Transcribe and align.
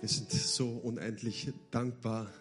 Wir 0.00 0.08
sind 0.08 0.30
so 0.30 0.68
unendlich 0.68 1.52
dankbar 1.72 2.32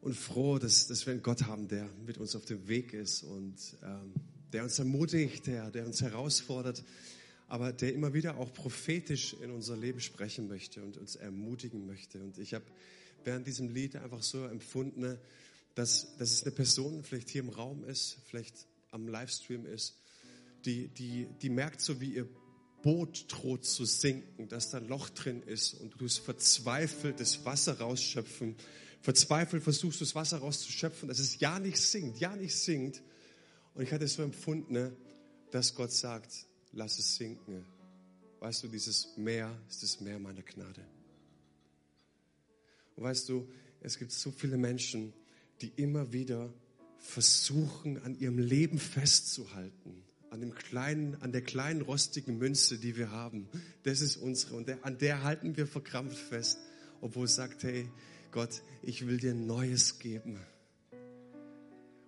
und 0.00 0.16
froh, 0.16 0.58
dass, 0.58 0.88
dass 0.88 1.06
wir 1.06 1.12
einen 1.12 1.22
Gott 1.22 1.44
haben, 1.44 1.68
der 1.68 1.88
mit 2.04 2.18
uns 2.18 2.34
auf 2.34 2.44
dem 2.44 2.66
Weg 2.66 2.92
ist 2.92 3.22
und 3.22 3.54
ähm, 3.84 4.12
der 4.52 4.64
uns 4.64 4.76
ermutigt, 4.80 5.46
der, 5.46 5.70
der 5.70 5.86
uns 5.86 6.02
herausfordert, 6.02 6.82
aber 7.46 7.72
der 7.72 7.94
immer 7.94 8.14
wieder 8.14 8.36
auch 8.38 8.52
prophetisch 8.52 9.36
in 9.40 9.52
unser 9.52 9.76
Leben 9.76 10.00
sprechen 10.00 10.48
möchte 10.48 10.82
und 10.82 10.96
uns 10.96 11.14
ermutigen 11.14 11.86
möchte. 11.86 12.20
Und 12.20 12.36
ich 12.38 12.52
habe 12.52 12.64
während 13.22 13.46
diesem 13.46 13.72
Lied 13.72 13.94
einfach 13.94 14.24
so 14.24 14.44
empfunden, 14.44 15.18
dass, 15.76 16.16
dass 16.16 16.32
es 16.32 16.42
eine 16.42 16.50
Person 16.50 17.04
vielleicht 17.04 17.30
hier 17.30 17.42
im 17.42 17.50
Raum 17.50 17.84
ist, 17.84 18.18
vielleicht 18.26 18.66
am 18.90 19.06
Livestream 19.06 19.66
ist, 19.66 19.94
die, 20.64 20.88
die, 20.88 21.28
die 21.40 21.48
merkt 21.48 21.80
so, 21.80 22.00
wie 22.00 22.14
ihr 22.14 22.28
Boot 22.86 23.24
droht 23.26 23.64
zu 23.64 23.84
sinken, 23.84 24.46
dass 24.48 24.70
da 24.70 24.78
ein 24.78 24.86
Loch 24.86 25.08
drin 25.08 25.42
ist 25.42 25.74
und 25.74 25.94
du 25.94 25.98
tust 25.98 26.20
verzweifelt 26.20 27.18
das 27.18 27.44
Wasser 27.44 27.80
rausschöpfen. 27.80 28.54
Verzweifelt 29.00 29.64
versuchst 29.64 30.00
du 30.00 30.04
das 30.04 30.14
Wasser 30.14 30.38
rauszuschöpfen, 30.38 31.08
dass 31.08 31.18
es 31.18 31.40
ja 31.40 31.58
nicht 31.58 31.78
sinkt, 31.78 32.20
ja 32.20 32.36
nicht 32.36 32.54
sinkt. 32.54 33.02
Und 33.74 33.82
ich 33.82 33.92
hatte 33.92 34.06
so 34.06 34.22
empfunden, 34.22 34.72
ne, 34.72 34.96
dass 35.50 35.74
Gott 35.74 35.90
sagt, 35.90 36.46
lass 36.74 37.00
es 37.00 37.16
sinken. 37.16 37.66
Weißt 38.38 38.62
du, 38.62 38.68
dieses 38.68 39.16
Meer 39.16 39.60
ist 39.68 39.82
das 39.82 40.00
Meer 40.00 40.20
meiner 40.20 40.42
Gnade. 40.42 40.86
Und 42.94 43.02
weißt 43.02 43.28
du, 43.28 43.48
es 43.80 43.98
gibt 43.98 44.12
so 44.12 44.30
viele 44.30 44.58
Menschen, 44.58 45.12
die 45.60 45.72
immer 45.74 46.12
wieder 46.12 46.54
versuchen, 46.98 48.00
an 48.04 48.16
ihrem 48.16 48.38
Leben 48.38 48.78
festzuhalten 48.78 50.05
an, 50.30 50.40
dem 50.40 50.54
kleinen, 50.54 51.20
an 51.22 51.32
der 51.32 51.42
kleinen 51.42 51.82
rostigen 51.82 52.38
Münze, 52.38 52.78
die 52.78 52.96
wir 52.96 53.10
haben. 53.10 53.48
Das 53.84 54.00
ist 54.00 54.16
unsere 54.16 54.56
und 54.56 54.68
der, 54.68 54.84
an 54.84 54.98
der 54.98 55.22
halten 55.22 55.56
wir 55.56 55.66
verkrampft 55.66 56.18
fest, 56.18 56.58
obwohl 57.00 57.26
es 57.26 57.34
sagt, 57.34 57.62
hey 57.62 57.88
Gott, 58.30 58.62
ich 58.82 59.06
will 59.06 59.18
dir 59.18 59.34
Neues 59.34 59.98
geben. 59.98 60.38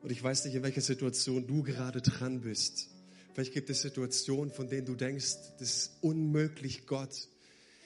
Und 0.02 0.12
ich 0.12 0.22
weiß 0.22 0.44
nicht, 0.44 0.54
in 0.54 0.62
welcher 0.62 0.80
Situation 0.80 1.46
du 1.46 1.62
gerade 1.62 2.00
dran 2.00 2.40
bist. 2.40 2.88
Vielleicht 3.34 3.52
gibt 3.52 3.70
es 3.70 3.82
Situationen, 3.82 4.52
von 4.52 4.68
denen 4.68 4.86
du 4.86 4.94
denkst, 4.94 5.36
das 5.58 5.76
ist 5.76 5.90
unmöglich, 6.00 6.86
Gott. 6.86 7.28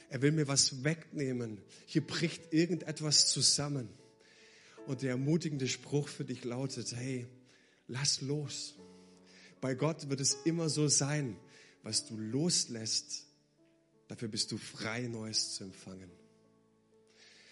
Er 0.08 0.22
will 0.22 0.32
mir 0.32 0.48
was 0.48 0.84
wegnehmen. 0.84 1.58
Hier 1.86 2.06
bricht 2.06 2.52
irgendetwas 2.52 3.28
zusammen. 3.28 3.88
Und 4.86 5.02
der 5.02 5.10
ermutigende 5.10 5.68
Spruch 5.68 6.08
für 6.08 6.24
dich 6.24 6.44
lautet, 6.44 6.94
hey, 6.94 7.26
lass 7.86 8.20
los. 8.20 8.74
Bei 9.62 9.76
Gott 9.76 10.10
wird 10.10 10.20
es 10.20 10.34
immer 10.44 10.68
so 10.68 10.88
sein, 10.88 11.36
was 11.84 12.04
du 12.04 12.18
loslässt, 12.18 13.26
dafür 14.08 14.26
bist 14.26 14.50
du 14.50 14.58
frei, 14.58 15.02
Neues 15.02 15.54
zu 15.54 15.62
empfangen. 15.62 16.10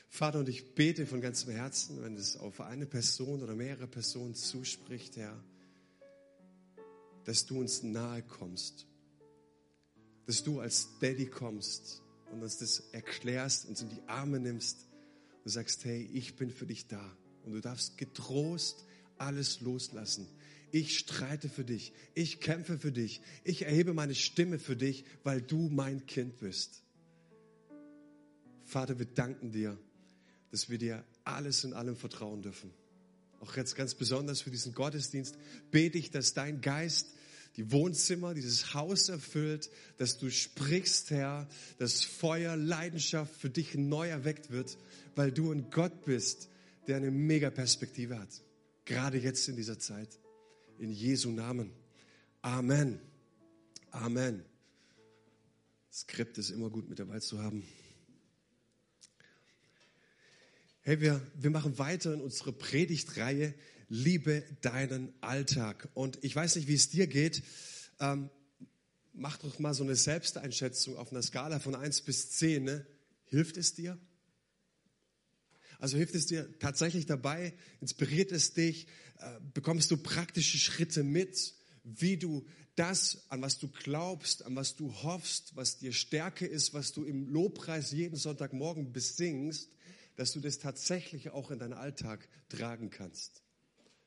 Vater, 0.08 0.40
und 0.40 0.48
ich 0.48 0.74
bete 0.74 1.06
von 1.06 1.20
ganzem 1.20 1.52
Herzen, 1.52 2.02
wenn 2.02 2.16
es 2.16 2.36
auf 2.36 2.60
eine 2.62 2.86
Person 2.86 3.44
oder 3.44 3.54
mehrere 3.54 3.86
Personen 3.86 4.34
zuspricht, 4.34 5.16
Herr, 5.18 5.40
dass 7.26 7.46
du 7.46 7.60
uns 7.60 7.84
nahe 7.84 8.24
kommst, 8.24 8.88
dass 10.26 10.42
du 10.42 10.58
als 10.58 10.88
Daddy 10.98 11.26
kommst 11.26 12.02
und 12.32 12.42
uns 12.42 12.58
das 12.58 12.80
erklärst, 12.90 13.66
uns 13.66 13.82
in 13.82 13.88
die 13.88 14.02
Arme 14.08 14.40
nimmst 14.40 14.88
und 15.44 15.50
sagst, 15.52 15.84
hey, 15.84 16.10
ich 16.12 16.34
bin 16.34 16.50
für 16.50 16.66
dich 16.66 16.88
da. 16.88 17.16
Und 17.44 17.52
du 17.52 17.60
darfst 17.60 17.98
getrost 17.98 18.84
alles 19.16 19.60
loslassen. 19.60 20.26
Ich 20.72 20.98
streite 20.98 21.48
für 21.48 21.64
dich. 21.64 21.92
Ich 22.14 22.40
kämpfe 22.40 22.78
für 22.78 22.92
dich. 22.92 23.20
Ich 23.44 23.62
erhebe 23.62 23.92
meine 23.92 24.14
Stimme 24.14 24.58
für 24.58 24.76
dich, 24.76 25.04
weil 25.24 25.42
du 25.42 25.68
mein 25.68 26.06
Kind 26.06 26.38
bist. 26.38 26.82
Vater, 28.64 28.98
wir 28.98 29.06
danken 29.06 29.50
dir, 29.50 29.76
dass 30.50 30.70
wir 30.70 30.78
dir 30.78 31.04
alles 31.24 31.64
in 31.64 31.72
allem 31.72 31.96
vertrauen 31.96 32.42
dürfen. 32.42 32.70
Auch 33.40 33.56
jetzt 33.56 33.74
ganz 33.74 33.94
besonders 33.94 34.42
für 34.42 34.50
diesen 34.50 34.74
Gottesdienst 34.74 35.36
bete 35.70 35.98
ich, 35.98 36.10
dass 36.10 36.34
dein 36.34 36.60
Geist 36.60 37.08
die 37.56 37.72
Wohnzimmer, 37.72 38.32
dieses 38.32 38.74
Haus 38.74 39.08
erfüllt, 39.08 39.70
dass 39.96 40.18
du 40.18 40.30
sprichst, 40.30 41.10
Herr, 41.10 41.48
dass 41.78 42.04
Feuer, 42.04 42.56
Leidenschaft 42.56 43.34
für 43.34 43.50
dich 43.50 43.74
neu 43.74 44.08
erweckt 44.08 44.50
wird, 44.50 44.78
weil 45.16 45.32
du 45.32 45.50
ein 45.50 45.70
Gott 45.70 46.04
bist, 46.04 46.48
der 46.86 46.96
eine 46.96 47.10
Mega-Perspektive 47.10 48.18
hat. 48.18 48.28
Gerade 48.84 49.18
jetzt 49.18 49.48
in 49.48 49.56
dieser 49.56 49.78
Zeit 49.78 50.19
in 50.80 50.90
Jesu 50.90 51.30
Namen. 51.30 51.72
Amen. 52.42 53.00
Amen. 53.90 54.44
Skript 55.92 56.38
ist 56.38 56.50
immer 56.50 56.70
gut 56.70 56.88
mit 56.88 56.98
dabei 56.98 57.20
zu 57.20 57.42
haben. 57.42 57.66
Hey, 60.80 61.00
wir, 61.00 61.20
wir 61.34 61.50
machen 61.50 61.78
weiter 61.78 62.14
in 62.14 62.22
unserer 62.22 62.52
Predigtreihe 62.52 63.54
Liebe 63.88 64.44
deinen 64.62 65.12
Alltag. 65.20 65.88
Und 65.94 66.18
ich 66.22 66.34
weiß 66.34 66.56
nicht, 66.56 66.68
wie 66.68 66.74
es 66.74 66.88
dir 66.88 67.06
geht. 67.06 67.42
Ähm, 67.98 68.30
mach 69.12 69.36
doch 69.36 69.58
mal 69.58 69.74
so 69.74 69.84
eine 69.84 69.96
Selbsteinschätzung 69.96 70.96
auf 70.96 71.12
einer 71.12 71.22
Skala 71.22 71.58
von 71.58 71.74
1 71.74 72.02
bis 72.02 72.30
10. 72.30 72.64
Ne? 72.64 72.86
Hilft 73.24 73.58
es 73.58 73.74
dir? 73.74 73.98
Also 75.80 75.96
hilft 75.96 76.14
es 76.14 76.26
dir 76.26 76.58
tatsächlich 76.58 77.06
dabei, 77.06 77.54
inspiriert 77.80 78.32
es 78.32 78.52
dich, 78.52 78.86
bekommst 79.54 79.90
du 79.90 79.96
praktische 79.96 80.58
Schritte 80.58 81.02
mit, 81.02 81.54
wie 81.84 82.16
du 82.16 82.46
das, 82.76 83.24
an 83.28 83.42
was 83.42 83.58
du 83.58 83.68
glaubst, 83.68 84.44
an 84.44 84.56
was 84.56 84.76
du 84.76 84.92
hoffst, 85.02 85.56
was 85.56 85.78
dir 85.78 85.92
Stärke 85.92 86.46
ist, 86.46 86.72
was 86.72 86.92
du 86.92 87.04
im 87.04 87.28
Lobpreis 87.28 87.92
jeden 87.92 88.16
Sonntagmorgen 88.16 88.92
besingst, 88.92 89.70
dass 90.16 90.32
du 90.32 90.40
das 90.40 90.58
tatsächlich 90.58 91.30
auch 91.30 91.50
in 91.50 91.58
deinen 91.58 91.72
Alltag 91.72 92.28
tragen 92.48 92.90
kannst. 92.90 93.42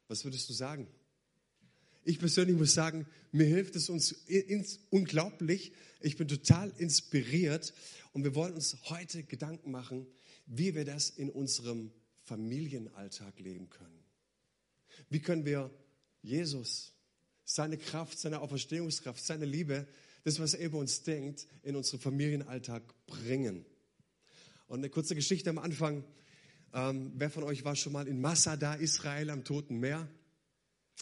Was 0.08 0.24
würdest 0.24 0.50
du 0.50 0.54
sagen? 0.54 0.88
Ich 2.04 2.20
persönlich 2.20 2.58
muss 2.58 2.74
sagen, 2.74 3.08
mir 3.32 3.46
hilft 3.46 3.76
es 3.76 3.90
uns 3.90 4.16
unglaublich. 4.90 5.72
Ich 6.02 6.18
bin 6.18 6.28
total 6.28 6.72
inspiriert 6.78 7.74
und 8.12 8.24
wir 8.24 8.36
wollen 8.36 8.54
uns 8.54 8.78
heute 8.90 9.24
Gedanken 9.24 9.72
machen, 9.72 10.06
wie 10.46 10.76
wir 10.76 10.84
das 10.84 11.10
in 11.10 11.30
unserem 11.30 11.92
Familienalltag 12.24 13.40
leben 13.40 13.70
können. 13.70 14.03
Wie 15.10 15.20
können 15.20 15.46
wir 15.46 15.72
Jesus, 16.22 16.94
seine 17.46 17.78
Kraft, 17.78 18.18
seine 18.18 18.40
Auferstehungskraft, 18.40 19.24
seine 19.24 19.46
Liebe, 19.46 19.88
das, 20.24 20.40
was 20.40 20.54
er 20.54 20.66
über 20.66 20.78
uns 20.78 21.04
denkt, 21.04 21.48
in 21.64 21.76
unseren 21.76 22.00
Familienalltag 22.00 22.82
bringen. 23.06 23.66
Und 24.68 24.80
eine 24.80 24.90
kurze 24.90 25.16
Geschichte 25.16 25.50
am 25.50 25.58
Anfang. 25.58 26.04
Ähm, 26.74 27.12
wer 27.16 27.30
von 27.30 27.44
euch 27.44 27.66
war 27.66 27.76
schon 27.76 27.94
mal 27.94 28.08
in 28.08 28.22
Masada, 28.22 28.76
Israel, 28.76 29.30
am 29.30 29.44
Toten 29.44 29.80
Meer? 29.80 30.08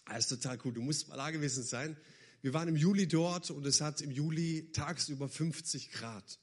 Das 0.07 0.25
ist 0.25 0.29
total 0.29 0.57
cool. 0.65 0.73
Du 0.73 0.81
musst 0.81 1.07
mal 1.07 1.17
da 1.17 1.29
gewesen 1.29 1.63
sein. 1.63 1.95
Wir 2.41 2.53
waren 2.53 2.67
im 2.67 2.75
Juli 2.75 3.07
dort 3.07 3.51
und 3.51 3.65
es 3.65 3.81
hat 3.81 4.01
im 4.01 4.09
Juli 4.09 4.71
tagsüber 4.71 5.29
50 5.29 5.91
Grad. 5.91 6.39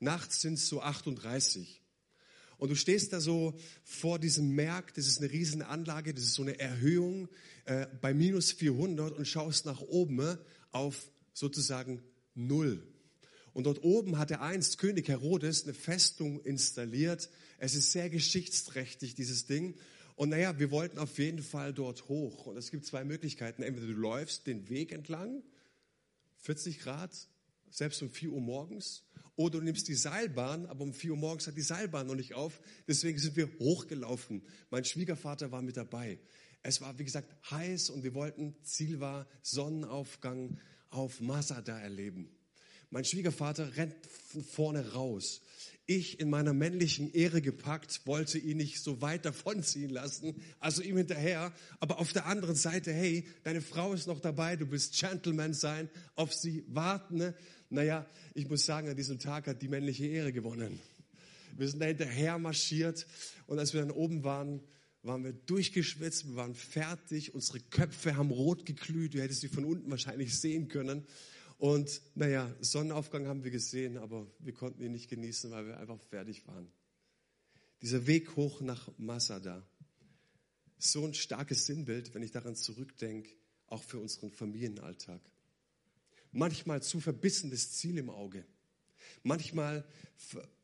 Nachts 0.00 0.40
sind 0.40 0.54
es 0.54 0.68
so 0.68 0.80
38. 0.80 1.82
Und 2.58 2.70
du 2.70 2.74
stehst 2.74 3.12
da 3.12 3.20
so 3.20 3.54
vor 3.84 4.18
diesem 4.18 4.54
Merk, 4.54 4.94
das 4.94 5.06
ist 5.06 5.18
eine 5.18 5.30
Riesenanlage, 5.30 6.14
das 6.14 6.24
ist 6.24 6.34
so 6.34 6.42
eine 6.42 6.58
Erhöhung 6.58 7.28
äh, 7.66 7.86
bei 8.00 8.14
minus 8.14 8.52
400 8.52 9.12
und 9.12 9.26
schaust 9.26 9.66
nach 9.66 9.80
oben 9.82 10.20
äh, 10.20 10.36
auf 10.72 11.10
sozusagen 11.32 12.02
Null. 12.34 12.82
Und 13.52 13.64
dort 13.64 13.82
oben 13.82 14.18
hat 14.18 14.30
der 14.30 14.42
einst 14.42 14.76
König 14.78 15.08
Herodes 15.08 15.64
eine 15.64 15.72
Festung 15.72 16.40
installiert. 16.42 17.30
Es 17.58 17.74
ist 17.74 17.92
sehr 17.92 18.10
geschichtsträchtig, 18.10 19.14
dieses 19.14 19.46
Ding. 19.46 19.74
Und 20.14 20.28
naja, 20.28 20.58
wir 20.58 20.70
wollten 20.70 20.98
auf 20.98 21.18
jeden 21.18 21.42
Fall 21.42 21.72
dort 21.72 22.08
hoch. 22.08 22.46
Und 22.46 22.58
es 22.58 22.70
gibt 22.70 22.84
zwei 22.84 23.04
Möglichkeiten. 23.04 23.62
Entweder 23.62 23.86
du 23.86 23.94
läufst 23.94 24.46
den 24.46 24.68
Weg 24.68 24.92
entlang, 24.92 25.42
40 26.40 26.80
Grad, 26.80 27.10
selbst 27.70 28.02
um 28.02 28.10
4 28.10 28.30
Uhr 28.30 28.40
morgens, 28.40 29.05
oder 29.36 29.58
du 29.58 29.64
nimmst 29.64 29.86
die 29.88 29.94
Seilbahn, 29.94 30.66
aber 30.66 30.82
um 30.82 30.92
4 30.92 31.12
Uhr 31.12 31.16
morgens 31.16 31.46
hat 31.46 31.56
die 31.56 31.62
Seilbahn 31.62 32.06
noch 32.06 32.14
nicht 32.14 32.34
auf. 32.34 32.60
Deswegen 32.88 33.18
sind 33.18 33.36
wir 33.36 33.48
hochgelaufen. 33.58 34.42
Mein 34.70 34.84
Schwiegervater 34.84 35.52
war 35.52 35.62
mit 35.62 35.76
dabei. 35.76 36.18
Es 36.62 36.80
war, 36.80 36.98
wie 36.98 37.04
gesagt, 37.04 37.30
heiß 37.50 37.90
und 37.90 38.02
wir 38.02 38.14
wollten, 38.14 38.56
Ziel 38.62 38.98
war 38.98 39.28
Sonnenaufgang 39.42 40.58
auf 40.90 41.20
Masada 41.20 41.78
erleben. 41.78 42.30
Mein 42.90 43.04
Schwiegervater 43.04 43.76
rennt 43.76 43.94
vorne 44.52 44.92
raus. 44.92 45.42
Ich 45.88 46.18
in 46.18 46.30
meiner 46.30 46.52
männlichen 46.52 47.12
Ehre 47.12 47.40
gepackt, 47.40 48.00
wollte 48.06 48.38
ihn 48.38 48.56
nicht 48.56 48.82
so 48.82 49.00
weit 49.00 49.24
davonziehen 49.24 49.90
lassen, 49.90 50.42
also 50.58 50.82
ihm 50.82 50.96
hinterher. 50.96 51.52
Aber 51.78 52.00
auf 52.00 52.12
der 52.12 52.26
anderen 52.26 52.56
Seite, 52.56 52.92
hey, 52.92 53.28
deine 53.44 53.60
Frau 53.60 53.92
ist 53.92 54.08
noch 54.08 54.20
dabei, 54.20 54.56
du 54.56 54.66
bist 54.66 54.98
Gentleman 54.98 55.54
sein, 55.54 55.88
auf 56.16 56.34
sie 56.34 56.64
warten. 56.66 57.18
Ne? 57.18 57.34
Naja, 57.68 58.06
ich 58.34 58.48
muss 58.48 58.64
sagen, 58.64 58.88
an 58.88 58.96
diesem 58.96 59.18
Tag 59.18 59.46
hat 59.46 59.62
die 59.62 59.68
männliche 59.68 60.06
Ehre 60.06 60.32
gewonnen. 60.32 60.78
Wir 61.56 61.68
sind 61.68 61.80
da 61.80 61.86
hinterher 61.86 62.38
marschiert 62.38 63.06
und 63.46 63.58
als 63.58 63.72
wir 63.72 63.80
dann 63.80 63.90
oben 63.90 64.24
waren, 64.24 64.60
waren 65.02 65.24
wir 65.24 65.32
durchgeschwitzt, 65.32 66.28
wir 66.28 66.36
waren 66.36 66.54
fertig, 66.54 67.34
unsere 67.34 67.60
Köpfe 67.60 68.16
haben 68.16 68.30
rot 68.30 68.66
geglüht, 68.66 69.14
du 69.14 69.22
hättest 69.22 69.40
sie 69.40 69.48
von 69.48 69.64
unten 69.64 69.90
wahrscheinlich 69.90 70.38
sehen 70.38 70.68
können. 70.68 71.06
Und 71.58 72.02
naja, 72.14 72.54
Sonnenaufgang 72.60 73.26
haben 73.26 73.44
wir 73.44 73.50
gesehen, 73.50 73.96
aber 73.96 74.26
wir 74.40 74.52
konnten 74.52 74.82
ihn 74.82 74.92
nicht 74.92 75.08
genießen, 75.08 75.50
weil 75.50 75.66
wir 75.66 75.78
einfach 75.78 76.00
fertig 76.10 76.46
waren. 76.46 76.70
Dieser 77.82 78.06
Weg 78.06 78.36
hoch 78.36 78.60
nach 78.60 78.90
Masada. 78.98 79.66
So 80.78 81.06
ein 81.06 81.14
starkes 81.14 81.66
Sinnbild, 81.66 82.14
wenn 82.14 82.22
ich 82.22 82.32
daran 82.32 82.56
zurückdenke, 82.56 83.30
auch 83.66 83.82
für 83.82 83.98
unseren 83.98 84.30
Familienalltag. 84.30 85.20
Manchmal 86.36 86.82
zu 86.82 87.00
verbissenes 87.00 87.72
Ziel 87.72 87.96
im 87.96 88.10
Auge. 88.10 88.44
Manchmal 89.22 89.86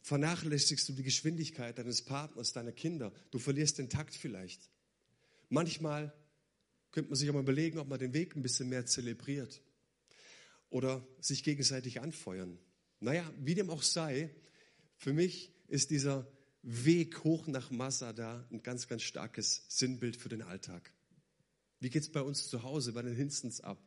vernachlässigst 0.03 0.87
du 0.87 0.93
die 0.93 1.03
Geschwindigkeit 1.03 1.79
deines 1.79 2.03
Partners, 2.03 2.53
deiner 2.53 2.73
Kinder. 2.73 3.11
Du 3.31 3.39
verlierst 3.39 3.79
den 3.79 3.89
Takt 3.89 4.15
vielleicht. 4.15 4.69
Manchmal 5.49 6.13
könnte 6.91 7.09
man 7.09 7.17
sich 7.17 7.31
auch 7.31 7.35
mal 7.35 7.41
überlegen, 7.41 7.79
ob 7.79 7.89
man 7.89 7.99
den 7.99 8.13
Weg 8.13 8.37
ein 8.37 8.43
bisschen 8.43 8.69
mehr 8.69 8.85
zelebriert 8.85 9.63
oder 10.69 11.07
sich 11.21 11.43
gegenseitig 11.43 12.03
anfeuern. 12.03 12.59
Naja, 13.01 13.25
wie 13.39 13.55
dem 13.55 13.71
auch 13.71 13.83
sei, 13.83 14.29
für 14.99 15.15
mich 15.15 15.55
ist 15.69 15.91
dieser 15.91 16.31
Weg 16.63 17.25
hoch 17.25 17.47
nach 17.47 17.71
Masada 17.71 18.47
ein 18.53 18.63
ganz, 18.63 18.89
ganz 18.89 19.05
starkes 19.05 19.65
Sinnbild 19.69 20.19
für 20.19 20.29
den 20.29 20.43
Alltag. 20.43 20.93
Wie 21.81 21.89
geht 21.89 22.03
es 22.03 22.13
bei 22.13 22.21
uns 22.21 22.47
zu 22.49 22.63
Hause, 22.63 22.93
bei 22.93 23.01
den 23.01 23.17
Hinstons 23.17 23.63
ab? 23.63 23.83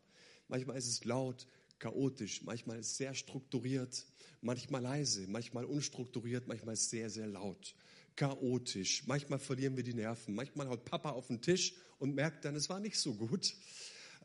Manchmal 0.47 0.77
ist 0.77 0.87
es 0.87 1.05
laut, 1.05 1.47
chaotisch, 1.79 2.43
manchmal 2.43 2.83
sehr 2.83 3.13
strukturiert, 3.13 4.05
manchmal 4.41 4.81
leise, 4.81 5.27
manchmal 5.27 5.65
unstrukturiert, 5.65 6.47
manchmal 6.47 6.75
sehr, 6.75 7.09
sehr 7.09 7.27
laut, 7.27 7.75
chaotisch. 8.15 9.05
Manchmal 9.07 9.39
verlieren 9.39 9.75
wir 9.75 9.83
die 9.83 9.93
Nerven, 9.93 10.35
manchmal 10.35 10.67
haut 10.69 10.85
Papa 10.85 11.11
auf 11.11 11.27
den 11.27 11.41
Tisch 11.41 11.73
und 11.99 12.15
merkt 12.15 12.45
dann, 12.45 12.55
es 12.55 12.69
war 12.69 12.79
nicht 12.79 12.97
so 12.97 13.13
gut. 13.13 13.55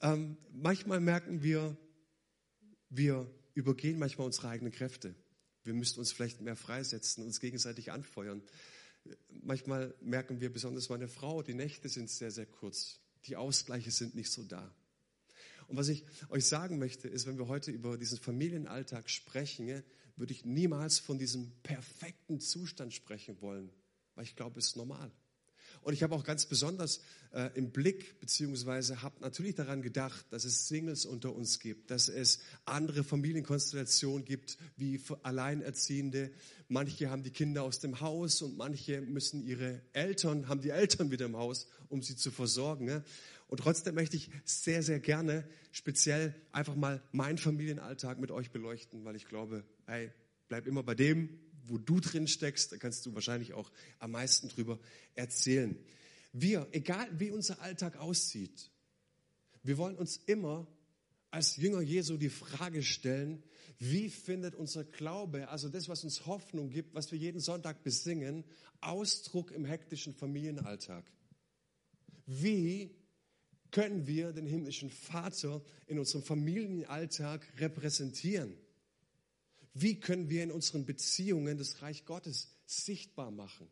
Ähm, 0.02 0.36
manchmal 0.52 1.00
merken 1.00 1.42
wir, 1.42 1.76
wir 2.88 3.30
übergehen 3.54 3.98
manchmal 3.98 4.26
unsere 4.26 4.48
eigenen 4.48 4.72
Kräfte. 4.72 5.14
Wir 5.64 5.74
müssten 5.74 6.00
uns 6.00 6.12
vielleicht 6.12 6.40
mehr 6.40 6.56
freisetzen, 6.56 7.24
uns 7.24 7.40
gegenseitig 7.40 7.92
anfeuern. 7.92 8.42
Manchmal 9.42 9.94
merken 10.00 10.40
wir, 10.40 10.52
besonders 10.52 10.88
meine 10.88 11.08
Frau, 11.08 11.42
die 11.42 11.54
Nächte 11.54 11.88
sind 11.88 12.10
sehr, 12.10 12.30
sehr 12.30 12.46
kurz. 12.46 13.00
Die 13.26 13.36
Ausgleiche 13.36 13.90
sind 13.90 14.14
nicht 14.14 14.30
so 14.30 14.42
da. 14.42 14.74
Und 15.70 15.76
was 15.76 15.88
ich 15.88 16.04
euch 16.30 16.46
sagen 16.46 16.80
möchte, 16.80 17.06
ist, 17.06 17.26
wenn 17.26 17.38
wir 17.38 17.46
heute 17.46 17.70
über 17.70 17.96
diesen 17.96 18.18
Familienalltag 18.18 19.08
sprechen, 19.08 19.84
würde 20.16 20.32
ich 20.32 20.44
niemals 20.44 20.98
von 20.98 21.16
diesem 21.16 21.52
perfekten 21.62 22.40
Zustand 22.40 22.92
sprechen 22.92 23.40
wollen, 23.40 23.70
weil 24.16 24.24
ich 24.24 24.34
glaube, 24.34 24.58
es 24.58 24.66
ist 24.66 24.76
normal. 24.76 25.12
Und 25.82 25.94
ich 25.94 26.02
habe 26.02 26.16
auch 26.16 26.24
ganz 26.24 26.44
besonders 26.44 27.00
äh, 27.32 27.50
im 27.54 27.70
Blick, 27.70 28.18
beziehungsweise 28.18 29.00
habe 29.00 29.20
natürlich 29.20 29.54
daran 29.54 29.80
gedacht, 29.80 30.26
dass 30.30 30.44
es 30.44 30.66
Singles 30.66 31.06
unter 31.06 31.32
uns 31.32 31.60
gibt, 31.60 31.92
dass 31.92 32.08
es 32.08 32.40
andere 32.64 33.04
Familienkonstellationen 33.04 34.24
gibt, 34.24 34.58
wie 34.76 35.00
Alleinerziehende. 35.22 36.32
Manche 36.68 37.10
haben 37.10 37.22
die 37.22 37.30
Kinder 37.30 37.62
aus 37.62 37.78
dem 37.78 38.00
Haus 38.00 38.42
und 38.42 38.56
manche 38.56 39.00
müssen 39.00 39.42
ihre 39.42 39.80
Eltern, 39.92 40.48
haben 40.48 40.60
die 40.60 40.70
Eltern 40.70 41.12
wieder 41.12 41.26
im 41.26 41.36
Haus, 41.36 41.68
um 41.88 42.02
sie 42.02 42.16
zu 42.16 42.32
versorgen. 42.32 42.86
Ne? 42.86 43.04
Und 43.50 43.56
trotzdem 43.56 43.96
möchte 43.96 44.16
ich 44.16 44.30
sehr, 44.44 44.80
sehr 44.80 45.00
gerne 45.00 45.44
speziell 45.72 46.36
einfach 46.52 46.76
mal 46.76 47.02
meinen 47.10 47.36
Familienalltag 47.36 48.20
mit 48.20 48.30
euch 48.30 48.52
beleuchten, 48.52 49.04
weil 49.04 49.16
ich 49.16 49.26
glaube, 49.26 49.64
hey, 49.86 50.12
bleib 50.46 50.68
immer 50.68 50.84
bei 50.84 50.94
dem, 50.94 51.40
wo 51.66 51.76
du 51.76 51.98
drin 51.98 52.28
steckst, 52.28 52.70
da 52.70 52.76
kannst 52.76 53.04
du 53.06 53.14
wahrscheinlich 53.14 53.52
auch 53.52 53.72
am 53.98 54.12
meisten 54.12 54.48
drüber 54.50 54.78
erzählen. 55.16 55.76
Wir, 56.32 56.68
egal 56.70 57.08
wie 57.18 57.32
unser 57.32 57.60
Alltag 57.60 57.96
aussieht, 57.96 58.70
wir 59.64 59.78
wollen 59.78 59.96
uns 59.96 60.16
immer 60.16 60.68
als 61.32 61.56
Jünger 61.56 61.80
Jesu 61.80 62.18
die 62.18 62.30
Frage 62.30 62.84
stellen, 62.84 63.42
wie 63.80 64.10
findet 64.10 64.54
unser 64.54 64.84
Glaube, 64.84 65.48
also 65.48 65.68
das, 65.68 65.88
was 65.88 66.04
uns 66.04 66.24
Hoffnung 66.24 66.70
gibt, 66.70 66.94
was 66.94 67.10
wir 67.10 67.18
jeden 67.18 67.40
Sonntag 67.40 67.82
besingen, 67.82 68.44
Ausdruck 68.80 69.50
im 69.50 69.64
hektischen 69.64 70.14
Familienalltag? 70.14 71.04
Wie 72.26 72.94
können 73.70 74.06
wir 74.06 74.32
den 74.32 74.46
himmlischen 74.46 74.90
Vater 74.90 75.62
in 75.86 75.98
unserem 75.98 76.22
Familienalltag 76.22 77.46
repräsentieren? 77.58 78.56
Wie 79.74 80.00
können 80.00 80.28
wir 80.28 80.42
in 80.42 80.50
unseren 80.50 80.84
Beziehungen 80.84 81.58
das 81.58 81.82
Reich 81.82 82.04
Gottes 82.04 82.48
sichtbar 82.66 83.30
machen? 83.30 83.68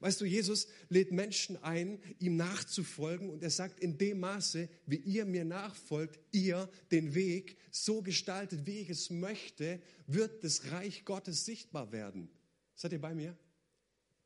Weißt 0.00 0.20
du, 0.20 0.24
Jesus 0.24 0.68
lädt 0.88 1.12
Menschen 1.12 1.56
ein, 1.62 1.98
ihm 2.18 2.36
nachzufolgen 2.36 3.30
und 3.30 3.42
er 3.42 3.50
sagt, 3.50 3.80
in 3.80 3.96
dem 3.96 4.20
Maße, 4.20 4.68
wie 4.86 4.96
ihr 4.96 5.24
mir 5.24 5.44
nachfolgt, 5.44 6.18
ihr 6.30 6.68
den 6.90 7.14
Weg 7.14 7.56
so 7.70 8.02
gestaltet, 8.02 8.66
wie 8.66 8.80
ich 8.80 8.90
es 8.90 9.10
möchte, 9.10 9.80
wird 10.06 10.44
das 10.44 10.70
Reich 10.72 11.04
Gottes 11.04 11.44
sichtbar 11.44 11.90
werden. 11.92 12.28
Seid 12.74 12.92
ihr 12.92 13.00
bei 13.00 13.14
mir? 13.14 13.36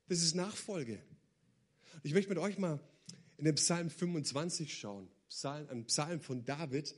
Das 0.08 0.22
ist 0.22 0.34
Nachfolge. 0.34 1.00
Ich 2.02 2.12
möchte 2.12 2.30
mit 2.30 2.38
euch 2.38 2.58
mal 2.58 2.80
in 3.42 3.46
den 3.46 3.56
Psalm 3.56 3.90
25 3.90 4.72
schauen, 4.72 5.10
Psalm, 5.28 5.68
ein 5.68 5.84
Psalm 5.86 6.20
von 6.20 6.44
David. 6.44 6.94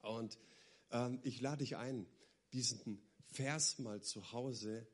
Und 0.00 0.38
ähm, 0.90 1.20
ich 1.22 1.42
lade 1.42 1.58
dich 1.58 1.76
ein, 1.76 2.06
diesen 2.54 2.98
Vers 3.26 3.78
mal 3.78 4.00
zu 4.00 4.32
Hause 4.32 4.88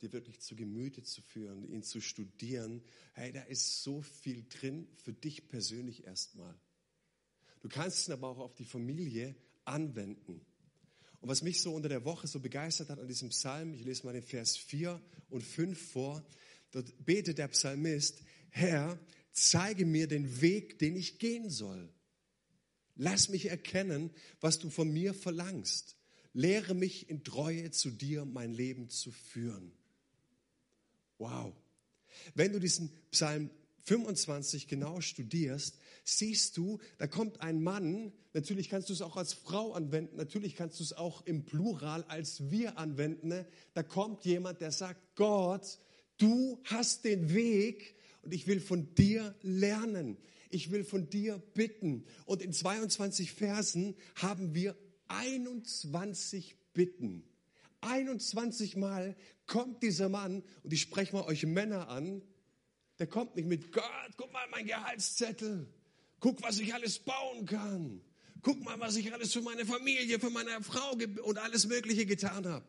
dir 0.00 0.12
wirklich 0.12 0.40
zu 0.40 0.54
Gemüte 0.54 1.02
zu 1.02 1.20
führen, 1.20 1.64
ihn 1.64 1.82
zu 1.82 2.00
studieren. 2.00 2.84
Hey, 3.14 3.32
da 3.32 3.42
ist 3.42 3.82
so 3.82 4.02
viel 4.02 4.46
drin 4.48 4.86
für 4.94 5.12
dich 5.12 5.48
persönlich 5.48 6.04
erstmal. 6.04 6.54
Du 7.62 7.68
kannst 7.68 8.06
ihn 8.06 8.12
aber 8.12 8.28
auch 8.28 8.38
auf 8.38 8.54
die 8.54 8.66
Familie 8.66 9.34
anwenden. 9.64 10.46
Und 11.20 11.28
was 11.28 11.42
mich 11.42 11.60
so 11.60 11.74
unter 11.74 11.88
der 11.88 12.04
Woche 12.04 12.28
so 12.28 12.38
begeistert 12.38 12.88
hat 12.88 13.00
an 13.00 13.08
diesem 13.08 13.30
Psalm, 13.30 13.74
ich 13.74 13.82
lese 13.82 14.06
mal 14.06 14.12
den 14.12 14.22
Vers 14.22 14.56
4 14.58 15.02
und 15.28 15.42
5 15.42 15.90
vor, 15.90 16.24
dort 16.70 17.04
betet 17.04 17.38
der 17.38 17.48
Psalmist, 17.48 18.22
Herr, 18.50 18.96
zeige 19.34 19.84
mir 19.84 20.08
den 20.08 20.40
Weg, 20.40 20.78
den 20.78 20.96
ich 20.96 21.18
gehen 21.18 21.50
soll. 21.50 21.92
Lass 22.96 23.28
mich 23.28 23.46
erkennen, 23.46 24.10
was 24.40 24.58
du 24.60 24.70
von 24.70 24.90
mir 24.90 25.12
verlangst. 25.12 25.96
Lehre 26.32 26.74
mich 26.74 27.10
in 27.10 27.24
Treue 27.24 27.70
zu 27.70 27.90
dir 27.90 28.24
mein 28.24 28.54
Leben 28.54 28.88
zu 28.88 29.10
führen. 29.10 29.72
Wow. 31.18 31.52
Wenn 32.34 32.52
du 32.52 32.60
diesen 32.60 32.90
Psalm 33.10 33.50
25 33.82 34.68
genau 34.68 35.00
studierst, 35.00 35.78
siehst 36.04 36.56
du, 36.56 36.78
da 36.98 37.06
kommt 37.06 37.40
ein 37.40 37.62
Mann, 37.62 38.12
natürlich 38.32 38.68
kannst 38.68 38.88
du 38.88 38.92
es 38.92 39.02
auch 39.02 39.16
als 39.16 39.32
Frau 39.32 39.72
anwenden, 39.72 40.16
natürlich 40.16 40.54
kannst 40.54 40.78
du 40.78 40.84
es 40.84 40.92
auch 40.92 41.26
im 41.26 41.44
Plural 41.44 42.04
als 42.04 42.50
wir 42.50 42.78
anwenden. 42.78 43.28
Ne? 43.28 43.46
Da 43.74 43.82
kommt 43.82 44.24
jemand, 44.24 44.60
der 44.60 44.72
sagt, 44.72 45.16
Gott, 45.16 45.78
du 46.18 46.60
hast 46.64 47.04
den 47.04 47.34
Weg 47.34 47.93
und 48.24 48.34
ich 48.34 48.46
will 48.46 48.60
von 48.60 48.94
dir 48.94 49.34
lernen. 49.42 50.16
Ich 50.50 50.70
will 50.70 50.84
von 50.84 51.10
dir 51.10 51.38
bitten. 51.54 52.04
Und 52.26 52.42
in 52.42 52.52
22 52.52 53.32
Versen 53.32 53.96
haben 54.14 54.54
wir 54.54 54.76
21 55.08 56.56
Bitten. 56.72 57.24
21 57.80 58.76
Mal 58.76 59.16
kommt 59.46 59.82
dieser 59.82 60.08
Mann, 60.08 60.42
und 60.62 60.72
ich 60.72 60.80
spreche 60.80 61.14
mal 61.14 61.24
euch 61.24 61.44
Männer 61.44 61.88
an, 61.88 62.22
der 62.98 63.06
kommt 63.06 63.36
nicht 63.36 63.46
mit 63.46 63.72
Gott, 63.72 63.84
guck 64.16 64.32
mal 64.32 64.46
mein 64.50 64.66
Gehaltszettel, 64.66 65.66
guck, 66.20 66.42
was 66.42 66.58
ich 66.58 66.72
alles 66.72 67.00
bauen 67.00 67.44
kann, 67.44 68.00
guck 68.42 68.62
mal, 68.62 68.78
was 68.80 68.96
ich 68.96 69.12
alles 69.12 69.32
für 69.32 69.42
meine 69.42 69.66
Familie, 69.66 70.18
für 70.18 70.30
meine 70.30 70.62
Frau 70.62 70.96
und 71.24 71.38
alles 71.38 71.66
Mögliche 71.66 72.06
getan 72.06 72.46
habe. 72.46 72.66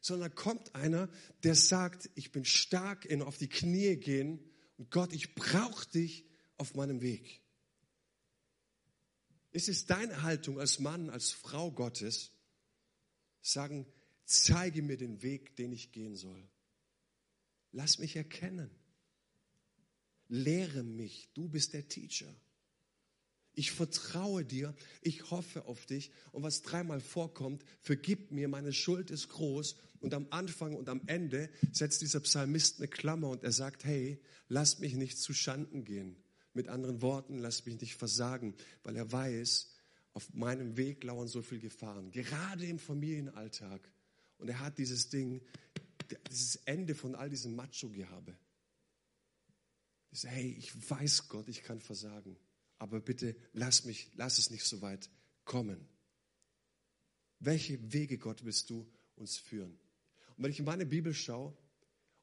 Sondern 0.00 0.34
kommt 0.34 0.74
einer, 0.74 1.08
der 1.42 1.54
sagt, 1.54 2.10
ich 2.14 2.30
bin 2.30 2.44
stark 2.44 3.04
in 3.04 3.22
auf 3.22 3.38
die 3.38 3.48
Knie 3.48 3.96
gehen 3.96 4.47
und 4.78 4.90
Gott, 4.90 5.12
ich 5.12 5.34
brauche 5.34 5.86
dich 5.90 6.24
auf 6.56 6.74
meinem 6.74 7.02
Weg. 7.02 7.42
Ist 9.50 9.68
es 9.68 9.86
deine 9.86 10.22
Haltung 10.22 10.58
als 10.60 10.78
Mann, 10.78 11.10
als 11.10 11.32
Frau 11.32 11.72
Gottes, 11.72 12.32
sagen, 13.40 13.86
zeige 14.24 14.82
mir 14.82 14.96
den 14.96 15.22
Weg, 15.22 15.56
den 15.56 15.72
ich 15.72 15.92
gehen 15.92 16.16
soll. 16.16 16.48
Lass 17.72 17.98
mich 17.98 18.16
erkennen. 18.16 18.70
Lehre 20.28 20.82
mich. 20.82 21.30
Du 21.34 21.48
bist 21.48 21.72
der 21.72 21.88
Teacher. 21.88 22.34
Ich 23.58 23.72
vertraue 23.72 24.44
dir, 24.44 24.72
ich 25.02 25.32
hoffe 25.32 25.64
auf 25.64 25.84
dich. 25.84 26.12
Und 26.30 26.44
was 26.44 26.62
dreimal 26.62 27.00
vorkommt, 27.00 27.64
vergib 27.80 28.30
mir, 28.30 28.46
meine 28.46 28.72
Schuld 28.72 29.10
ist 29.10 29.30
groß. 29.30 29.74
Und 29.98 30.14
am 30.14 30.28
Anfang 30.30 30.76
und 30.76 30.88
am 30.88 31.00
Ende 31.06 31.50
setzt 31.72 32.00
dieser 32.02 32.20
Psalmist 32.20 32.78
eine 32.78 32.86
Klammer 32.86 33.30
und 33.30 33.42
er 33.42 33.50
sagt, 33.50 33.84
hey, 33.84 34.22
lass 34.46 34.78
mich 34.78 34.94
nicht 34.94 35.18
zu 35.18 35.34
Schanden 35.34 35.84
gehen. 35.84 36.14
Mit 36.52 36.68
anderen 36.68 37.02
Worten, 37.02 37.38
lass 37.38 37.66
mich 37.66 37.80
nicht 37.80 37.96
versagen, 37.96 38.54
weil 38.84 38.94
er 38.94 39.10
weiß, 39.10 39.74
auf 40.12 40.32
meinem 40.34 40.76
Weg 40.76 41.02
lauern 41.02 41.26
so 41.26 41.42
viele 41.42 41.62
Gefahren, 41.62 42.12
gerade 42.12 42.64
im 42.64 42.78
Familienalltag. 42.78 43.90
Und 44.38 44.46
er 44.46 44.60
hat 44.60 44.78
dieses 44.78 45.08
Ding, 45.08 45.42
dieses 46.30 46.54
Ende 46.64 46.94
von 46.94 47.16
all 47.16 47.28
diesem 47.28 47.56
Macho-Gehabe. 47.56 48.38
Hey, 50.22 50.54
ich 50.56 50.88
weiß 50.88 51.26
Gott, 51.26 51.48
ich 51.48 51.64
kann 51.64 51.80
versagen, 51.80 52.36
aber 52.78 53.00
bitte 53.00 53.36
lass 53.52 53.84
mich, 53.84 54.10
lass 54.14 54.38
es 54.38 54.50
nicht 54.50 54.64
so 54.64 54.80
weit 54.80 55.10
kommen. 55.44 55.88
Welche 57.40 57.92
Wege, 57.92 58.18
Gott, 58.18 58.44
willst 58.44 58.70
du 58.70 58.90
uns 59.14 59.36
führen? 59.36 59.78
Und 60.36 60.44
wenn 60.44 60.50
ich 60.50 60.58
in 60.58 60.64
meine 60.64 60.86
Bibel 60.86 61.14
schaue 61.14 61.56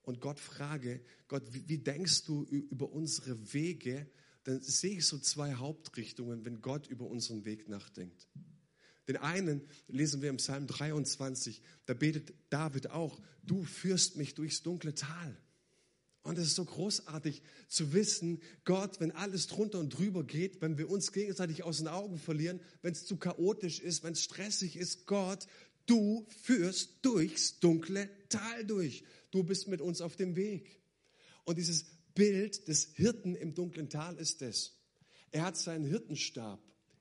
und 0.02 0.22
Gott 0.22 0.40
frage, 0.40 1.04
Gott, 1.28 1.54
wie, 1.54 1.68
wie 1.68 1.78
denkst 1.78 2.24
du 2.24 2.44
über 2.44 2.92
unsere 2.92 3.54
Wege? 3.54 4.10
Dann 4.44 4.62
sehe 4.62 4.98
ich 4.98 5.06
so 5.06 5.18
zwei 5.18 5.56
Hauptrichtungen, 5.56 6.46
wenn 6.46 6.62
Gott 6.62 6.88
über 6.88 7.08
unseren 7.08 7.46
Weg 7.46 7.68
nachdenkt. 7.68 8.28
Den 9.08 9.18
einen 9.18 9.62
lesen 9.88 10.22
wir 10.22 10.30
im 10.30 10.38
Psalm 10.38 10.68
23, 10.68 11.62
da 11.86 11.94
betet 11.94 12.34
David 12.50 12.90
auch, 12.90 13.22
du 13.44 13.64
führst 13.64 14.18
mich 14.18 14.34
durchs 14.34 14.64
dunkle 14.64 14.96
Tal. 14.96 15.38
Und 16.26 16.40
es 16.40 16.48
ist 16.48 16.56
so 16.56 16.66
großartig 16.66 17.44
zu 17.68 17.94
wissen, 17.94 18.42
Gott, 18.64 19.00
wenn 19.00 19.12
alles 19.12 19.46
drunter 19.46 19.80
und 19.80 19.90
drüber 19.90 20.24
geht, 20.24 20.60
wenn 20.60 20.78
wir 20.78 20.90
uns 20.90 21.12
gegenseitig 21.12 21.64
aus 21.64 21.78
den 21.78 21.88
Augen 21.88 22.18
verlieren, 22.18 22.60
wenn 22.82 22.94
es 22.94 23.06
zu 23.06 23.18
chaotisch 23.18 23.80
ist, 23.80 24.04
wenn 24.04 24.14
es 24.14 24.24
stressig 24.24 24.76
ist, 24.76 25.06
Gott, 25.06 25.46
du 25.86 26.26
führst 26.42 26.96
durchs 27.04 27.60
dunkle 27.60 28.10
Tal 28.30 28.66
durch. 28.66 29.04
Du 29.30 29.44
bist 29.44 29.68
mit 29.68 29.82
uns 29.82 30.02
auf 30.02 30.16
dem 30.16 30.36
Weg. 30.36 30.82
Und 31.44 31.60
dieses 31.60 31.86
Bild 32.16 32.68
des 32.68 32.96
Hirten 32.96 33.36
im 33.36 33.54
dunklen 33.54 33.90
Tal 33.90 34.18
ist 34.18 34.42
es. 34.42 34.74
Er 35.32 35.44
hat 35.44 35.58
seinen 35.58 35.86
Hirtenstab 35.86 36.60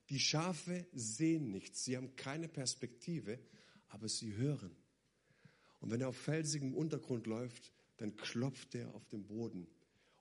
die 0.09 0.19
Schafe 0.19 0.85
sehen 0.93 1.49
nichts, 1.49 1.83
sie 1.83 1.97
haben 1.97 2.15
keine 2.15 2.47
Perspektive, 2.47 3.39
aber 3.87 4.07
sie 4.07 4.35
hören. 4.35 4.75
Und 5.79 5.89
wenn 5.91 6.01
er 6.01 6.09
auf 6.09 6.17
felsigem 6.17 6.75
Untergrund 6.75 7.25
läuft, 7.25 7.71
dann 7.97 8.15
klopft 8.15 8.75
er 8.75 8.93
auf 8.93 9.07
den 9.07 9.25
Boden. 9.25 9.67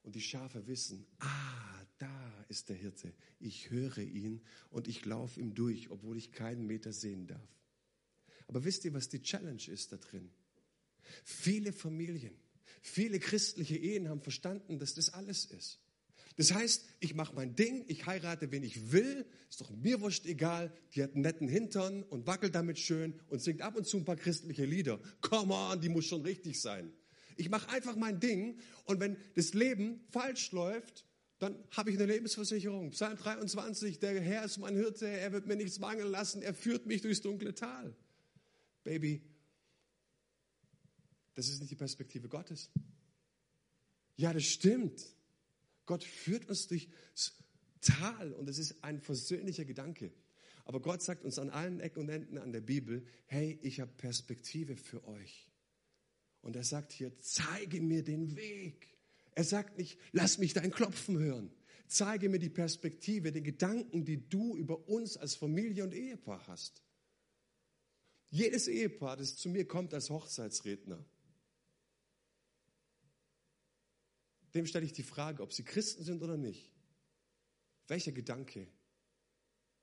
Und 0.03 0.15
die 0.15 0.21
Schafe 0.21 0.67
wissen, 0.67 1.07
ah, 1.21 1.87
da 1.99 2.45
ist 2.49 2.69
der 2.69 2.77
Hirte. 2.77 3.13
Ich 3.41 3.71
höre 3.71 3.99
ihn 3.99 4.43
und 4.71 4.87
ich 4.89 5.05
laufe 5.05 5.41
ihm 5.41 5.55
durch, 5.55 5.91
obwohl 5.91 6.17
ich 6.17 6.33
keinen 6.33 6.67
Meter 6.67 6.93
sehen 6.93 7.27
darf. 7.27 7.49
Aber 8.47 8.65
wisst 8.65 8.85
ihr, 8.85 8.93
was 8.93 9.09
die 9.09 9.23
Challenge 9.23 9.63
ist 9.69 9.93
da 9.93 9.97
drin? 9.97 10.31
Viele 11.25 11.73
Familien, 11.73 12.35
viele 12.83 13.19
christliche 13.19 13.77
Ehen 13.77 14.09
haben 14.09 14.21
verstanden, 14.21 14.79
dass 14.79 14.95
das 14.95 15.11
alles 15.11 15.47
ist. 15.47 15.81
Das 16.37 16.53
heißt, 16.53 16.85
ich 16.99 17.15
mache 17.15 17.35
mein 17.35 17.55
Ding, 17.55 17.85
ich 17.87 18.07
heirate, 18.07 18.51
wen 18.51 18.65
ich 18.65 18.91
will, 18.91 19.25
ist 19.49 19.61
doch 19.61 19.71
mir 19.71 20.01
wurscht 20.01 20.27
egal, 20.27 20.73
die 20.95 21.03
hat 21.03 21.13
einen 21.13 21.23
netten 21.23 21.49
Hintern 21.49 22.03
und 22.03 22.27
wackelt 22.27 22.55
damit 22.55 22.79
schön 22.79 23.21
und 23.29 23.41
singt 23.41 23.63
ab 23.63 23.77
und 23.77 23.87
zu 23.87 23.99
ein 23.99 24.05
paar 24.05 24.17
christliche 24.17 24.65
Lieder. 24.65 25.01
Come 25.21 25.55
on, 25.55 25.81
die 25.81 25.89
muss 25.89 26.07
schon 26.07 26.23
richtig 26.23 26.61
sein. 26.61 26.93
Ich 27.37 27.51
mache 27.51 27.69
einfach 27.71 27.97
mein 27.97 28.21
Ding 28.21 28.59
und 28.85 29.01
wenn 29.01 29.17
das 29.35 29.55
Leben 29.55 30.01
falsch 30.11 30.53
läuft, 30.53 31.05
dann 31.39 31.57
habe 31.73 31.91
ich 31.91 31.97
eine 31.97 32.07
Lebensversicherung. 32.07 32.91
Psalm 32.91 33.17
23, 33.17 33.99
der 33.99 34.21
Herr 34.21 34.45
ist 34.45 34.59
mein 34.59 34.75
Hirte, 34.75 35.07
er 35.07 35.33
wird 35.33 35.47
mir 35.47 35.57
nichts 35.57 35.79
mangeln 35.79 36.11
lassen, 36.11 36.43
er 36.43 36.55
führt 36.55 36.87
mich 36.87 37.03
durchs 37.03 37.21
dunkle 37.21 37.55
Tal. 37.55 37.95
Baby, 38.85 39.23
das 41.35 41.49
ist 41.49 41.61
nicht 41.61 41.71
die 41.71 41.77
Perspektive 41.77 42.29
Gottes. 42.29 42.71
Ja, 44.17 44.33
das 44.33 44.45
stimmt. 44.45 45.05
Gott 45.87 46.05
führt 46.05 46.49
uns 46.49 46.69
durchs 46.69 46.89
Tal 47.81 48.33
und 48.33 48.49
es 48.49 48.59
ist 48.59 48.83
ein 48.83 49.01
versöhnlicher 49.01 49.65
Gedanke. 49.65 50.13
Aber 50.65 50.81
Gott 50.81 51.03
sagt 51.03 51.25
uns 51.25 51.39
an 51.39 51.51
allen 51.51 51.81
Ecken 51.81 52.01
und 52.01 52.09
Enden 52.09 52.39
an 52.39 52.53
der 52.53 52.63
Bibel, 52.63 53.05
hey, 53.27 53.59
ich 53.63 53.81
habe 53.81 53.93
Perspektive 53.93 54.77
für 54.77 55.07
euch. 55.07 55.51
Und 56.45 56.57
er 56.57 56.63
sagt 56.63 56.93
hier, 56.93 57.11
zeige 57.21 57.81
mir 57.81 58.05
den 58.05 58.37
Weg. 58.37 58.87
Er 59.35 59.45
sagt 59.45 59.79
nicht, 59.79 59.99
lass 60.13 60.37
mich 60.37 60.53
dein 60.53 60.71
Klopfen 60.71 61.19
hören. 61.19 61.51
Zeige 61.87 62.29
mir 62.29 62.39
die 62.39 62.51
Perspektive, 62.51 63.33
die 63.33 63.43
Gedanken, 63.43 64.05
die 64.05 64.29
du 64.29 64.55
über 64.55 64.87
uns 64.87 65.17
als 65.17 65.35
Familie 65.35 65.85
und 65.85 65.95
Ehepaar 65.95 66.47
hast. 66.47 66.83
Jedes 68.29 68.69
Ehepaar, 68.69 69.17
das 69.17 69.37
zu 69.37 69.49
mir 69.49 69.67
kommt 69.67 69.95
als 69.95 70.11
Hochzeitsredner, 70.11 71.03
dem 74.53 74.67
stelle 74.67 74.85
ich 74.85 74.93
die 74.93 75.03
Frage, 75.03 75.43
ob 75.43 75.53
sie 75.53 75.65
Christen 75.65 76.05
sind 76.05 76.23
oder 76.23 76.37
nicht. 76.37 76.71
Welcher 77.89 78.13
Gedanke, 78.13 78.69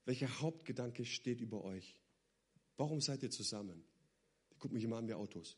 welcher 0.06 0.42
Hauptgedanke 0.42 1.06
steht 1.06 1.42
über 1.42 1.64
euch? 1.64 1.96
Warum 2.78 3.02
seid 3.02 3.24
ihr 3.24 3.32
zusammen? 3.32 3.84
Gucken 4.60 4.76
mich 4.76 4.84
immer 4.84 4.98
an 4.98 5.08
wie 5.08 5.14
Autos. 5.14 5.58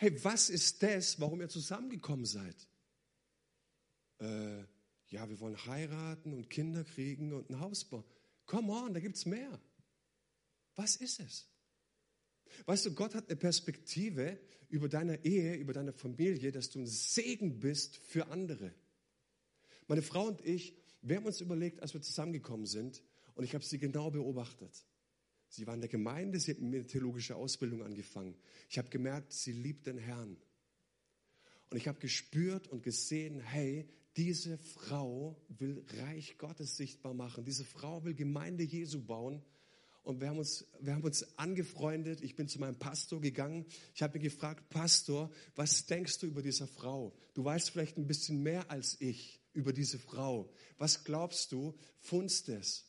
Hey, 0.00 0.12
was 0.22 0.48
ist 0.48 0.80
das, 0.82 1.20
warum 1.20 1.40
ihr 1.40 1.48
zusammengekommen 1.48 2.24
seid? 2.24 2.68
Äh, 4.20 4.60
ja, 5.08 5.28
wir 5.28 5.40
wollen 5.40 5.56
heiraten 5.66 6.32
und 6.32 6.48
Kinder 6.48 6.84
kriegen 6.84 7.32
und 7.32 7.50
ein 7.50 7.58
Haus 7.58 7.84
bauen. 7.84 8.04
Come 8.46 8.72
on, 8.72 8.94
da 8.94 9.00
gibt 9.00 9.16
es 9.16 9.26
mehr. 9.26 9.60
Was 10.76 10.94
ist 10.96 11.18
es? 11.18 11.48
Weißt 12.66 12.86
du, 12.86 12.94
Gott 12.94 13.16
hat 13.16 13.28
eine 13.28 13.36
Perspektive 13.36 14.38
über 14.68 14.88
deine 14.88 15.24
Ehe, 15.24 15.56
über 15.56 15.72
deine 15.72 15.92
Familie, 15.92 16.52
dass 16.52 16.70
du 16.70 16.78
ein 16.78 16.86
Segen 16.86 17.58
bist 17.58 17.96
für 17.96 18.28
andere. 18.28 18.72
Meine 19.88 20.02
Frau 20.02 20.28
und 20.28 20.44
ich, 20.44 20.76
wir 21.02 21.16
haben 21.16 21.26
uns 21.26 21.40
überlegt, 21.40 21.82
als 21.82 21.94
wir 21.94 22.02
zusammengekommen 22.02 22.66
sind, 22.66 23.02
und 23.34 23.44
ich 23.44 23.54
habe 23.54 23.64
sie 23.64 23.78
genau 23.78 24.10
beobachtet. 24.10 24.84
Sie 25.48 25.66
war 25.66 25.74
in 25.74 25.80
der 25.80 25.88
Gemeinde, 25.88 26.38
sie 26.38 26.52
hat 26.52 26.60
eine 26.60 26.86
theologische 26.86 27.36
Ausbildung 27.36 27.82
angefangen. 27.82 28.34
Ich 28.68 28.78
habe 28.78 28.88
gemerkt, 28.88 29.32
sie 29.32 29.52
liebt 29.52 29.86
den 29.86 29.98
Herrn. 29.98 30.36
Und 31.70 31.76
ich 31.76 31.88
habe 31.88 31.98
gespürt 31.98 32.68
und 32.68 32.82
gesehen, 32.82 33.40
hey, 33.40 33.88
diese 34.16 34.58
Frau 34.58 35.40
will 35.48 35.84
Reich 35.98 36.38
Gottes 36.38 36.76
sichtbar 36.76 37.14
machen. 37.14 37.44
Diese 37.44 37.64
Frau 37.64 38.04
will 38.04 38.14
Gemeinde 38.14 38.64
Jesu 38.64 39.02
bauen 39.04 39.42
und 40.08 40.22
wir 40.22 40.30
haben 40.30 40.38
uns, 40.38 40.64
wir 40.80 40.94
haben 40.94 41.04
uns 41.04 41.38
angefreundet. 41.38 42.22
Ich 42.22 42.34
bin 42.34 42.48
zu 42.48 42.58
meinem 42.58 42.78
Pastor 42.78 43.20
gegangen. 43.20 43.66
Ich 43.94 44.02
habe 44.02 44.16
ihn 44.16 44.22
gefragt, 44.22 44.70
Pastor, 44.70 45.30
was 45.54 45.84
denkst 45.84 46.20
du 46.20 46.26
über 46.26 46.40
diese 46.40 46.66
Frau? 46.66 47.14
Du 47.34 47.44
weißt 47.44 47.68
vielleicht 47.68 47.98
ein 47.98 48.06
bisschen 48.06 48.42
mehr 48.42 48.70
als 48.70 48.98
ich 49.02 49.38
über 49.52 49.74
diese 49.74 49.98
Frau. 49.98 50.50
Was 50.78 51.04
glaubst 51.04 51.52
du, 51.52 51.74
funst 52.00 52.48
es? 52.48 52.87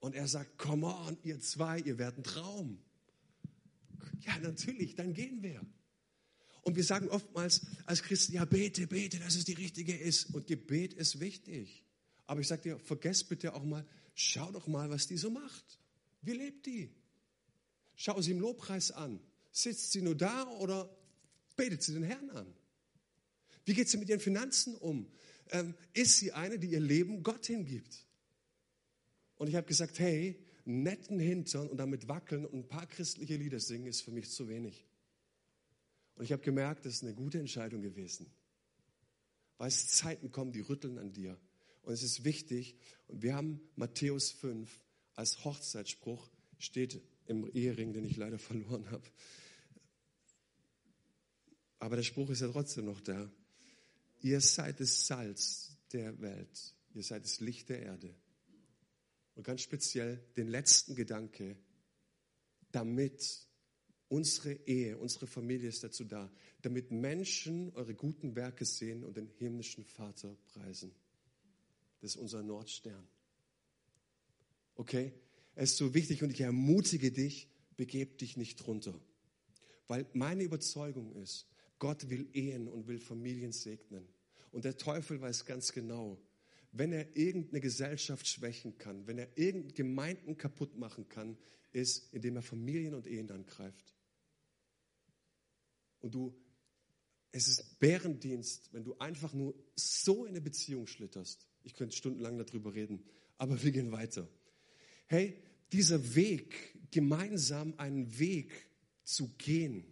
Und 0.00 0.14
er 0.14 0.26
sagt, 0.26 0.58
come 0.58 0.86
on, 0.86 1.18
ihr 1.22 1.40
zwei, 1.40 1.78
ihr 1.80 1.98
werdet 1.98 2.18
ein 2.18 2.24
Traum. 2.24 2.78
Ja, 4.20 4.38
natürlich, 4.38 4.96
dann 4.96 5.12
gehen 5.14 5.42
wir. 5.42 5.60
Und 6.62 6.76
wir 6.76 6.84
sagen 6.84 7.08
oftmals 7.08 7.66
als 7.86 8.02
Christen, 8.02 8.34
ja, 8.34 8.44
bete, 8.44 8.86
bete, 8.86 9.18
dass 9.18 9.34
es 9.34 9.44
die 9.44 9.54
richtige 9.54 9.96
ist. 9.96 10.34
Und 10.34 10.46
Gebet 10.46 10.94
ist 10.94 11.20
wichtig. 11.20 11.84
Aber 12.26 12.40
ich 12.40 12.48
sage 12.48 12.62
dir, 12.62 12.78
vergesst 12.78 13.28
bitte 13.28 13.54
auch 13.54 13.64
mal, 13.64 13.86
schau 14.14 14.50
doch 14.52 14.66
mal, 14.66 14.90
was 14.90 15.06
die 15.06 15.16
so 15.16 15.30
macht. 15.30 15.80
Wie 16.22 16.32
lebt 16.32 16.66
die? 16.66 16.94
Schau 17.94 18.20
sie 18.20 18.32
im 18.32 18.40
Lobpreis 18.40 18.90
an. 18.90 19.20
Sitzt 19.52 19.92
sie 19.92 20.02
nur 20.02 20.14
da 20.14 20.46
oder 20.48 20.94
betet 21.56 21.82
sie 21.82 21.92
den 21.94 22.04
Herrn 22.04 22.30
an? 22.30 22.54
Wie 23.64 23.74
geht 23.74 23.88
sie 23.88 23.98
mit 23.98 24.08
ihren 24.08 24.20
Finanzen 24.20 24.74
um? 24.76 25.10
Ähm, 25.50 25.74
ist 25.92 26.18
sie 26.18 26.32
eine, 26.32 26.58
die 26.58 26.68
ihr 26.68 26.80
Leben 26.80 27.22
Gott 27.22 27.46
hingibt? 27.46 28.06
Und 29.40 29.48
ich 29.48 29.54
habe 29.54 29.66
gesagt, 29.66 29.98
hey, 29.98 30.38
netten 30.66 31.18
Hintern 31.18 31.66
und 31.66 31.78
damit 31.78 32.08
wackeln 32.08 32.44
und 32.44 32.52
ein 32.52 32.68
paar 32.68 32.86
christliche 32.86 33.36
Lieder 33.36 33.58
singen 33.58 33.86
ist 33.86 34.02
für 34.02 34.10
mich 34.10 34.30
zu 34.30 34.50
wenig. 34.50 34.84
Und 36.16 36.24
ich 36.24 36.32
habe 36.32 36.42
gemerkt, 36.42 36.84
das 36.84 36.96
ist 36.96 37.04
eine 37.04 37.14
gute 37.14 37.38
Entscheidung 37.38 37.80
gewesen. 37.80 38.30
Weil 39.56 39.68
es 39.68 39.88
Zeiten 39.88 40.30
kommen, 40.30 40.52
die 40.52 40.60
rütteln 40.60 40.98
an 40.98 41.14
dir. 41.14 41.40
Und 41.80 41.94
es 41.94 42.02
ist 42.02 42.22
wichtig. 42.22 42.76
Und 43.06 43.22
wir 43.22 43.34
haben 43.34 43.62
Matthäus 43.76 44.30
5, 44.30 44.78
als 45.14 45.42
Hochzeitsspruch 45.42 46.28
steht 46.58 47.00
im 47.24 47.50
Ehering, 47.54 47.94
den 47.94 48.04
ich 48.04 48.18
leider 48.18 48.38
verloren 48.38 48.90
habe. 48.90 49.08
Aber 51.78 51.96
der 51.96 52.02
Spruch 52.02 52.28
ist 52.28 52.42
ja 52.42 52.48
trotzdem 52.48 52.84
noch 52.84 53.00
da. 53.00 53.32
Ihr 54.20 54.42
seid 54.42 54.80
das 54.80 55.06
Salz 55.06 55.78
der 55.94 56.20
Welt. 56.20 56.74
Ihr 56.92 57.04
seid 57.04 57.24
das 57.24 57.40
Licht 57.40 57.70
der 57.70 57.80
Erde. 57.80 58.14
Und 59.40 59.44
ganz 59.44 59.62
speziell 59.62 60.22
den 60.36 60.48
letzten 60.48 60.94
Gedanke, 60.94 61.56
damit 62.72 63.48
unsere 64.08 64.52
Ehe, 64.66 64.98
unsere 64.98 65.26
Familie 65.26 65.70
ist 65.70 65.82
dazu 65.82 66.04
da, 66.04 66.30
damit 66.60 66.90
Menschen 66.90 67.72
eure 67.72 67.94
guten 67.94 68.36
Werke 68.36 68.66
sehen 68.66 69.02
und 69.02 69.16
den 69.16 69.30
himmlischen 69.38 69.82
Vater 69.82 70.36
preisen. 70.52 70.92
Das 72.02 72.10
ist 72.10 72.16
unser 72.16 72.42
Nordstern. 72.42 73.08
Okay? 74.74 75.14
Es 75.54 75.70
ist 75.70 75.78
so 75.78 75.94
wichtig 75.94 76.22
und 76.22 76.32
ich 76.32 76.42
ermutige 76.42 77.10
dich, 77.10 77.48
begeb 77.78 78.18
dich 78.18 78.36
nicht 78.36 78.56
drunter. 78.56 79.00
Weil 79.88 80.04
meine 80.12 80.42
Überzeugung 80.42 81.14
ist, 81.14 81.46
Gott 81.78 82.10
will 82.10 82.28
Ehen 82.34 82.68
und 82.68 82.88
will 82.88 83.00
Familien 83.00 83.52
segnen. 83.52 84.06
Und 84.52 84.66
der 84.66 84.76
Teufel 84.76 85.18
weiß 85.18 85.46
ganz 85.46 85.72
genau, 85.72 86.20
wenn 86.72 86.92
er 86.92 87.16
irgendeine 87.16 87.60
Gesellschaft 87.60 88.26
schwächen 88.26 88.78
kann, 88.78 89.06
wenn 89.06 89.18
er 89.18 89.28
irgendeine 89.36 89.74
Gemeinden 89.74 90.36
kaputt 90.36 90.76
machen 90.76 91.08
kann, 91.08 91.36
ist, 91.72 92.12
indem 92.12 92.36
er 92.36 92.42
Familien 92.42 92.94
und 92.94 93.06
Ehen 93.06 93.30
angreift. 93.30 93.94
Und 96.00 96.14
du, 96.14 96.34
es 97.32 97.48
ist 97.48 97.78
Bärendienst, 97.78 98.72
wenn 98.72 98.84
du 98.84 98.96
einfach 98.98 99.32
nur 99.34 99.54
so 99.74 100.24
in 100.24 100.30
eine 100.30 100.40
Beziehung 100.40 100.86
schlitterst. 100.86 101.46
Ich 101.62 101.74
könnte 101.74 101.96
stundenlang 101.96 102.38
darüber 102.38 102.74
reden, 102.74 103.04
aber 103.36 103.62
wir 103.62 103.70
gehen 103.70 103.92
weiter 103.92 104.28
hey, 105.10 105.36
dieser 105.72 106.14
Weg, 106.14 106.76
gemeinsam 106.92 107.74
einen 107.78 108.18
Weg 108.18 108.68
zu 109.04 109.28
gehen, 109.36 109.84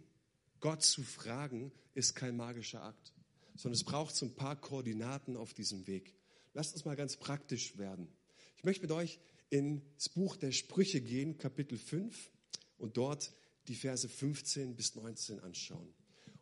Gott 0.61 0.81
zu 0.81 1.03
fragen, 1.03 1.73
ist 1.93 2.15
kein 2.15 2.37
magischer 2.37 2.83
Akt, 2.83 3.13
sondern 3.55 3.75
es 3.75 3.83
braucht 3.83 4.15
so 4.15 4.25
ein 4.25 4.35
paar 4.35 4.59
Koordinaten 4.59 5.35
auf 5.35 5.53
diesem 5.53 5.87
Weg. 5.87 6.15
Lasst 6.59 6.73
uns 6.73 6.83
mal 6.83 6.97
ganz 6.97 7.15
praktisch 7.15 7.77
werden. 7.77 8.09
Ich 8.57 8.65
möchte 8.65 8.81
mit 8.81 8.91
euch 8.91 9.17
ins 9.49 10.09
Buch 10.09 10.35
der 10.35 10.51
Sprüche 10.51 10.99
gehen, 10.99 11.37
Kapitel 11.37 11.77
5, 11.77 12.29
und 12.77 12.97
dort 12.97 13.31
die 13.69 13.75
Verse 13.75 14.09
15 14.09 14.75
bis 14.75 14.93
19 14.93 15.39
anschauen. 15.39 15.87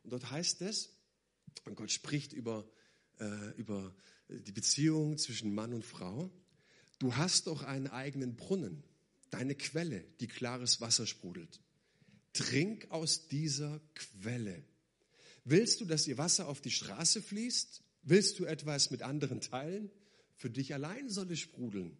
Und 0.01 0.11
dort 0.11 0.31
heißt 0.31 0.63
es, 0.63 0.89
und 1.65 1.75
Gott 1.75 1.91
spricht 1.91 2.33
über, 2.33 2.67
äh, 3.19 3.51
über 3.57 3.95
die 4.27 4.51
Beziehung 4.51 5.19
zwischen 5.19 5.53
Mann 5.53 5.71
und 5.71 5.85
Frau, 5.85 6.31
du 6.97 7.15
hast 7.15 7.45
doch 7.45 7.61
einen 7.61 7.85
eigenen 7.85 8.35
Brunnen, 8.35 8.83
deine 9.29 9.53
Quelle, 9.53 10.03
die 10.19 10.27
klares 10.27 10.81
Wasser 10.81 11.05
sprudelt. 11.05 11.61
Trink 12.33 12.89
aus 12.89 13.27
dieser 13.27 13.79
Quelle. 13.93 14.63
Willst 15.45 15.79
du, 15.79 15.85
dass 15.85 16.07
ihr 16.07 16.17
Wasser 16.17 16.47
auf 16.47 16.59
die 16.59 16.71
Straße 16.71 17.21
fließt? 17.21 17.83
Willst 18.01 18.39
du 18.39 18.45
etwas 18.45 18.89
mit 18.89 19.03
anderen 19.03 19.41
teilen? 19.41 19.91
Für 20.37 20.49
dich 20.49 20.73
allein 20.73 21.09
soll 21.09 21.31
es 21.31 21.39
sprudeln. 21.39 21.97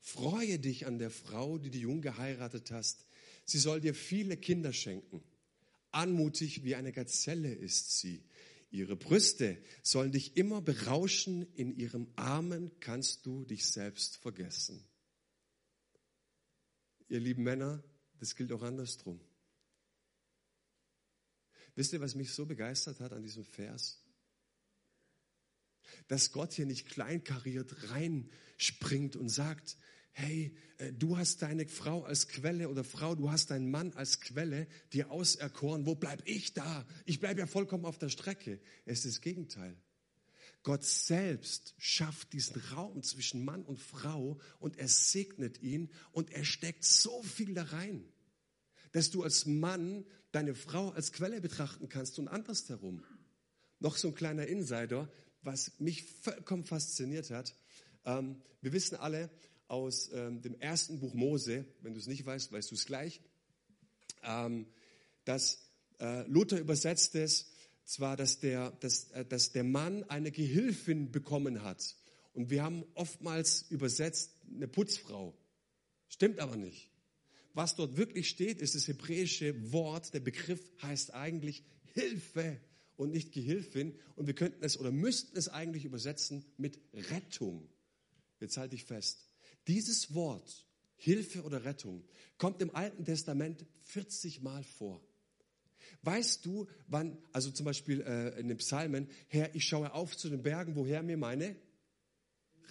Freue 0.00 0.58
dich 0.58 0.86
an 0.86 0.98
der 0.98 1.10
Frau, 1.10 1.58
die 1.58 1.70
du 1.70 1.78
jung 1.78 2.02
geheiratet 2.02 2.70
hast. 2.70 3.06
Sie 3.44 3.58
soll 3.58 3.80
dir 3.80 3.94
viele 3.94 4.36
Kinder 4.36 4.72
schenken. 4.72 5.22
Anmutig 5.90 6.64
wie 6.64 6.74
eine 6.74 6.92
Gazelle 6.92 7.52
ist 7.52 7.98
sie. 7.98 8.22
Ihre 8.70 8.96
Brüste 8.96 9.56
sollen 9.82 10.12
dich 10.12 10.36
immer 10.36 10.60
berauschen. 10.60 11.46
In 11.54 11.74
ihrem 11.74 12.08
Armen 12.16 12.70
kannst 12.80 13.24
du 13.24 13.44
dich 13.44 13.66
selbst 13.66 14.16
vergessen. 14.18 14.84
Ihr 17.08 17.20
lieben 17.20 17.44
Männer, 17.44 17.82
das 18.18 18.36
gilt 18.36 18.52
auch 18.52 18.62
andersrum. 18.62 19.20
Wisst 21.74 21.92
ihr, 21.92 22.00
was 22.00 22.14
mich 22.14 22.32
so 22.32 22.44
begeistert 22.44 23.00
hat 23.00 23.12
an 23.12 23.22
diesem 23.22 23.44
Vers? 23.44 24.05
Dass 26.08 26.32
Gott 26.32 26.52
hier 26.52 26.66
nicht 26.66 26.88
kleinkariert 26.88 27.90
reinspringt 27.90 29.16
und 29.16 29.28
sagt, 29.28 29.76
hey, 30.12 30.56
äh, 30.78 30.92
du 30.92 31.18
hast 31.18 31.42
deine 31.42 31.68
Frau 31.68 32.04
als 32.04 32.28
Quelle 32.28 32.68
oder 32.68 32.84
Frau, 32.84 33.14
du 33.14 33.30
hast 33.30 33.50
deinen 33.50 33.70
Mann 33.70 33.92
als 33.92 34.20
Quelle 34.20 34.66
dir 34.92 35.10
auserkoren. 35.10 35.86
Wo 35.86 35.94
bleib 35.94 36.22
ich 36.24 36.54
da? 36.54 36.86
Ich 37.04 37.20
bleibe 37.20 37.40
ja 37.40 37.46
vollkommen 37.46 37.84
auf 37.84 37.98
der 37.98 38.08
Strecke. 38.08 38.60
Es 38.86 39.04
ist 39.04 39.16
das 39.16 39.20
Gegenteil. 39.20 39.76
Gott 40.62 40.84
selbst 40.84 41.74
schafft 41.78 42.32
diesen 42.32 42.60
Raum 42.72 43.02
zwischen 43.02 43.44
Mann 43.44 43.62
und 43.62 43.78
Frau 43.78 44.40
und 44.58 44.78
er 44.78 44.88
segnet 44.88 45.62
ihn 45.62 45.90
und 46.10 46.32
er 46.32 46.44
steckt 46.44 46.84
so 46.84 47.22
viel 47.22 47.54
da 47.54 47.62
rein, 47.62 48.04
dass 48.90 49.10
du 49.10 49.22
als 49.22 49.46
Mann 49.46 50.04
deine 50.32 50.54
Frau 50.54 50.90
als 50.90 51.12
Quelle 51.12 51.40
betrachten 51.40 51.88
kannst 51.88 52.18
und 52.18 52.26
andersherum. 52.26 53.04
Noch 53.78 53.96
so 53.96 54.08
ein 54.08 54.14
kleiner 54.14 54.46
Insider, 54.46 55.08
was 55.42 55.72
mich 55.78 56.04
vollkommen 56.04 56.64
fasziniert 56.64 57.30
hat. 57.30 57.54
Ähm, 58.04 58.42
wir 58.60 58.72
wissen 58.72 58.96
alle, 58.96 59.30
aus 59.68 60.10
ähm, 60.12 60.42
dem 60.42 60.58
ersten 60.60 61.00
Buch 61.00 61.14
Mose, 61.14 61.64
wenn 61.82 61.94
du 61.94 62.00
es 62.00 62.06
nicht 62.06 62.24
weißt, 62.24 62.52
weißt 62.52 62.70
du 62.70 62.74
es 62.74 62.86
gleich, 62.86 63.20
ähm, 64.22 64.66
dass 65.24 65.68
äh, 65.98 66.22
Luther 66.28 66.58
übersetzt 66.58 67.14
es 67.14 67.50
zwar, 67.84 68.16
dass 68.16 68.38
der, 68.40 68.70
dass, 68.80 69.10
äh, 69.10 69.24
dass 69.24 69.52
der 69.52 69.64
Mann 69.64 70.04
eine 70.04 70.30
Gehilfin 70.30 71.10
bekommen 71.10 71.62
hat. 71.62 71.96
Und 72.32 72.50
wir 72.50 72.62
haben 72.62 72.84
oftmals 72.94 73.62
übersetzt 73.70 74.32
eine 74.54 74.68
Putzfrau. 74.68 75.36
Stimmt 76.08 76.38
aber 76.38 76.56
nicht. 76.56 76.90
Was 77.54 77.74
dort 77.74 77.96
wirklich 77.96 78.28
steht, 78.28 78.60
ist 78.60 78.74
das 78.74 78.86
hebräische 78.86 79.72
Wort, 79.72 80.12
der 80.12 80.20
Begriff 80.20 80.60
heißt 80.82 81.14
eigentlich 81.14 81.64
Hilfe 81.94 82.60
und 82.96 83.10
nicht 83.10 83.32
Gehilfin. 83.32 83.98
Und 84.14 84.26
wir 84.26 84.34
könnten 84.34 84.64
es 84.64 84.78
oder 84.78 84.90
müssten 84.90 85.36
es 85.36 85.48
eigentlich 85.48 85.84
übersetzen 85.84 86.44
mit 86.56 86.78
Rettung. 86.92 87.68
Jetzt 88.40 88.56
halte 88.56 88.74
ich 88.74 88.84
fest. 88.84 89.28
Dieses 89.66 90.14
Wort, 90.14 90.66
Hilfe 90.96 91.42
oder 91.42 91.64
Rettung, 91.64 92.04
kommt 92.38 92.62
im 92.62 92.74
Alten 92.74 93.04
Testament 93.04 93.66
40 93.82 94.42
Mal 94.42 94.62
vor. 94.62 95.02
Weißt 96.02 96.44
du, 96.44 96.66
wann, 96.88 97.18
also 97.32 97.50
zum 97.50 97.64
Beispiel 97.64 98.00
äh, 98.02 98.38
in 98.38 98.48
den 98.48 98.58
Psalmen, 98.58 99.08
Herr, 99.28 99.54
ich 99.54 99.64
schaue 99.64 99.92
auf 99.92 100.16
zu 100.16 100.28
den 100.28 100.42
Bergen, 100.42 100.76
woher 100.76 101.02
mir 101.02 101.16
meine 101.16 101.56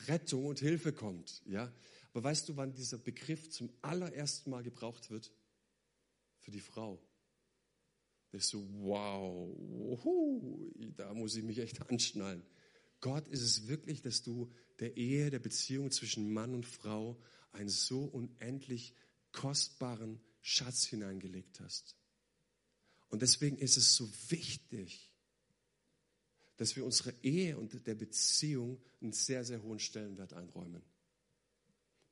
Rettung 0.07 0.45
und 0.45 0.59
Hilfe 0.59 0.93
kommt. 0.93 1.41
Ja? 1.45 1.71
Aber 2.13 2.23
weißt 2.23 2.49
du, 2.49 2.57
wann 2.57 2.73
dieser 2.73 2.97
Begriff 2.97 3.49
zum 3.49 3.69
allerersten 3.81 4.49
Mal 4.49 4.63
gebraucht 4.63 5.09
wird? 5.11 5.31
Für 6.39 6.51
die 6.51 6.59
Frau. 6.59 7.01
Ist 8.35 8.49
so, 8.49 8.67
wow, 8.81 9.49
uhu, 9.57 10.71
da 10.97 11.13
muss 11.13 11.35
ich 11.35 11.43
mich 11.43 11.59
echt 11.59 11.89
anschnallen. 11.89 12.43
Gott 12.99 13.27
ist 13.27 13.41
es 13.41 13.67
wirklich, 13.67 14.01
dass 14.01 14.23
du 14.23 14.51
der 14.79 14.97
Ehe, 14.97 15.29
der 15.29 15.39
Beziehung 15.39 15.91
zwischen 15.91 16.33
Mann 16.33 16.53
und 16.53 16.65
Frau 16.65 17.17
einen 17.53 17.69
so 17.69 18.03
unendlich 18.03 18.93
kostbaren 19.31 20.19
Schatz 20.41 20.85
hineingelegt 20.85 21.59
hast. 21.59 21.95
Und 23.09 23.21
deswegen 23.21 23.57
ist 23.57 23.77
es 23.77 23.95
so 23.95 24.09
wichtig, 24.29 25.11
dass 26.57 26.75
wir 26.75 26.85
unsere 26.85 27.13
Ehe 27.21 27.57
und 27.57 27.85
der 27.87 27.95
Beziehung 27.95 28.81
einen 29.01 29.13
sehr, 29.13 29.43
sehr 29.43 29.61
hohen 29.63 29.79
Stellenwert 29.79 30.33
einräumen. 30.33 30.83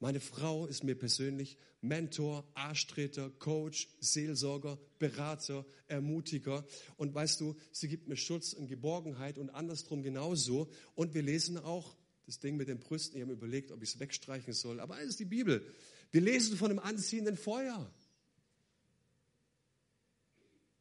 Meine 0.04 0.20
Frau 0.20 0.66
ist 0.66 0.84
mir 0.84 0.96
persönlich 0.96 1.58
Mentor, 1.80 2.46
Arschtreter, 2.56 3.30
Coach, 3.40 3.88
Seelsorger, 4.02 4.78
Berater, 5.00 5.66
Ermutiger. 5.88 6.66
Und 6.98 7.16
weißt 7.16 7.40
du, 7.40 7.56
sie 7.72 7.88
gibt 7.88 8.10
mir 8.10 8.18
Schutz 8.18 8.52
und 8.52 8.68
Geborgenheit 8.68 9.38
und 9.38 9.50
andersrum 9.52 10.04
genauso. 10.04 10.70
Und 10.96 11.14
wir 11.14 11.22
lesen 11.22 11.58
auch 11.58 11.96
das 12.26 12.42
Ding 12.42 12.58
mit 12.58 12.68
den 12.68 12.80
Brüsten. 12.80 13.16
Ich 13.16 13.22
habe 13.22 13.32
mir 13.32 13.38
überlegt, 13.38 13.72
ob 13.72 13.82
ich 13.82 13.94
es 13.94 14.00
wegstreichen 14.02 14.52
soll. 14.52 14.82
Aber 14.82 15.00
es 15.00 15.08
ist 15.08 15.22
die 15.22 15.26
Bibel. 15.26 15.66
Wir 16.12 16.20
lesen 16.20 16.58
von 16.58 16.70
einem 16.70 16.80
anziehenden 16.80 17.38
Feuer. 17.38 17.90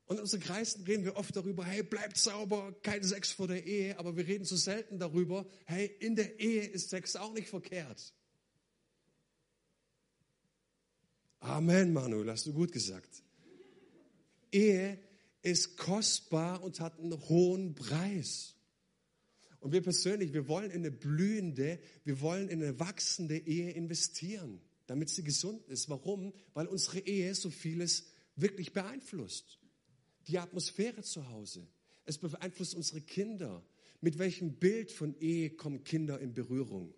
Und 0.07 0.16
in 0.16 0.23
unseren 0.23 0.41
Kreisen 0.41 0.83
reden 0.83 1.05
wir 1.05 1.14
oft 1.14 1.37
darüber, 1.37 1.64
hey, 1.64 1.85
bleibt 1.85 2.16
sauber, 2.16 2.75
kein 2.83 3.05
Sex 3.05 3.31
vor 3.31 3.47
der 3.47 3.64
Ehe. 3.64 3.97
Aber 4.01 4.16
wir 4.16 4.27
reden 4.27 4.45
so 4.45 4.57
selten 4.57 4.99
darüber, 4.99 5.47
hey, 5.66 5.87
in 6.01 6.16
der 6.16 6.41
Ehe 6.41 6.64
ist 6.64 6.91
Sex 6.91 7.14
auch 7.14 7.33
nicht 7.33 7.47
verkehrt. 7.47 8.12
Amen, 11.43 11.93
Manuel, 11.93 12.30
hast 12.30 12.47
du 12.47 12.53
gut 12.53 12.70
gesagt. 12.70 13.20
Ehe 14.53 14.97
ist 15.43 15.76
kostbar 15.76 16.62
und 16.62 16.78
hat 16.78 17.01
einen 17.01 17.18
hohen 17.28 17.74
Preis. 17.74 18.55
Und 19.59 19.72
wir 19.72 19.82
persönlich, 19.82 20.32
wir 20.32 20.47
wollen 20.47 20.70
in 20.70 20.82
eine 20.82 20.93
blühende, 20.93 21.80
wir 22.05 22.20
wollen 22.20 22.49
in 22.49 22.62
eine 22.62 22.78
wachsende 22.78 23.36
Ehe 23.36 23.72
investieren, 23.72 24.61
damit 24.86 25.11
sie 25.11 25.24
gesund 25.24 25.66
ist. 25.66 25.88
Warum? 25.88 26.32
Weil 26.55 26.68
unsere 26.68 27.01
Ehe 27.01 27.34
so 27.34 27.51
vieles 27.51 28.05
wirklich 28.36 28.72
beeinflusst. 28.72 29.59
Die 30.28 30.38
Atmosphäre 30.38 31.03
zu 31.03 31.28
Hause. 31.28 31.66
Es 32.05 32.18
beeinflusst 32.18 32.76
unsere 32.76 33.01
Kinder. 33.01 33.66
Mit 34.01 34.20
welchem 34.20 34.61
Bild 34.61 34.93
von 34.93 35.16
Ehe 35.18 35.51
kommen 35.51 35.82
Kinder 35.82 36.20
in 36.20 36.34
Berührung? 36.34 36.95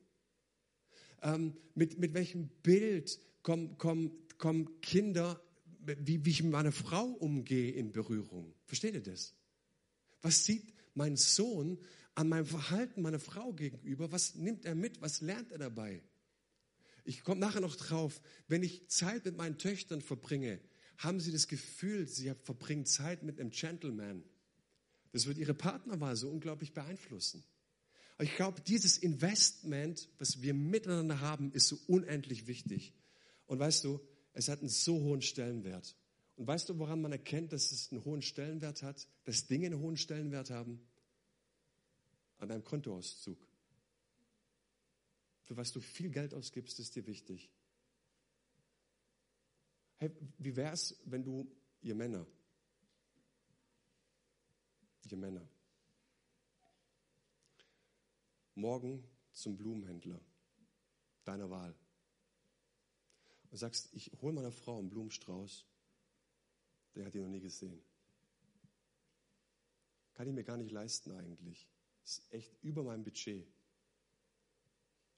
Ähm, 1.22 1.56
mit, 1.74 1.98
mit 1.98 2.12
welchem 2.12 2.48
Bild 2.62 3.18
kommen, 3.42 3.78
kommen 3.78 4.23
kommen 4.44 4.78
Kinder, 4.82 5.42
wie, 5.78 6.22
wie 6.26 6.30
ich 6.30 6.42
mit 6.42 6.52
meiner 6.52 6.70
Frau 6.70 7.06
umgehe, 7.06 7.72
in 7.72 7.92
Berührung. 7.92 8.54
Versteht 8.66 8.92
ihr 8.92 9.02
das? 9.02 9.32
Was 10.20 10.44
sieht 10.44 10.74
mein 10.92 11.16
Sohn 11.16 11.78
an 12.14 12.28
meinem 12.28 12.44
Verhalten 12.44 13.00
meiner 13.00 13.20
Frau 13.20 13.54
gegenüber? 13.54 14.12
Was 14.12 14.34
nimmt 14.34 14.66
er 14.66 14.74
mit? 14.74 15.00
Was 15.00 15.22
lernt 15.22 15.50
er 15.50 15.56
dabei? 15.56 16.02
Ich 17.06 17.24
komme 17.24 17.40
nachher 17.40 17.62
noch 17.62 17.74
drauf, 17.74 18.20
wenn 18.46 18.62
ich 18.62 18.86
Zeit 18.90 19.24
mit 19.24 19.38
meinen 19.38 19.56
Töchtern 19.56 20.02
verbringe, 20.02 20.60
haben 20.98 21.20
sie 21.20 21.32
das 21.32 21.48
Gefühl, 21.48 22.06
sie 22.06 22.30
verbringen 22.42 22.84
Zeit 22.84 23.22
mit 23.22 23.40
einem 23.40 23.48
Gentleman. 23.48 24.24
Das 25.12 25.24
wird 25.24 25.38
ihre 25.38 25.54
Partnerwahl 25.54 26.16
so 26.16 26.28
unglaublich 26.28 26.74
beeinflussen. 26.74 27.42
Ich 28.18 28.36
glaube, 28.36 28.60
dieses 28.60 28.98
Investment, 28.98 30.10
was 30.18 30.42
wir 30.42 30.52
miteinander 30.52 31.20
haben, 31.20 31.50
ist 31.52 31.68
so 31.68 31.78
unendlich 31.86 32.46
wichtig. 32.46 32.92
Und 33.46 33.58
weißt 33.58 33.84
du, 33.84 34.00
es 34.34 34.48
hat 34.48 34.60
einen 34.60 34.68
so 34.68 35.00
hohen 35.00 35.22
Stellenwert. 35.22 35.96
Und 36.36 36.46
weißt 36.46 36.68
du, 36.68 36.78
woran 36.78 37.00
man 37.00 37.12
erkennt, 37.12 37.52
dass 37.52 37.70
es 37.70 37.90
einen 37.92 38.04
hohen 38.04 38.20
Stellenwert 38.20 38.82
hat, 38.82 39.08
dass 39.24 39.46
Dinge 39.46 39.66
einen 39.66 39.78
hohen 39.78 39.96
Stellenwert 39.96 40.50
haben? 40.50 40.84
An 42.38 42.48
deinem 42.48 42.64
Kontoauszug. 42.64 43.38
Für 45.44 45.56
was 45.56 45.72
du 45.72 45.80
viel 45.80 46.10
Geld 46.10 46.34
ausgibst, 46.34 46.80
ist 46.80 46.96
dir 46.96 47.06
wichtig. 47.06 47.50
Hey, 49.98 50.10
wie 50.38 50.56
wäre 50.56 50.72
es, 50.72 50.98
wenn 51.04 51.22
du, 51.22 51.46
ihr 51.80 51.94
Männer, 51.94 52.26
ihr 55.08 55.16
Männer, 55.16 55.48
morgen 58.56 59.04
zum 59.32 59.56
Blumenhändler 59.56 60.20
deiner 61.24 61.48
Wahl 61.50 61.74
und 63.54 63.58
sagst, 63.58 63.88
ich 63.92 64.10
hole 64.20 64.32
meiner 64.32 64.50
Frau 64.50 64.80
einen 64.80 64.90
Blumenstrauß, 64.90 65.64
der 66.96 67.06
hat 67.06 67.14
ihn 67.14 67.22
noch 67.22 67.28
nie 67.28 67.38
gesehen. 67.38 67.80
kann 70.14 70.26
ich 70.26 70.34
mir 70.34 70.42
gar 70.42 70.56
nicht 70.56 70.72
leisten 70.72 71.12
eigentlich. 71.12 71.68
Ist 72.04 72.24
echt 72.32 72.52
über 72.62 72.82
meinem 72.82 73.04
Budget. 73.04 73.46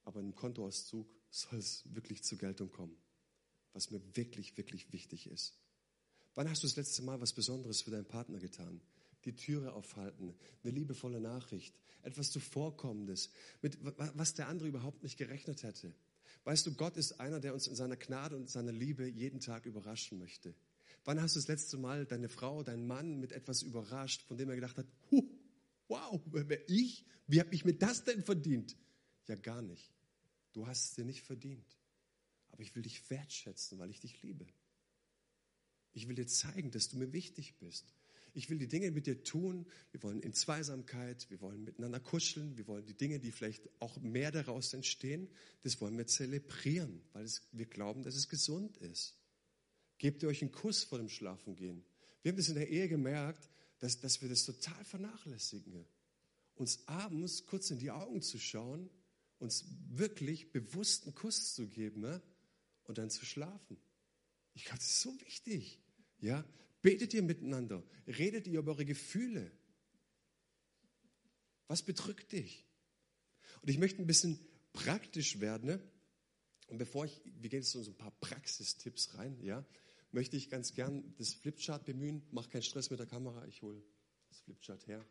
Aber 0.04 0.20
im 0.20 0.34
Kontoauszug 0.34 1.10
soll 1.30 1.60
es 1.60 1.82
wirklich 1.94 2.24
zur 2.24 2.36
Geltung 2.36 2.70
kommen, 2.70 2.98
was 3.72 3.90
mir 3.90 4.02
wirklich, 4.14 4.54
wirklich 4.58 4.92
wichtig 4.92 5.28
ist. 5.28 5.58
Wann 6.34 6.50
hast 6.50 6.62
du 6.62 6.66
das 6.66 6.76
letzte 6.76 7.00
Mal 7.00 7.18
was 7.22 7.32
Besonderes 7.32 7.80
für 7.80 7.90
deinen 7.90 8.04
Partner 8.04 8.38
getan? 8.38 8.82
Die 9.24 9.34
Türe 9.34 9.72
aufhalten, 9.72 10.34
eine 10.62 10.72
liebevolle 10.72 11.22
Nachricht, 11.22 11.74
etwas 12.02 12.30
Zuvorkommendes, 12.32 13.30
mit 13.62 13.78
was 13.82 14.34
der 14.34 14.48
andere 14.48 14.68
überhaupt 14.68 15.02
nicht 15.02 15.16
gerechnet 15.16 15.62
hätte. 15.62 15.94
Weißt 16.46 16.64
du, 16.64 16.74
Gott 16.74 16.96
ist 16.96 17.18
einer, 17.18 17.40
der 17.40 17.54
uns 17.54 17.66
in 17.66 17.74
seiner 17.74 17.96
Gnade 17.96 18.36
und 18.36 18.48
seiner 18.48 18.70
Liebe 18.70 19.04
jeden 19.08 19.40
Tag 19.40 19.66
überraschen 19.66 20.16
möchte. 20.16 20.54
Wann 21.04 21.20
hast 21.20 21.34
du 21.34 21.40
das 21.40 21.48
letzte 21.48 21.76
Mal 21.76 22.06
deine 22.06 22.28
Frau, 22.28 22.62
deinen 22.62 22.86
Mann 22.86 23.18
mit 23.18 23.32
etwas 23.32 23.62
überrascht, 23.62 24.22
von 24.22 24.36
dem 24.36 24.48
er 24.48 24.54
gedacht 24.54 24.78
hat, 24.78 24.86
wow, 25.88 26.22
wer 26.26 26.70
ich? 26.70 27.04
Wie 27.26 27.40
habe 27.40 27.52
ich 27.52 27.64
mir 27.64 27.74
das 27.74 28.04
denn 28.04 28.22
verdient? 28.22 28.76
Ja, 29.26 29.34
gar 29.34 29.60
nicht. 29.60 29.92
Du 30.52 30.68
hast 30.68 30.84
es 30.84 30.94
dir 30.94 31.04
nicht 31.04 31.22
verdient. 31.22 31.66
Aber 32.52 32.62
ich 32.62 32.76
will 32.76 32.82
dich 32.84 33.10
wertschätzen, 33.10 33.80
weil 33.80 33.90
ich 33.90 33.98
dich 33.98 34.22
liebe. 34.22 34.46
Ich 35.94 36.06
will 36.06 36.14
dir 36.14 36.28
zeigen, 36.28 36.70
dass 36.70 36.88
du 36.88 36.98
mir 36.98 37.12
wichtig 37.12 37.58
bist. 37.58 37.92
Ich 38.36 38.50
will 38.50 38.58
die 38.58 38.68
Dinge 38.68 38.90
mit 38.90 39.06
dir 39.06 39.22
tun. 39.24 39.66
Wir 39.92 40.02
wollen 40.02 40.20
in 40.20 40.32
Zweisamkeit, 40.32 41.28
wir 41.30 41.40
wollen 41.40 41.64
miteinander 41.64 42.00
kuscheln, 42.00 42.56
wir 42.56 42.66
wollen 42.66 42.84
die 42.84 42.96
Dinge, 42.96 43.18
die 43.18 43.32
vielleicht 43.32 43.68
auch 43.80 43.96
mehr 43.98 44.30
daraus 44.30 44.72
entstehen, 44.74 45.28
das 45.62 45.80
wollen 45.80 45.96
wir 45.96 46.06
zelebrieren, 46.06 47.02
weil 47.12 47.24
es, 47.24 47.42
wir 47.52 47.66
glauben, 47.66 48.02
dass 48.02 48.14
es 48.14 48.28
gesund 48.28 48.76
ist. 48.78 49.16
Gebt 49.98 50.22
ihr 50.22 50.28
euch 50.28 50.42
einen 50.42 50.52
Kuss 50.52 50.84
vor 50.84 50.98
dem 50.98 51.08
Schlafengehen. 51.08 51.84
Wir 52.22 52.30
haben 52.30 52.36
das 52.36 52.48
in 52.48 52.56
der 52.56 52.68
Ehe 52.68 52.88
gemerkt, 52.88 53.48
dass, 53.78 54.00
dass 54.00 54.20
wir 54.20 54.28
das 54.28 54.44
total 54.44 54.84
vernachlässigen. 54.84 55.86
Uns 56.54 56.86
abends 56.86 57.46
kurz 57.46 57.70
in 57.70 57.78
die 57.78 57.90
Augen 57.90 58.22
zu 58.22 58.38
schauen 58.38 58.90
uns 59.38 59.66
wirklich 59.88 60.52
bewusst 60.52 61.04
einen 61.04 61.14
Kuss 61.14 61.54
zu 61.54 61.68
geben 61.68 62.00
ne? 62.00 62.22
und 62.84 62.98
dann 62.98 63.10
zu 63.10 63.24
schlafen. 63.24 63.76
Ich 64.54 64.64
glaube, 64.64 64.78
das 64.78 64.88
ist 64.88 65.00
so 65.00 65.20
wichtig. 65.20 65.80
Ja? 66.20 66.44
Betet 66.86 67.14
ihr 67.14 67.22
miteinander? 67.22 67.82
Redet 68.06 68.46
ihr 68.46 68.60
über 68.60 68.70
eure 68.70 68.84
Gefühle? 68.84 69.50
Was 71.66 71.82
bedrückt 71.82 72.30
dich? 72.30 72.64
Und 73.60 73.70
ich 73.70 73.78
möchte 73.78 74.00
ein 74.00 74.06
bisschen 74.06 74.38
praktisch 74.72 75.40
werden. 75.40 75.66
Ne? 75.66 75.80
Und 76.68 76.78
bevor 76.78 77.04
ich, 77.04 77.20
wir 77.40 77.50
gehen 77.50 77.62
jetzt 77.62 77.72
so 77.72 77.80
ein 77.80 77.96
paar 77.96 78.12
Praxistipps 78.20 79.18
rein, 79.18 79.36
ja, 79.42 79.66
möchte 80.12 80.36
ich 80.36 80.48
ganz 80.48 80.74
gern 80.74 81.12
das 81.18 81.34
Flipchart 81.34 81.84
bemühen. 81.86 82.22
Mach 82.30 82.48
keinen 82.48 82.62
Stress 82.62 82.88
mit 82.88 83.00
der 83.00 83.06
Kamera, 83.08 83.44
ich 83.48 83.62
hole 83.62 83.82
das 84.28 84.38
Flipchart 84.42 84.86
her. 84.86 85.04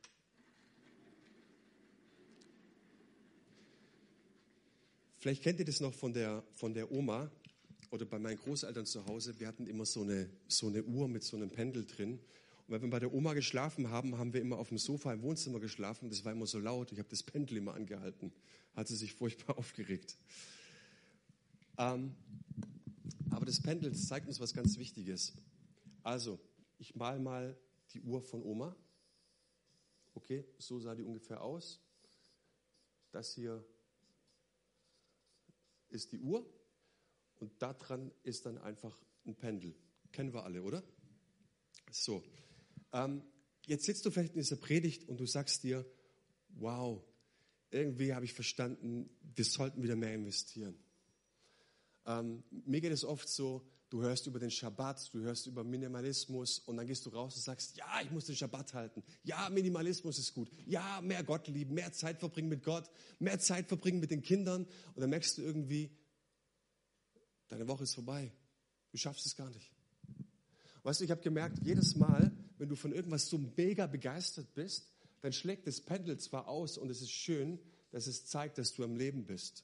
Vielleicht 5.17 5.43
kennt 5.43 5.59
ihr 5.59 5.65
das 5.65 5.81
noch 5.81 5.93
von 5.93 6.13
der, 6.13 6.41
von 6.53 6.73
der 6.73 6.89
Oma 6.89 7.29
oder 7.95 8.05
bei 8.05 8.19
meinen 8.19 8.37
Großeltern 8.37 8.85
zu 8.85 9.05
Hause. 9.07 9.39
Wir 9.39 9.47
hatten 9.47 9.67
immer 9.67 9.85
so 9.85 10.01
eine, 10.01 10.29
so 10.49 10.67
eine 10.67 10.83
Uhr 10.83 11.07
mit 11.07 11.23
so 11.23 11.37
einem 11.37 11.49
Pendel 11.49 11.85
drin. 11.85 12.19
Und 12.67 12.73
wenn 12.73 12.81
wir 12.81 12.89
bei 12.89 12.99
der 12.99 13.13
Oma 13.13 13.33
geschlafen 13.33 13.89
haben, 13.89 14.17
haben 14.17 14.33
wir 14.33 14.41
immer 14.41 14.57
auf 14.57 14.67
dem 14.67 14.77
Sofa 14.77 15.13
im 15.13 15.21
Wohnzimmer 15.21 15.61
geschlafen. 15.61 16.09
Das 16.09 16.25
war 16.25 16.33
immer 16.33 16.45
so 16.45 16.59
laut. 16.59 16.91
Ich 16.91 16.99
habe 16.99 17.07
das 17.09 17.23
Pendel 17.23 17.57
immer 17.57 17.73
angehalten. 17.73 18.33
Hat 18.75 18.89
sie 18.89 18.97
sich 18.97 19.13
furchtbar 19.13 19.57
aufgeregt. 19.57 20.17
Ähm, 21.77 22.13
aber 23.29 23.45
das 23.45 23.61
Pendel 23.61 23.91
das 23.91 24.07
zeigt 24.07 24.27
uns 24.27 24.41
was 24.41 24.53
ganz 24.53 24.77
Wichtiges. 24.77 25.33
Also, 26.03 26.37
ich 26.77 26.95
mal 26.95 27.17
mal 27.19 27.57
die 27.93 28.01
Uhr 28.01 28.21
von 28.21 28.43
Oma. 28.43 28.75
Okay, 30.13 30.43
so 30.57 30.79
sah 30.79 30.95
die 30.95 31.03
ungefähr 31.03 31.41
aus. 31.41 31.79
Das 33.11 33.33
hier 33.33 33.63
ist 35.89 36.11
die 36.11 36.19
Uhr 36.19 36.45
und 37.39 37.51
da 37.59 37.73
dran 37.73 38.11
ist 38.23 38.45
dann 38.45 38.57
einfach 38.57 39.03
ein 39.25 39.35
Pendel. 39.35 39.75
Kennen 40.11 40.33
wir 40.33 40.43
alle, 40.43 40.63
oder? 40.63 40.83
So, 41.91 42.23
ähm, 42.93 43.21
jetzt 43.65 43.85
sitzt 43.85 44.05
du 44.05 44.11
vielleicht 44.11 44.33
in 44.33 44.41
dieser 44.41 44.55
Predigt 44.55 45.07
und 45.07 45.19
du 45.19 45.25
sagst 45.25 45.63
dir, 45.63 45.85
wow, 46.49 47.03
irgendwie 47.71 48.13
habe 48.13 48.25
ich 48.25 48.33
verstanden, 48.33 49.09
wir 49.35 49.45
sollten 49.45 49.83
wieder 49.83 49.95
mehr 49.95 50.13
investieren. 50.13 50.77
Ähm, 52.05 52.43
mir 52.49 52.81
geht 52.81 52.91
es 52.91 53.03
oft 53.03 53.27
so, 53.27 53.67
du 53.89 54.01
hörst 54.01 54.27
über 54.27 54.39
den 54.39 54.51
Schabbat, 54.51 55.13
du 55.13 55.19
hörst 55.19 55.47
über 55.47 55.63
Minimalismus 55.63 56.59
und 56.59 56.77
dann 56.77 56.87
gehst 56.87 57.05
du 57.05 57.09
raus 57.09 57.35
und 57.35 57.41
sagst, 57.41 57.77
ja, 57.77 58.01
ich 58.03 58.11
muss 58.11 58.25
den 58.25 58.35
Schabbat 58.35 58.73
halten. 58.73 59.03
Ja, 59.23 59.49
Minimalismus 59.49 60.19
ist 60.19 60.33
gut. 60.33 60.49
Ja, 60.65 61.01
mehr 61.01 61.23
Gott 61.23 61.47
lieben, 61.47 61.73
mehr 61.73 61.91
Zeit 61.91 62.19
verbringen 62.19 62.49
mit 62.49 62.63
Gott, 62.63 62.89
mehr 63.19 63.39
Zeit 63.39 63.67
verbringen 63.67 63.99
mit 63.99 64.11
den 64.11 64.21
Kindern. 64.21 64.65
Und 64.93 65.01
dann 65.01 65.09
merkst 65.09 65.37
du 65.37 65.41
irgendwie, 65.41 65.91
deine 67.47 67.67
Woche 67.67 67.83
ist 67.83 67.93
vorbei. 67.93 68.31
Du 68.91 68.97
schaffst 68.97 69.25
es 69.25 69.35
gar 69.35 69.49
nicht. 69.49 69.71
Weißt 70.83 70.99
du, 70.99 71.05
ich 71.05 71.11
habe 71.11 71.21
gemerkt, 71.21 71.59
jedes 71.63 71.95
Mal, 71.95 72.31
wenn 72.57 72.69
du 72.69 72.75
von 72.75 72.93
irgendwas 72.93 73.27
so 73.27 73.37
mega 73.57 73.87
begeistert 73.87 74.53
bist, 74.53 74.87
dann 75.21 75.33
schlägt 75.33 75.65
das 75.65 75.81
Pendel 75.81 76.19
zwar 76.19 76.47
aus 76.47 76.77
und 76.77 76.89
es 76.89 77.01
ist 77.01 77.11
schön, 77.11 77.59
dass 77.91 78.07
es 78.07 78.27
zeigt, 78.27 78.57
dass 78.57 78.73
du 78.73 78.83
am 78.83 78.95
Leben 78.95 79.25
bist, 79.25 79.63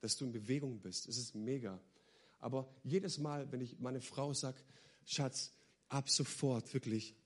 dass 0.00 0.16
du 0.16 0.24
in 0.24 0.32
Bewegung 0.32 0.80
bist. 0.80 1.08
Es 1.08 1.18
ist 1.18 1.34
mega. 1.34 1.80
Aber 2.38 2.72
jedes 2.84 3.18
Mal, 3.18 3.50
wenn 3.50 3.60
ich 3.60 3.80
meine 3.80 4.00
Frau 4.00 4.32
sage, 4.32 4.62
Schatz, 5.04 5.52
ab 5.88 6.08
sofort, 6.08 6.72
wirklich, 6.72 7.16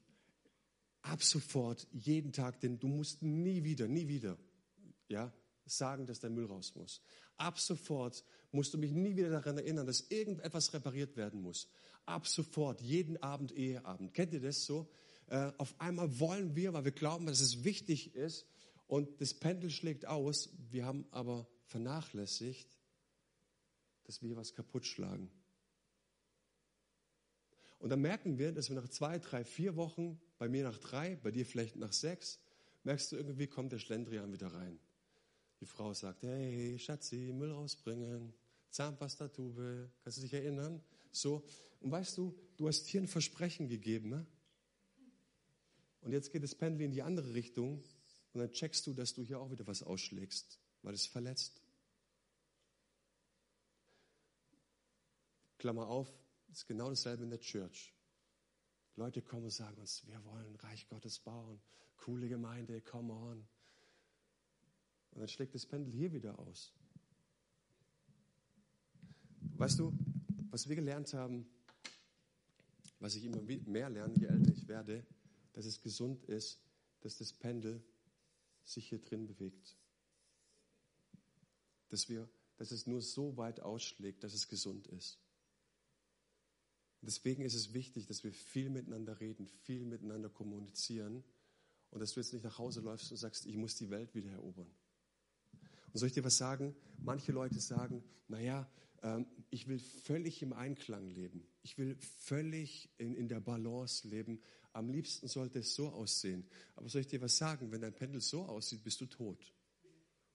ab 1.03 1.23
sofort, 1.23 1.87
jeden 1.93 2.33
Tag, 2.33 2.61
denn 2.61 2.79
du 2.79 2.89
musst 2.89 3.23
nie 3.23 3.63
wieder, 3.63 3.87
nie 3.87 4.09
wieder, 4.09 4.39
ja, 5.09 5.33
sagen, 5.67 6.07
dass 6.07 6.21
der 6.21 6.31
Müll 6.31 6.47
raus 6.47 6.75
muss. 6.75 7.03
Ab 7.37 7.59
sofort 7.59 8.25
musst 8.53 8.73
du 8.75 8.79
mich 8.79 8.93
nie 8.93 9.17
wieder 9.17 9.31
daran 9.31 9.59
erinnern, 9.59 9.87
dass 9.87 10.03
irgendetwas 10.11 10.73
repariert 10.73 11.17
werden 11.17 11.41
muss. 11.43 11.69
Ab 12.07 12.27
sofort, 12.27 12.81
jeden 12.81 13.17
Abend 13.23 13.53
Eheabend. 13.53 14.15
Kennt 14.15 14.33
ihr 14.33 14.41
das 14.41 14.65
so? 14.65 14.89
Äh, 15.27 15.53
auf 15.59 15.75
einmal 15.81 16.21
wollen 16.21 16.55
wir, 16.55 16.73
weil 16.73 16.85
wir 16.85 16.93
glauben, 16.93 17.27
dass 17.27 17.41
es 17.41 17.65
wichtig 17.65 18.15
ist 18.15 18.47
und 18.87 19.21
das 19.21 19.35
Pendel 19.35 19.71
schlägt 19.71 20.07
aus. 20.07 20.51
Wir 20.71 20.85
haben 20.85 21.07
aber 21.11 21.49
vernachlässigt, 21.67 22.69
dass 24.05 24.23
wir 24.23 24.37
was 24.37 24.55
kaputt 24.55 24.87
schlagen. 24.87 25.31
Und 27.79 27.91
dann 27.91 28.01
merken 28.01 28.39
wir, 28.39 28.53
dass 28.53 28.69
wir 28.69 28.77
nach 28.77 28.89
zwei, 28.89 29.19
drei, 29.19 29.45
vier 29.45 29.77
Wochen, 29.77 30.21
bei 30.39 30.49
mir 30.49 30.65
nach 30.65 30.79
drei, 30.79 31.17
bei 31.17 31.31
dir 31.31 31.45
vielleicht 31.45 31.77
nach 31.77 31.93
sechs, 31.93 32.39
merkst 32.83 33.13
du, 33.13 33.17
irgendwie 33.17 33.47
kommt 33.47 33.73
der 33.73 33.79
Schlendrian 33.79 34.33
wieder 34.33 34.55
rein. 34.55 34.79
Die 35.65 35.71
Frau 35.71 35.95
sagt, 35.95 36.25
hey, 36.25 36.79
Schatzi, 36.79 37.33
Müll 37.33 37.51
rausbringen, 37.51 38.35
Zahnpastatube, 38.69 39.91
kannst 40.03 40.19
du 40.19 40.21
dich 40.21 40.35
erinnern? 40.35 40.83
So, 41.11 41.43
und 41.81 41.91
weißt 41.91 42.19
du, 42.19 42.39
du 42.59 42.69
hast 42.69 42.87
hier 42.87 43.01
ein 43.01 43.09
Versprechen 43.09 43.67
gegeben, 43.67 44.11
ne? 44.11 44.27
Und 46.03 46.13
jetzt 46.13 46.33
geht 46.33 46.43
das 46.43 46.55
Pendel 46.55 46.83
in 46.85 46.91
die 46.91 47.01
andere 47.01 47.33
Richtung 47.33 47.83
und 48.35 48.41
dann 48.41 48.53
checkst 48.53 48.87
du, 48.87 48.93
dass 48.93 49.15
du 49.15 49.23
hier 49.23 49.41
auch 49.41 49.51
wieder 49.51 49.67
was 49.67 49.83
ausschlägst, 49.83 50.61
weil 50.83 50.93
es 50.93 51.07
verletzt. 51.07 51.63
Klammer 55.57 55.89
auf, 55.89 56.13
ist 56.53 56.67
genau 56.67 56.91
dasselbe 56.91 57.25
in 57.25 57.31
der 57.31 57.41
Church. 57.41 57.95
Leute 58.97 59.23
kommen 59.23 59.45
und 59.45 59.51
sagen 59.51 59.79
uns, 59.79 60.07
wir 60.07 60.23
wollen 60.27 60.57
Reich 60.57 60.87
Gottes 60.89 61.21
bauen, 61.21 61.59
coole 61.97 62.29
Gemeinde, 62.29 62.83
come 62.83 63.15
on. 63.15 63.49
Und 65.15 65.21
dann 65.21 65.29
schlägt 65.29 65.55
das 65.55 65.65
Pendel 65.65 65.93
hier 65.93 66.13
wieder 66.13 66.39
aus. 66.39 66.73
Weißt 69.57 69.79
du, 69.79 69.97
was 70.51 70.69
wir 70.69 70.75
gelernt 70.75 71.15
haben, 71.15 71.47
was 72.99 73.15
ich 73.15 73.25
immer 73.25 73.41
mehr 73.41 73.91
lerne, 73.91 74.15
je 74.19 74.27
älter 74.27 74.53
ich 74.53 74.67
werde, 74.67 75.07
dass 75.53 75.67
es 75.67 75.81
gesund 75.81 76.25
ist, 76.25 76.59
dass 77.01 77.19
das 77.19 77.33
Pendel 77.33 77.83
sich 78.65 78.89
hier 78.89 78.99
drin 78.99 79.27
bewegt. 79.27 79.77
Dass, 81.91 82.09
wir, 82.09 82.29
dass 82.57 82.73
es 82.73 82.87
nur 82.87 83.01
so 83.01 83.37
weit 83.37 83.61
ausschlägt, 83.61 84.25
dass 84.25 84.35
es 84.35 84.49
gesund 84.49 84.89
ist. 84.89 85.21
Deswegen 87.03 87.45
ist 87.45 87.55
es 87.55 87.75
wichtig, 87.75 88.07
dass 88.07 88.25
wir 88.25 88.33
viel 88.33 88.71
miteinander 88.71 89.21
reden, 89.21 89.47
viel 89.47 89.85
miteinander 89.85 90.31
kommunizieren 90.31 91.23
und 91.91 92.01
dass 92.01 92.15
du 92.15 92.21
jetzt 92.21 92.33
nicht 92.33 92.45
nach 92.45 92.59
Hause 92.59 92.81
läufst 92.81 93.11
und 93.13 93.19
sagst, 93.19 93.47
ich 93.47 93.57
muss 93.57 93.77
die 93.77 93.91
Welt 93.91 94.15
wieder 94.15 94.31
erobern. 94.31 94.71
Und 95.95 96.01
soll 96.01 96.09
ich 96.09 96.13
dir 96.13 96.25
was 96.25 96.37
sagen? 96.37 96.75
Manche 96.99 97.31
Leute 97.31 97.61
sagen, 97.61 98.03
naja, 98.27 98.69
ähm, 99.05 99.27
ich 99.51 99.69
will 99.69 99.79
völlig 99.79 100.43
im 100.43 100.53
Einklang 100.53 101.09
leben. 101.09 101.47
Ich 101.63 101.79
will 101.79 101.97
völlig 102.19 102.91
in, 102.99 103.15
in 103.15 103.29
der 103.29 103.39
Balance 103.39 104.09
leben. 104.09 104.41
Am 104.73 104.91
liebsten 104.91 105.29
sollte 105.29 105.61
es 105.61 105.77
so 105.77 105.91
aussehen. 105.91 106.49
Aber 106.75 106.89
soll 106.89 107.03
ich 107.03 107.07
dir 107.07 107.21
was 107.21 107.37
sagen? 107.37 107.71
Wenn 107.71 107.81
dein 107.81 107.95
Pendel 107.95 108.21
so 108.21 108.45
aussieht, 108.45 108.83
bist 108.83 109.01
du 109.03 109.07
tot. 109.07 109.55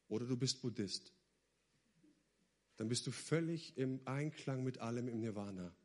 Oder 0.08 0.26
du 0.26 0.38
bist 0.38 0.62
Buddhist. 0.62 1.12
Dann 2.78 2.88
bist 2.88 3.06
du 3.06 3.12
völlig 3.12 3.78
im 3.78 4.00
Einklang 4.06 4.64
mit 4.64 4.78
allem 4.78 5.10
im 5.10 5.20
Nirvana. 5.20 5.76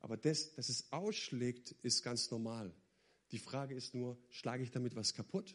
Aber 0.00 0.16
das, 0.16 0.54
dass 0.54 0.68
es 0.68 0.92
ausschlägt, 0.92 1.70
ist 1.82 2.02
ganz 2.02 2.32
normal. 2.32 2.74
Die 3.30 3.38
Frage 3.38 3.76
ist 3.76 3.94
nur, 3.94 4.18
schlage 4.28 4.64
ich 4.64 4.72
damit 4.72 4.96
was 4.96 5.14
kaputt 5.14 5.54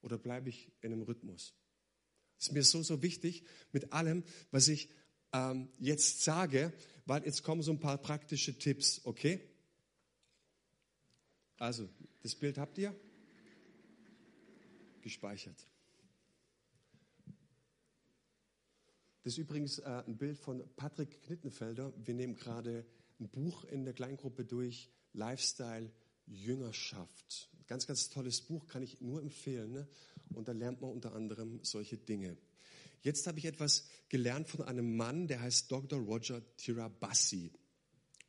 oder 0.00 0.18
bleibe 0.18 0.48
ich 0.48 0.72
in 0.80 0.92
einem 0.92 1.02
Rhythmus? 1.02 1.54
Ist 2.38 2.52
mir 2.52 2.62
so, 2.62 2.82
so 2.82 3.02
wichtig 3.02 3.44
mit 3.72 3.92
allem, 3.92 4.24
was 4.50 4.68
ich 4.68 4.88
ähm, 5.32 5.68
jetzt 5.78 6.22
sage, 6.22 6.72
weil 7.06 7.24
jetzt 7.24 7.42
kommen 7.42 7.62
so 7.62 7.72
ein 7.72 7.80
paar 7.80 7.98
praktische 7.98 8.58
Tipps, 8.58 9.00
okay? 9.04 9.40
Also, 11.58 11.88
das 12.22 12.34
Bild 12.34 12.58
habt 12.58 12.76
ihr? 12.78 12.94
Gespeichert. 15.00 15.66
Das 19.22 19.32
ist 19.32 19.38
übrigens 19.38 19.78
äh, 19.78 20.02
ein 20.06 20.16
Bild 20.16 20.38
von 20.38 20.62
Patrick 20.76 21.22
Knittenfelder. 21.22 21.92
Wir 21.96 22.14
nehmen 22.14 22.36
gerade 22.36 22.86
ein 23.18 23.28
Buch 23.28 23.64
in 23.64 23.84
der 23.84 23.94
Kleingruppe 23.94 24.44
durch, 24.44 24.90
Lifestyle 25.14 25.90
Jüngerschaft. 26.26 27.50
Ganz, 27.66 27.86
ganz 27.86 28.08
tolles 28.08 28.40
Buch, 28.40 28.66
kann 28.66 28.82
ich 28.82 29.00
nur 29.00 29.20
empfehlen. 29.20 29.72
Ne? 29.72 29.88
Und 30.34 30.48
da 30.48 30.52
lernt 30.52 30.80
man 30.80 30.90
unter 30.90 31.14
anderem 31.14 31.60
solche 31.62 31.96
Dinge. 31.96 32.36
Jetzt 33.02 33.26
habe 33.26 33.38
ich 33.38 33.44
etwas 33.44 33.88
gelernt 34.08 34.48
von 34.48 34.62
einem 34.62 34.96
Mann, 34.96 35.28
der 35.28 35.40
heißt 35.40 35.70
Dr. 35.70 36.00
Roger 36.00 36.42
Tirabassi. 36.56 37.52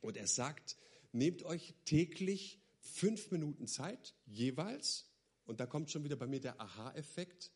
Und 0.00 0.16
er 0.16 0.26
sagt, 0.26 0.76
nehmt 1.12 1.42
euch 1.42 1.74
täglich 1.84 2.60
fünf 2.80 3.30
Minuten 3.30 3.66
Zeit 3.66 4.14
jeweils. 4.26 5.06
Und 5.46 5.60
da 5.60 5.66
kommt 5.66 5.90
schon 5.90 6.04
wieder 6.04 6.16
bei 6.16 6.26
mir 6.26 6.40
der 6.40 6.60
Aha-Effekt. 6.60 7.50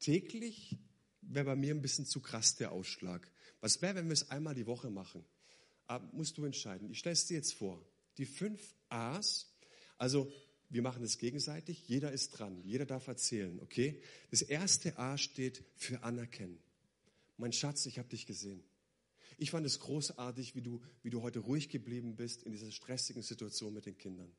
Täglich 0.00 0.78
wäre 1.22 1.46
bei 1.46 1.56
mir 1.56 1.74
ein 1.74 1.82
bisschen 1.82 2.06
zu 2.06 2.20
krass 2.20 2.56
der 2.56 2.72
Ausschlag. 2.72 3.30
Was 3.60 3.80
wäre, 3.82 3.94
wenn 3.96 4.06
wir 4.06 4.14
es 4.14 4.30
einmal 4.30 4.54
die 4.54 4.66
Woche 4.66 4.90
machen? 4.90 5.24
Aber 5.86 6.04
ah, 6.04 6.10
musst 6.12 6.38
du 6.38 6.44
entscheiden. 6.44 6.88
Ich 6.90 7.00
stelle 7.00 7.14
es 7.14 7.26
dir 7.26 7.34
jetzt 7.34 7.54
vor. 7.54 7.84
Die 8.16 8.26
fünf 8.26 8.76
A's, 8.90 9.52
also 9.98 10.32
wir 10.70 10.82
machen 10.82 11.02
es 11.02 11.18
gegenseitig, 11.18 11.88
jeder 11.88 12.12
ist 12.12 12.30
dran, 12.30 12.62
jeder 12.62 12.86
darf 12.86 13.08
erzählen, 13.08 13.58
okay? 13.60 14.00
Das 14.30 14.42
erste 14.42 14.98
A 14.98 15.18
steht 15.18 15.64
für 15.76 16.02
anerkennen. 16.04 16.58
Mein 17.36 17.52
Schatz, 17.52 17.86
ich 17.86 17.98
habe 17.98 18.08
dich 18.08 18.26
gesehen. 18.26 18.62
Ich 19.36 19.50
fand 19.50 19.66
es 19.66 19.80
großartig, 19.80 20.54
wie 20.54 20.62
du, 20.62 20.80
wie 21.02 21.10
du 21.10 21.22
heute 21.22 21.40
ruhig 21.40 21.70
geblieben 21.70 22.14
bist 22.14 22.42
in 22.44 22.52
dieser 22.52 22.70
stressigen 22.70 23.22
Situation 23.22 23.74
mit 23.74 23.86
den 23.86 23.98
Kindern. 23.98 24.30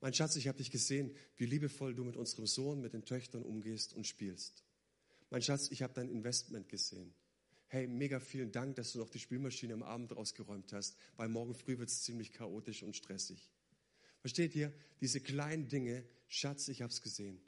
Mein 0.00 0.12
Schatz, 0.12 0.36
ich 0.36 0.46
habe 0.46 0.58
dich 0.58 0.70
gesehen, 0.70 1.14
wie 1.36 1.46
liebevoll 1.46 1.94
du 1.94 2.04
mit 2.04 2.16
unserem 2.16 2.46
Sohn, 2.46 2.80
mit 2.80 2.92
den 2.92 3.04
Töchtern 3.04 3.42
umgehst 3.42 3.94
und 3.94 4.06
spielst. 4.06 4.62
Mein 5.30 5.42
Schatz, 5.42 5.68
ich 5.70 5.82
habe 5.82 5.94
dein 5.94 6.10
Investment 6.10 6.68
gesehen. 6.68 7.14
Hey, 7.68 7.86
mega 7.86 8.20
vielen 8.20 8.52
Dank, 8.52 8.76
dass 8.76 8.92
du 8.92 8.98
noch 8.98 9.08
die 9.08 9.18
Spülmaschine 9.18 9.72
am 9.74 9.82
Abend 9.82 10.12
ausgeräumt 10.12 10.72
hast, 10.72 10.96
weil 11.16 11.28
morgen 11.28 11.54
früh 11.54 11.78
wird 11.78 11.88
es 11.88 12.02
ziemlich 12.02 12.32
chaotisch 12.32 12.82
und 12.82 12.94
stressig. 12.94 13.50
Versteht 14.20 14.54
ihr? 14.54 14.72
Diese 15.00 15.20
kleinen 15.20 15.68
Dinge, 15.68 16.04
Schatz, 16.28 16.68
ich 16.68 16.82
habe 16.82 16.92
es 16.92 17.02
gesehen. 17.02 17.40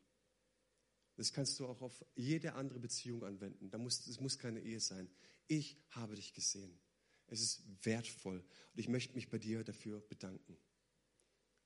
Das 1.16 1.32
kannst 1.32 1.58
du 1.58 1.66
auch 1.66 1.80
auf 1.80 2.04
jede 2.14 2.54
andere 2.54 2.78
Beziehung 2.78 3.24
anwenden. 3.24 3.70
Da 3.70 3.78
muss, 3.78 4.06
es 4.06 4.20
muss 4.20 4.38
keine 4.38 4.60
Ehe 4.60 4.78
sein. 4.78 5.10
Ich 5.48 5.76
habe 5.90 6.14
dich 6.14 6.32
gesehen. 6.32 6.78
Es 7.26 7.40
ist 7.40 7.62
wertvoll 7.82 8.38
und 8.72 8.78
ich 8.78 8.88
möchte 8.88 9.14
mich 9.14 9.28
bei 9.28 9.38
dir 9.38 9.64
dafür 9.64 10.00
bedanken. 10.00 10.56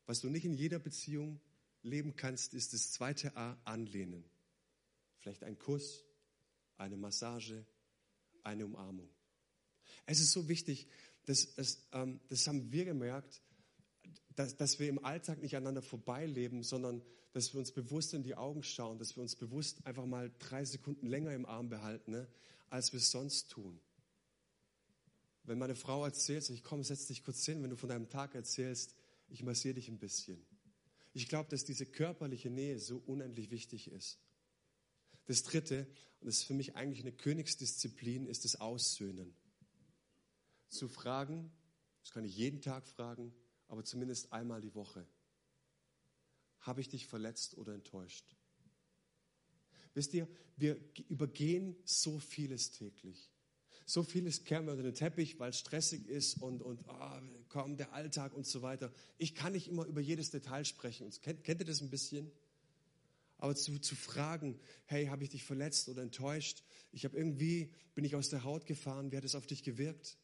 Was 0.06 0.20
du 0.20 0.30
nicht 0.30 0.44
in 0.44 0.54
jeder 0.54 0.78
Beziehung 0.78 1.40
leben 1.82 2.16
kannst, 2.16 2.54
ist 2.54 2.72
das 2.72 2.92
zweite 2.92 3.36
A, 3.36 3.60
anlehnen. 3.64 4.24
Vielleicht 5.18 5.44
ein 5.44 5.58
Kuss, 5.58 6.04
eine 6.76 6.96
Massage, 6.96 7.64
eine 8.42 8.64
Umarmung. 8.64 9.08
Es 10.06 10.20
ist 10.20 10.32
so 10.32 10.48
wichtig, 10.48 10.88
dass, 11.26 11.54
dass, 11.54 11.86
ähm, 11.92 12.20
das 12.28 12.46
haben 12.46 12.72
wir 12.72 12.84
gemerkt, 12.84 13.40
dass, 14.36 14.56
dass 14.56 14.78
wir 14.78 14.88
im 14.88 15.04
Alltag 15.04 15.40
nicht 15.42 15.56
aneinander 15.56 15.82
vorbeileben, 15.82 16.62
sondern 16.62 17.02
dass 17.32 17.52
wir 17.52 17.60
uns 17.60 17.72
bewusst 17.72 18.14
in 18.14 18.22
die 18.22 18.34
Augen 18.34 18.62
schauen, 18.62 18.98
dass 18.98 19.16
wir 19.16 19.22
uns 19.22 19.36
bewusst 19.36 19.86
einfach 19.86 20.06
mal 20.06 20.30
drei 20.38 20.64
Sekunden 20.64 21.06
länger 21.06 21.32
im 21.34 21.46
Arm 21.46 21.68
behalten, 21.68 22.12
ne, 22.12 22.28
als 22.68 22.92
wir 22.92 22.98
es 22.98 23.10
sonst 23.10 23.50
tun. 23.50 23.80
Wenn 25.44 25.58
meine 25.58 25.74
Frau 25.74 26.04
erzählt, 26.04 26.48
ich 26.50 26.62
komm, 26.62 26.84
setz 26.84 27.06
dich 27.06 27.24
kurz 27.24 27.44
hin, 27.44 27.62
wenn 27.62 27.70
du 27.70 27.76
von 27.76 27.88
deinem 27.88 28.08
Tag 28.08 28.34
erzählst, 28.34 28.94
ich 29.28 29.42
massiere 29.42 29.74
dich 29.74 29.88
ein 29.88 29.98
bisschen. 29.98 30.44
Ich 31.14 31.28
glaube, 31.28 31.50
dass 31.50 31.64
diese 31.64 31.84
körperliche 31.84 32.48
Nähe 32.48 32.78
so 32.78 33.02
unendlich 33.06 33.50
wichtig 33.50 33.90
ist. 33.90 34.18
Das 35.26 35.42
dritte, 35.42 35.86
und 36.20 36.26
das 36.26 36.38
ist 36.38 36.44
für 36.44 36.54
mich 36.54 36.76
eigentlich 36.76 37.00
eine 37.00 37.12
Königsdisziplin, 37.12 38.26
ist 38.26 38.44
das 38.44 38.60
Aussöhnen. 38.60 39.34
Zu 40.68 40.88
fragen, 40.88 41.50
das 42.02 42.12
kann 42.12 42.24
ich 42.24 42.36
jeden 42.36 42.60
Tag 42.60 42.86
fragen, 42.86 43.34
aber 43.72 43.84
zumindest 43.84 44.34
einmal 44.34 44.60
die 44.60 44.74
Woche. 44.74 45.06
Habe 46.60 46.82
ich 46.82 46.90
dich 46.90 47.06
verletzt 47.06 47.56
oder 47.56 47.72
enttäuscht? 47.72 48.36
Wisst 49.94 50.12
ihr, 50.12 50.28
wir 50.58 50.78
übergehen 51.08 51.74
so 51.86 52.18
vieles 52.18 52.72
täglich. 52.72 53.32
So 53.86 54.02
vieles 54.02 54.44
kehren 54.44 54.66
wir 54.66 54.72
unter 54.72 54.84
den 54.84 54.94
Teppich, 54.94 55.38
weil 55.38 55.48
es 55.48 55.58
stressig 55.58 56.06
ist 56.06 56.42
und, 56.42 56.60
und 56.60 56.84
oh, 56.86 57.20
komm, 57.48 57.78
der 57.78 57.94
Alltag 57.94 58.34
und 58.34 58.46
so 58.46 58.60
weiter. 58.60 58.92
Ich 59.16 59.34
kann 59.34 59.54
nicht 59.54 59.68
immer 59.68 59.86
über 59.86 60.02
jedes 60.02 60.28
Detail 60.28 60.66
sprechen. 60.66 61.10
Kennt, 61.22 61.42
kennt 61.42 61.62
ihr 61.62 61.66
das 61.66 61.80
ein 61.80 61.88
bisschen? 61.88 62.30
Aber 63.38 63.56
zu, 63.56 63.78
zu 63.78 63.96
fragen, 63.96 64.60
hey, 64.84 65.06
habe 65.06 65.24
ich 65.24 65.30
dich 65.30 65.44
verletzt 65.44 65.88
oder 65.88 66.02
enttäuscht? 66.02 66.62
Ich 66.92 67.06
habe 67.06 67.16
irgendwie, 67.16 67.72
bin 67.94 68.04
ich 68.04 68.16
aus 68.16 68.28
der 68.28 68.44
Haut 68.44 68.66
gefahren? 68.66 69.12
Wie 69.12 69.16
hat 69.16 69.24
es 69.24 69.34
auf 69.34 69.46
dich 69.46 69.62
gewirkt? 69.62 70.18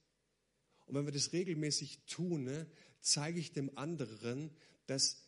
Und 0.88 0.94
wenn 0.94 1.04
wir 1.04 1.12
das 1.12 1.32
regelmäßig 1.34 2.06
tun, 2.06 2.44
ne, 2.44 2.66
zeige 3.00 3.38
ich 3.38 3.52
dem 3.52 3.76
anderen, 3.76 4.50
dass 4.86 5.22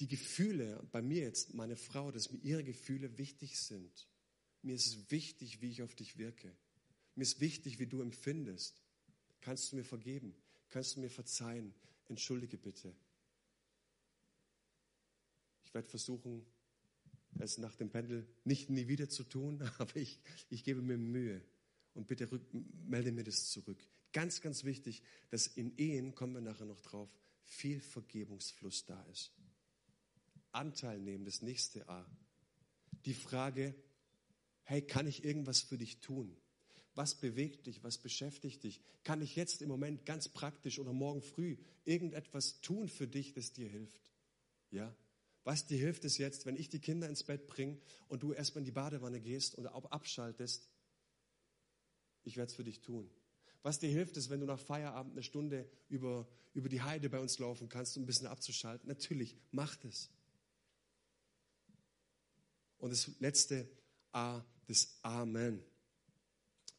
die 0.00 0.08
Gefühle, 0.08 0.86
bei 0.90 1.02
mir 1.02 1.22
jetzt, 1.22 1.54
meine 1.54 1.76
Frau, 1.76 2.10
dass 2.10 2.30
mir 2.30 2.38
ihre 2.38 2.64
Gefühle 2.64 3.18
wichtig 3.18 3.58
sind. 3.58 4.08
Mir 4.62 4.74
ist 4.74 4.86
es 4.86 5.10
wichtig, 5.10 5.60
wie 5.60 5.70
ich 5.70 5.82
auf 5.82 5.94
dich 5.94 6.18
wirke. 6.18 6.56
Mir 7.14 7.22
ist 7.22 7.40
wichtig, 7.40 7.78
wie 7.78 7.86
du 7.86 8.00
empfindest. 8.00 8.82
Kannst 9.40 9.72
du 9.72 9.76
mir 9.76 9.84
vergeben? 9.84 10.34
Kannst 10.68 10.96
du 10.96 11.00
mir 11.00 11.10
verzeihen? 11.10 11.74
Entschuldige 12.08 12.56
bitte. 12.56 12.94
Ich 15.64 15.74
werde 15.74 15.88
versuchen, 15.88 16.44
es 17.38 17.58
nach 17.58 17.76
dem 17.76 17.90
Pendel 17.90 18.26
nicht 18.44 18.70
nie 18.70 18.88
wieder 18.88 19.08
zu 19.08 19.24
tun, 19.24 19.62
aber 19.78 19.96
ich, 19.96 20.20
ich 20.48 20.64
gebe 20.64 20.82
mir 20.82 20.96
Mühe 20.96 21.42
und 21.94 22.06
bitte 22.06 22.30
rück, 22.30 22.42
melde 22.86 23.12
mir 23.12 23.24
das 23.24 23.50
zurück. 23.50 23.78
Ganz, 24.12 24.40
ganz 24.40 24.64
wichtig, 24.64 25.02
dass 25.30 25.46
in 25.46 25.76
Ehen, 25.78 26.14
kommen 26.14 26.34
wir 26.34 26.40
nachher 26.40 26.66
noch 26.66 26.80
drauf, 26.80 27.08
viel 27.44 27.80
Vergebungsfluss 27.80 28.84
da 28.84 29.02
ist. 29.04 29.32
Anteil 30.52 31.00
nehmen, 31.00 31.24
das 31.24 31.42
nächste 31.42 31.88
A. 31.88 32.06
Die 33.06 33.14
Frage, 33.14 33.74
hey, 34.64 34.82
kann 34.82 35.06
ich 35.06 35.24
irgendwas 35.24 35.62
für 35.62 35.78
dich 35.78 36.00
tun? 36.00 36.36
Was 36.94 37.14
bewegt 37.14 37.66
dich? 37.66 37.82
Was 37.82 37.96
beschäftigt 37.96 38.64
dich? 38.64 38.82
Kann 39.02 39.22
ich 39.22 39.34
jetzt 39.34 39.62
im 39.62 39.68
Moment 39.68 40.04
ganz 40.04 40.28
praktisch 40.28 40.78
oder 40.78 40.92
morgen 40.92 41.22
früh 41.22 41.56
irgendetwas 41.84 42.60
tun 42.60 42.88
für 42.88 43.08
dich, 43.08 43.32
das 43.32 43.52
dir 43.54 43.68
hilft? 43.68 44.12
Ja? 44.70 44.94
Was 45.44 45.66
dir 45.66 45.78
hilft 45.78 46.04
es 46.04 46.18
jetzt, 46.18 46.44
wenn 46.44 46.56
ich 46.56 46.68
die 46.68 46.80
Kinder 46.80 47.08
ins 47.08 47.24
Bett 47.24 47.46
bringe 47.46 47.80
und 48.08 48.22
du 48.22 48.32
erstmal 48.32 48.60
in 48.60 48.66
die 48.66 48.72
Badewanne 48.72 49.20
gehst 49.20 49.54
und 49.54 49.66
auch 49.66 49.86
abschaltest? 49.86 50.68
Ich 52.24 52.36
werde 52.36 52.50
es 52.50 52.54
für 52.54 52.64
dich 52.64 52.82
tun. 52.82 53.10
Was 53.62 53.78
dir 53.78 53.90
hilft 53.90 54.16
es, 54.16 54.28
wenn 54.28 54.40
du 54.40 54.46
nach 54.46 54.58
Feierabend 54.58 55.12
eine 55.12 55.22
Stunde 55.22 55.68
über, 55.88 56.26
über 56.52 56.68
die 56.68 56.82
Heide 56.82 57.08
bei 57.08 57.20
uns 57.20 57.38
laufen 57.38 57.68
kannst, 57.68 57.96
um 57.96 58.02
ein 58.02 58.06
bisschen 58.06 58.26
abzuschalten? 58.26 58.88
Natürlich, 58.88 59.36
mach 59.52 59.76
das. 59.76 60.10
Und 62.78 62.90
das 62.90 63.08
letzte 63.20 63.68
A, 64.10 64.42
das 64.66 64.98
Amen. 65.02 65.62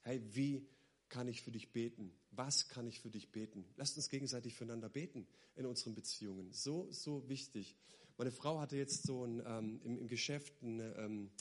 Hey, 0.01 0.21
wie 0.35 0.67
kann 1.07 1.29
ich 1.29 1.41
für 1.41 1.51
dich 1.51 1.71
beten? 1.71 2.11
Was 2.31 2.67
kann 2.67 2.87
ich 2.87 2.99
für 2.99 3.09
dich 3.09 3.31
beten? 3.31 3.65
Lasst 3.77 3.95
uns 3.95 4.09
gegenseitig 4.09 4.55
füreinander 4.55 4.89
beten 4.89 5.25
in 5.55 5.65
unseren 5.65 5.95
Beziehungen. 5.95 6.51
So, 6.51 6.91
so 6.91 7.29
wichtig. 7.29 7.77
Meine 8.17 8.31
Frau 8.31 8.59
hatte 8.59 8.75
jetzt 8.75 9.03
so 9.03 9.23
ein, 9.23 9.41
ähm, 9.45 9.79
im, 9.83 9.97
im, 9.99 10.07
Geschäft 10.07 10.61
ein, 10.61 10.79
ähm, 10.97 11.31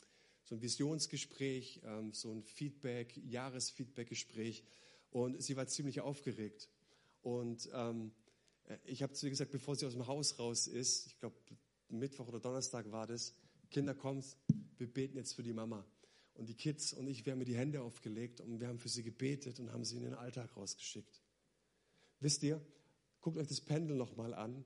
so 0.44 0.54
ein 0.54 0.62
Visionsgespräch, 0.62 1.80
ähm, 1.84 2.12
so 2.12 2.30
ein 2.30 2.44
Feedback, 2.44 3.16
Jahresfeedbackgespräch 3.16 4.62
und 5.12 5.40
sie 5.42 5.56
war 5.56 5.66
ziemlich 5.66 6.00
aufgeregt. 6.00 6.68
Und 7.22 7.68
ähm, 7.72 8.12
ich 8.84 9.02
habe 9.02 9.12
zu 9.12 9.26
ihr 9.26 9.30
gesagt, 9.30 9.52
bevor 9.52 9.76
sie 9.76 9.86
aus 9.86 9.92
dem 9.92 10.06
Haus 10.06 10.38
raus 10.38 10.66
ist, 10.66 11.06
ich 11.06 11.18
glaube 11.18 11.36
Mittwoch 11.88 12.28
oder 12.28 12.40
Donnerstag 12.40 12.90
war 12.90 13.06
das, 13.06 13.34
Kinder 13.70 13.94
kommt, 13.94 14.36
wir 14.78 14.86
beten 14.86 15.16
jetzt 15.16 15.34
für 15.34 15.42
die 15.42 15.52
Mama. 15.52 15.86
Und 16.34 16.48
die 16.48 16.54
Kids 16.54 16.94
und 16.94 17.06
ich, 17.06 17.26
wir 17.26 17.32
haben 17.32 17.38
mir 17.38 17.44
die 17.44 17.56
Hände 17.56 17.82
aufgelegt 17.82 18.40
und 18.40 18.58
wir 18.58 18.68
haben 18.68 18.78
für 18.78 18.88
sie 18.88 19.02
gebetet 19.02 19.60
und 19.60 19.70
haben 19.70 19.84
sie 19.84 19.96
in 19.96 20.02
den 20.02 20.14
Alltag 20.14 20.56
rausgeschickt. 20.56 21.20
Wisst 22.20 22.42
ihr, 22.42 22.64
guckt 23.20 23.36
euch 23.36 23.48
das 23.48 23.60
Pendel 23.60 23.96
nochmal 23.96 24.32
an. 24.32 24.64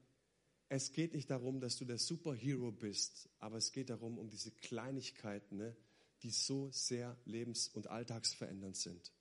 Es 0.69 0.93
geht 0.93 1.13
nicht 1.13 1.29
darum, 1.29 1.61
dass 1.61 1.77
du 1.77 1.85
der 1.85 1.99
Superhero 1.99 2.71
bist, 2.71 3.29
aber 3.41 3.57
es 3.57 3.73
geht 3.73 3.91
darum, 3.91 4.19
um 4.19 4.29
diese 4.29 4.53
Kleinigkeiten, 4.53 5.57
ne, 5.57 5.77
die 6.23 6.31
so 6.31 6.71
sehr 6.71 7.17
lebens- 7.25 7.69
und 7.69 7.89
alltagsverändernd 7.89 8.77
sind. 8.77 9.13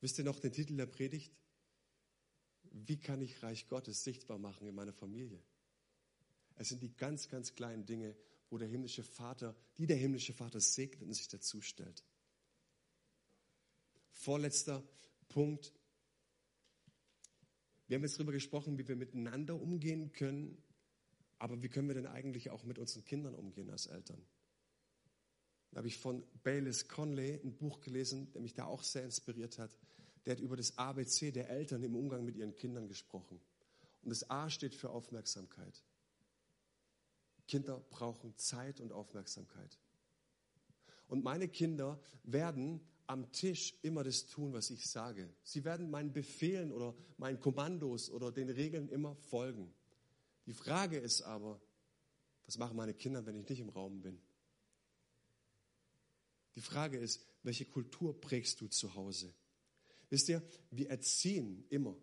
Wisst 0.00 0.18
ihr 0.18 0.24
noch 0.24 0.38
den 0.38 0.52
Titel 0.52 0.76
der 0.76 0.86
Predigt? 0.86 1.32
Wie 2.70 2.98
kann 2.98 3.20
ich 3.20 3.42
Reich 3.42 3.68
Gottes 3.68 4.04
sichtbar 4.04 4.38
machen 4.38 4.66
in 4.66 4.74
meiner 4.74 4.92
Familie? 4.92 5.42
Es 6.56 6.68
sind 6.68 6.82
die 6.82 6.94
ganz, 6.96 7.28
ganz 7.28 7.54
kleinen 7.54 7.86
Dinge, 7.86 8.16
wo 8.50 8.58
der 8.58 8.68
himmlische 8.68 9.02
Vater, 9.02 9.56
die 9.76 9.86
der 9.86 9.96
himmlische 9.96 10.32
Vater 10.32 10.60
segnet 10.60 11.08
und 11.08 11.14
sich 11.14 11.28
dazu 11.28 11.60
stellt. 11.60 12.04
Vorletzter 14.10 14.82
Punkt. 15.28 15.72
Wir 17.86 17.96
haben 17.96 18.02
jetzt 18.02 18.16
darüber 18.16 18.32
gesprochen, 18.32 18.78
wie 18.78 18.86
wir 18.86 18.96
miteinander 18.96 19.60
umgehen 19.60 20.12
können, 20.12 20.62
aber 21.38 21.62
wie 21.62 21.68
können 21.68 21.88
wir 21.88 21.94
denn 21.94 22.06
eigentlich 22.06 22.50
auch 22.50 22.64
mit 22.64 22.78
unseren 22.78 23.04
Kindern 23.04 23.34
umgehen 23.34 23.70
als 23.70 23.86
Eltern? 23.86 24.22
Da 25.70 25.78
habe 25.78 25.88
ich 25.88 25.98
von 25.98 26.22
Baylis 26.42 26.88
Conley 26.88 27.40
ein 27.42 27.56
Buch 27.56 27.80
gelesen, 27.80 28.30
der 28.32 28.40
mich 28.40 28.54
da 28.54 28.64
auch 28.64 28.82
sehr 28.82 29.04
inspiriert 29.04 29.58
hat. 29.58 29.76
Der 30.24 30.36
hat 30.36 30.40
über 30.40 30.56
das 30.56 30.76
ABC 30.78 31.30
der 31.30 31.50
Eltern 31.50 31.82
im 31.82 31.94
Umgang 31.94 32.24
mit 32.24 32.36
ihren 32.36 32.54
Kindern 32.54 32.88
gesprochen. 32.88 33.40
Und 34.02 34.10
das 34.10 34.28
A 34.30 34.48
steht 34.50 34.74
für 34.74 34.90
Aufmerksamkeit. 34.90 35.82
Kinder 37.46 37.80
brauchen 37.90 38.36
Zeit 38.36 38.80
und 38.80 38.92
Aufmerksamkeit. 38.92 39.78
Und 41.08 41.24
meine 41.24 41.48
Kinder 41.48 41.98
werden 42.22 42.80
am 43.06 43.32
Tisch 43.32 43.74
immer 43.82 44.04
das 44.04 44.26
tun, 44.26 44.52
was 44.52 44.70
ich 44.70 44.86
sage. 44.86 45.28
Sie 45.42 45.64
werden 45.64 45.90
meinen 45.90 46.12
Befehlen 46.12 46.70
oder 46.70 46.94
meinen 47.16 47.40
Kommandos 47.40 48.10
oder 48.10 48.30
den 48.30 48.50
Regeln 48.50 48.88
immer 48.90 49.16
folgen. 49.16 49.72
Die 50.46 50.52
Frage 50.52 50.98
ist 50.98 51.22
aber, 51.22 51.60
was 52.44 52.58
machen 52.58 52.76
meine 52.76 52.94
Kinder, 52.94 53.24
wenn 53.24 53.36
ich 53.36 53.48
nicht 53.48 53.60
im 53.60 53.70
Raum 53.70 54.02
bin? 54.02 54.20
Die 56.58 56.64
Frage 56.64 56.98
ist, 56.98 57.24
welche 57.44 57.66
Kultur 57.66 58.20
prägst 58.20 58.60
du 58.60 58.66
zu 58.66 58.96
Hause? 58.96 59.32
Wisst 60.10 60.28
ihr, 60.28 60.42
wir 60.72 60.90
erziehen 60.90 61.64
immer. 61.70 61.96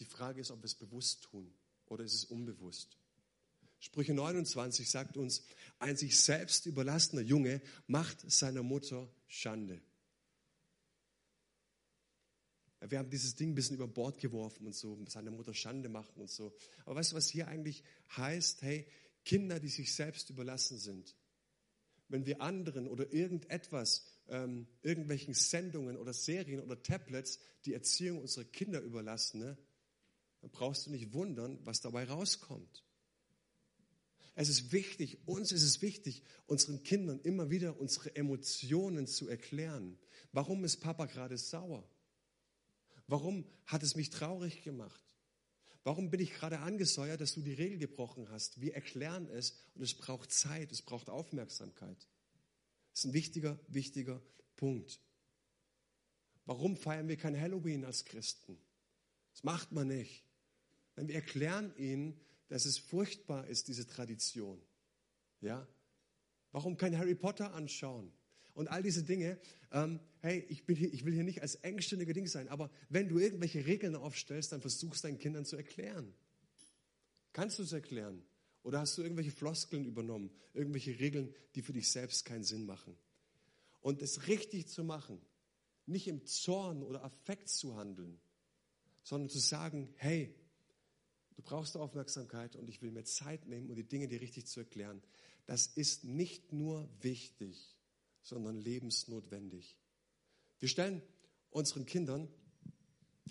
Die 0.00 0.04
Frage 0.04 0.42
ist, 0.42 0.50
ob 0.50 0.58
wir 0.58 0.66
es 0.66 0.74
bewusst 0.74 1.22
tun 1.22 1.50
oder 1.86 2.04
ist 2.04 2.12
es 2.12 2.26
unbewusst. 2.26 2.98
Sprüche 3.78 4.12
29 4.12 4.90
sagt 4.90 5.16
uns, 5.16 5.44
ein 5.78 5.96
sich 5.96 6.20
selbst 6.20 6.66
überlassener 6.66 7.22
Junge 7.22 7.62
macht 7.86 8.30
seiner 8.30 8.62
Mutter 8.62 9.10
Schande. 9.28 9.80
Wir 12.80 12.98
haben 12.98 13.08
dieses 13.08 13.34
Ding 13.34 13.52
ein 13.52 13.54
bisschen 13.54 13.76
über 13.76 13.88
Bord 13.88 14.18
geworfen 14.18 14.66
und 14.66 14.74
so, 14.74 15.02
seiner 15.06 15.30
Mutter 15.30 15.54
Schande 15.54 15.88
machen 15.88 16.20
und 16.20 16.28
so. 16.28 16.54
Aber 16.84 16.96
weißt 16.96 17.12
du, 17.12 17.16
was 17.16 17.30
hier 17.30 17.48
eigentlich 17.48 17.82
heißt? 18.14 18.60
Hey, 18.60 18.86
Kinder, 19.24 19.58
die 19.58 19.70
sich 19.70 19.94
selbst 19.94 20.28
überlassen 20.28 20.76
sind. 20.76 21.16
Wenn 22.08 22.26
wir 22.26 22.40
anderen 22.40 22.88
oder 22.88 23.12
irgendetwas, 23.12 24.06
ähm, 24.28 24.66
irgendwelchen 24.82 25.34
Sendungen 25.34 25.96
oder 25.96 26.12
Serien 26.12 26.60
oder 26.60 26.82
Tablets 26.82 27.38
die 27.64 27.74
Erziehung 27.74 28.20
unserer 28.20 28.44
Kinder 28.44 28.80
überlassen, 28.80 29.40
ne, 29.40 29.58
dann 30.40 30.50
brauchst 30.50 30.86
du 30.86 30.90
nicht 30.90 31.12
wundern, 31.12 31.58
was 31.64 31.80
dabei 31.80 32.04
rauskommt. 32.04 32.84
Es 34.34 34.48
ist 34.48 34.70
wichtig, 34.70 35.18
uns 35.26 35.50
ist 35.50 35.64
es 35.64 35.82
wichtig, 35.82 36.22
unseren 36.46 36.84
Kindern 36.84 37.20
immer 37.22 37.50
wieder 37.50 37.80
unsere 37.80 38.14
Emotionen 38.14 39.08
zu 39.08 39.28
erklären. 39.28 39.98
Warum 40.30 40.64
ist 40.64 40.76
Papa 40.76 41.06
gerade 41.06 41.36
sauer? 41.36 41.90
Warum 43.08 43.44
hat 43.66 43.82
es 43.82 43.96
mich 43.96 44.10
traurig 44.10 44.62
gemacht? 44.62 45.07
Warum 45.84 46.10
bin 46.10 46.20
ich 46.20 46.32
gerade 46.32 46.58
angesäuert, 46.60 47.20
dass 47.20 47.34
du 47.34 47.40
die 47.40 47.54
Regel 47.54 47.78
gebrochen 47.78 48.28
hast? 48.30 48.60
Wir 48.60 48.74
erklären 48.74 49.28
es 49.28 49.54
und 49.74 49.82
es 49.82 49.94
braucht 49.94 50.32
Zeit, 50.32 50.72
es 50.72 50.82
braucht 50.82 51.08
Aufmerksamkeit. 51.08 52.06
Das 52.92 53.00
ist 53.00 53.04
ein 53.06 53.12
wichtiger, 53.14 53.58
wichtiger 53.68 54.20
Punkt. 54.56 55.00
Warum 56.44 56.76
feiern 56.76 57.08
wir 57.08 57.16
kein 57.16 57.38
Halloween 57.38 57.84
als 57.84 58.04
Christen? 58.04 58.58
Das 59.32 59.44
macht 59.44 59.72
man 59.72 59.88
nicht. 59.88 60.24
Denn 60.96 61.06
wir 61.08 61.14
erklären 61.14 61.72
ihnen, 61.76 62.20
dass 62.48 62.64
es 62.64 62.78
furchtbar 62.78 63.46
ist, 63.46 63.68
diese 63.68 63.86
Tradition. 63.86 64.60
Ja? 65.40 65.68
Warum 66.50 66.76
kein 66.76 66.98
Harry 66.98 67.14
Potter 67.14 67.54
anschauen? 67.54 68.12
Und 68.58 68.66
all 68.66 68.82
diese 68.82 69.04
Dinge, 69.04 69.38
ähm, 69.70 70.00
hey, 70.18 70.44
ich, 70.48 70.64
hier, 70.66 70.92
ich 70.92 71.04
will 71.04 71.14
hier 71.14 71.22
nicht 71.22 71.42
als 71.42 71.54
engstündiger 71.54 72.12
Ding 72.12 72.26
sein, 72.26 72.48
aber 72.48 72.72
wenn 72.88 73.08
du 73.08 73.20
irgendwelche 73.20 73.64
Regeln 73.64 73.94
aufstellst, 73.94 74.50
dann 74.50 74.60
versuchst 74.60 75.04
deinen 75.04 75.20
Kindern 75.20 75.44
zu 75.44 75.54
erklären. 75.54 76.12
Kannst 77.32 77.60
du 77.60 77.62
es 77.62 77.72
erklären? 77.72 78.20
Oder 78.64 78.80
hast 78.80 78.98
du 78.98 79.02
irgendwelche 79.02 79.30
Floskeln 79.30 79.84
übernommen, 79.84 80.32
irgendwelche 80.54 80.98
Regeln, 80.98 81.32
die 81.54 81.62
für 81.62 81.72
dich 81.72 81.88
selbst 81.88 82.24
keinen 82.24 82.42
Sinn 82.42 82.66
machen? 82.66 82.96
Und 83.80 84.02
es 84.02 84.26
richtig 84.26 84.66
zu 84.66 84.82
machen, 84.82 85.20
nicht 85.86 86.08
im 86.08 86.26
Zorn 86.26 86.82
oder 86.82 87.04
Affekt 87.04 87.48
zu 87.48 87.76
handeln, 87.76 88.18
sondern 89.04 89.30
zu 89.30 89.38
sagen, 89.38 89.88
hey, 89.98 90.34
Du 91.36 91.44
brauchst 91.44 91.76
Aufmerksamkeit 91.76 92.56
und 92.56 92.68
ich 92.68 92.82
will 92.82 92.90
mir 92.90 93.04
Zeit 93.04 93.46
nehmen, 93.46 93.70
um 93.70 93.76
die 93.76 93.86
Dinge 93.86 94.08
dir 94.08 94.20
richtig 94.20 94.48
zu 94.48 94.58
erklären. 94.58 95.00
Das 95.46 95.68
ist 95.68 96.02
nicht 96.02 96.52
nur 96.52 96.90
wichtig, 97.00 97.77
sondern 98.28 98.60
lebensnotwendig. 98.60 99.76
Wir 100.60 100.68
stellen 100.68 101.02
unseren 101.50 101.86
Kindern 101.86 102.28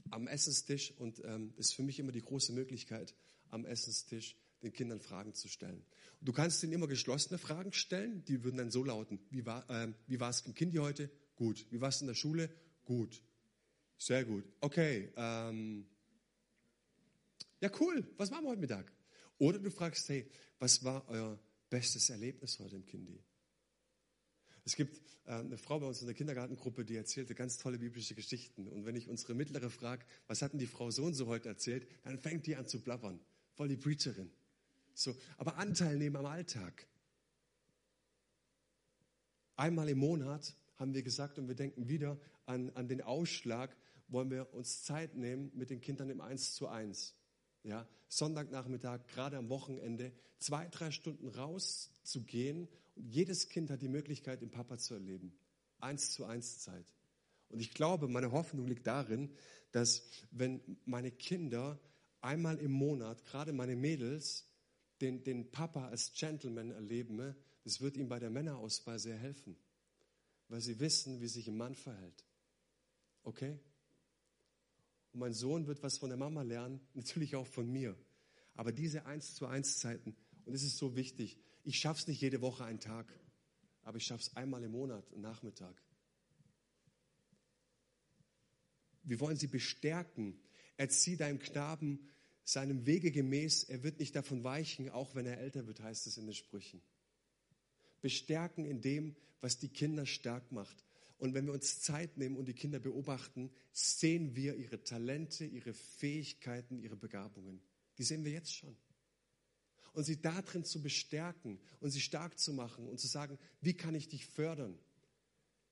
am 0.10 0.28
Essenstisch, 0.28 0.94
und 0.98 1.22
ähm, 1.26 1.54
ist 1.58 1.76
für 1.76 1.84
mich 1.84 2.00
immer 2.00 2.12
die 2.12 2.22
große 2.22 2.54
Möglichkeit, 2.54 3.14
am 3.50 3.66
Essenstisch 3.66 4.36
den 4.64 4.74
Kindern 4.74 5.00
Fragen 5.00 5.34
zu 5.34 5.48
stellen. 5.48 5.86
Du 6.22 6.34
kannst 6.34 6.64
ihnen 6.64 6.74
immer 6.74 6.88
geschlossene 6.88 7.38
Fragen 7.38 7.74
stellen, 7.74 8.24
die 8.26 8.44
würden 8.44 8.58
dann 8.58 8.72
so 8.72 8.84
lauten, 8.84 9.20
wie 9.30 9.46
war, 9.46 9.70
äh, 9.70 9.94
wie 10.08 10.20
war 10.20 10.34
Kind 10.56 10.78
heute? 10.80 11.12
Gut. 11.36 11.66
Wie 11.70 11.80
war 11.80 11.90
es 11.90 12.02
in 12.02 12.08
der 12.08 12.16
Schule? 12.16 12.50
Gut. 12.86 13.22
Sehr 13.98 14.26
gut. 14.26 14.46
Okay, 14.62 15.12
ähm, 15.16 15.86
ja, 17.60 17.72
cool, 17.80 18.08
was 18.18 18.32
machen 18.32 18.46
wir 18.46 18.50
heute 18.50 18.62
Mittag? 18.62 18.92
Oder 19.40 19.60
du 19.60 19.70
fragst, 19.70 20.10
hey, 20.10 20.30
was 20.60 20.84
war 20.84 21.08
euer 21.10 21.40
bestes 21.70 22.10
Erlebnis 22.10 22.58
heute 22.60 22.76
im 22.76 22.86
Kindi? 22.86 23.20
Es 24.68 24.76
gibt 24.76 25.00
äh, 25.28 25.32
eine 25.32 25.58
Frau 25.58 25.80
bei 25.80 25.86
uns 25.86 26.02
in 26.02 26.08
der 26.08 26.14
Kindergartengruppe, 26.14 26.84
die 26.84 26.98
erzählte 26.98 27.34
ganz 27.34 27.58
tolle 27.58 27.80
biblische 27.80 28.16
Geschichten. 28.16 28.68
Und 28.68 28.86
wenn 28.86 28.98
ich 28.98 29.08
unsere 29.08 29.34
Mittlere 29.34 29.70
frage, 29.70 30.04
was 30.28 30.42
hat 30.42 30.52
denn 30.52 30.60
die 30.60 30.68
Frau 30.68 30.92
so 30.92 31.06
und 31.06 31.14
so 31.14 31.28
heute 31.28 31.48
erzählt, 31.48 31.88
dann 32.04 32.20
fängt 32.20 32.48
die 32.48 32.58
an 32.58 32.68
zu 32.68 32.82
blabbern. 32.82 33.18
Voll 33.54 33.70
die 33.70 33.78
Preacherin. 33.78 34.30
So, 34.94 35.16
aber 35.38 35.56
Anteil 35.56 35.96
nehmen 35.96 36.18
am 36.18 36.26
Alltag. 36.26 36.86
Einmal 39.56 39.88
im 39.88 40.00
Monat 40.00 40.54
haben 40.76 40.94
wir 40.94 41.02
gesagt, 41.02 41.40
und 41.40 41.48
wir 41.48 41.56
denken 41.56 41.88
wieder 41.88 42.20
an, 42.46 42.70
an 42.72 42.90
den 42.90 43.00
Ausschlag, 43.00 43.74
wollen 44.10 44.30
wir 44.30 44.54
uns 44.54 44.84
Zeit 44.84 45.16
nehmen 45.16 45.50
mit 45.56 45.70
den 45.70 45.80
Kindern 45.80 46.10
im 46.10 46.20
Eins 46.20 46.56
zu 46.56 46.68
eins 46.68 47.17
ja, 47.68 47.86
Sonntagnachmittag, 48.08 49.06
gerade 49.08 49.38
am 49.38 49.50
Wochenende, 49.50 50.14
zwei, 50.40 50.68
drei 50.70 50.92
Stunden 50.92 51.28
rauszugehen. 51.28 52.70
Und 52.96 53.10
jedes 53.10 53.50
Kind 53.50 53.70
hat 53.70 53.82
die 53.82 53.90
Möglichkeit, 53.90 54.42
den 54.42 54.50
Papa 54.50 54.78
zu 54.78 54.94
erleben. 54.94 55.38
Eins 55.80 56.12
zu 56.12 56.26
eins 56.26 56.60
Zeit. 56.60 56.86
Und 57.50 57.60
ich 57.60 57.74
glaube, 57.74 58.08
meine 58.08 58.32
Hoffnung 58.32 58.68
liegt 58.68 58.88
darin, 58.88 59.32
dass 59.72 60.04
wenn 60.32 60.62
meine 60.86 61.12
Kinder 61.12 61.80
einmal 62.22 62.58
im 62.58 62.72
Monat, 62.72 63.26
gerade 63.26 63.52
meine 63.52 63.76
Mädels, 63.76 64.46
den, 65.02 65.24
den 65.24 65.52
Papa 65.52 65.90
als 65.90 66.14
Gentleman 66.14 66.72
erleben, 66.72 67.36
das 67.64 67.82
wird 67.82 67.98
ihnen 67.98 68.10
bei 68.10 68.20
der 68.20 68.30
Männerauswahl 68.30 68.98
sehr 68.98 69.18
helfen, 69.18 69.58
weil 70.48 70.62
sie 70.62 70.80
wissen, 70.80 71.20
wie 71.20 71.28
sich 71.28 71.48
ein 71.48 71.58
Mann 71.58 71.76
verhält. 71.76 72.26
Okay? 73.24 73.60
Und 75.14 75.20
mein 75.20 75.34
Sohn 75.34 75.68
wird 75.68 75.84
was 75.84 75.98
von 75.98 76.10
der 76.10 76.18
Mama 76.18 76.42
lernen, 76.42 76.80
natürlich 76.94 77.36
auch 77.36 77.48
von 77.48 77.72
mir. 77.72 77.98
Aber 78.56 78.72
diese 78.72 79.06
eins 79.06 79.36
zu 79.36 79.46
eins 79.46 79.80
Zeiten, 79.80 80.16
und 80.46 80.54
es 80.54 80.64
ist 80.64 80.78
so 80.78 80.96
wichtig, 80.96 81.38
ich 81.64 81.80
schaffe 81.80 82.02
es 82.02 82.08
nicht 82.08 82.22
jede 82.22 82.42
Woche 82.42 82.64
einen 82.64 82.80
Tag, 82.80 83.12
aber 83.84 83.98
ich 83.98 84.06
schaffe 84.06 84.24
es 84.24 84.36
einmal 84.36 84.64
im 84.64 84.72
Monat, 84.72 85.12
einen 85.12 85.22
Nachmittag. 85.22 85.82
Wir 89.04 89.20
wollen 89.20 89.38
sie 89.38 89.48
bestärken. 89.48 90.40
Erzieh 90.76 91.16
deinem 91.16 91.40
Knaben 91.40 92.08
seinem 92.48 92.86
Wege 92.86 93.12
gemäß. 93.12 93.66
Er 93.66 93.84
wird 93.84 94.00
nicht 94.00 94.16
davon 94.16 94.44
weichen, 94.44 94.90
auch 94.90 95.16
wenn 95.16 95.26
er 95.26 95.38
älter 95.38 95.68
wird, 95.68 95.82
heißt 95.82 96.08
es 96.08 96.18
in 96.18 96.26
den 96.26 96.34
Sprüchen. 96.34 96.82
Bestärken 98.02 98.66
in 98.66 98.82
dem, 98.82 99.16
was 99.42 99.58
die 99.58 99.70
Kinder 99.70 100.06
stark 100.06 100.52
macht. 100.52 100.86
Und 101.18 101.34
wenn 101.34 101.46
wir 101.46 101.54
uns 101.54 101.82
Zeit 101.82 102.18
nehmen 102.18 102.38
und 102.38 102.48
die 102.48 102.54
Kinder 102.54 102.80
beobachten, 102.80 103.50
sehen 103.72 104.36
wir 104.36 104.56
ihre 104.56 104.84
Talente, 104.84 105.46
ihre 105.46 105.74
Fähigkeiten, 105.74 106.80
ihre 106.80 106.96
Begabungen. 106.96 107.62
Die 107.98 108.04
sehen 108.04 108.24
wir 108.24 108.32
jetzt 108.32 108.54
schon. 108.54 108.76
Und 109.94 110.04
sie 110.04 110.22
darin 110.22 110.64
zu 110.64 110.82
bestärken 110.82 111.60
und 111.80 111.90
sie 111.90 112.02
stark 112.02 112.38
zu 112.38 112.54
machen 112.54 112.88
und 112.88 113.00
zu 113.00 113.08
sagen, 113.08 113.40
wie 113.62 113.74
kann 113.74 113.96
ich 113.96 114.08
dich 114.08 114.28
fördern? 114.28 114.78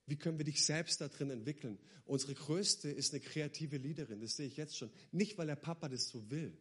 Wie 0.08 0.18
können 0.18 0.40
wir 0.40 0.46
dich 0.46 0.66
selbst 0.66 1.00
darin 1.02 1.30
entwickeln? 1.30 1.78
Unsere 2.06 2.34
größte 2.34 2.90
ist 2.90 3.14
eine 3.14 3.22
kreative 3.22 3.78
Leaderin, 3.78 4.22
das 4.22 4.38
sehe 4.38 4.48
ich 4.48 4.58
jetzt 4.58 4.78
schon. 4.78 4.92
Nicht, 5.12 5.38
weil 5.38 5.48
der 5.48 5.56
Papa 5.56 5.90
das 5.90 6.08
so 6.08 6.32
will. 6.32 6.58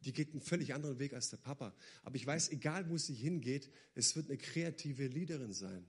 Die 0.00 0.12
geht 0.12 0.32
einen 0.32 0.40
völlig 0.40 0.74
anderen 0.74 0.98
Weg 0.98 1.12
als 1.12 1.30
der 1.30 1.36
Papa. 1.36 1.74
Aber 2.02 2.16
ich 2.16 2.26
weiß, 2.26 2.50
egal 2.50 2.88
wo 2.88 2.96
sie 2.96 3.14
hingeht, 3.14 3.70
es 3.94 4.16
wird 4.16 4.28
eine 4.28 4.38
kreative 4.38 5.06
Leaderin 5.06 5.52
sein 5.52 5.88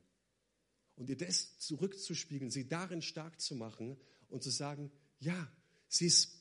und 1.02 1.10
ihr 1.10 1.18
das 1.18 1.58
zurückzuspiegeln, 1.58 2.52
sie 2.52 2.68
darin 2.68 3.02
stark 3.02 3.42
zu 3.42 3.56
machen 3.56 3.98
und 4.30 4.44
zu 4.44 4.52
sagen, 4.52 4.92
ja, 5.18 5.52
sie 5.88 6.06
ist 6.06 6.38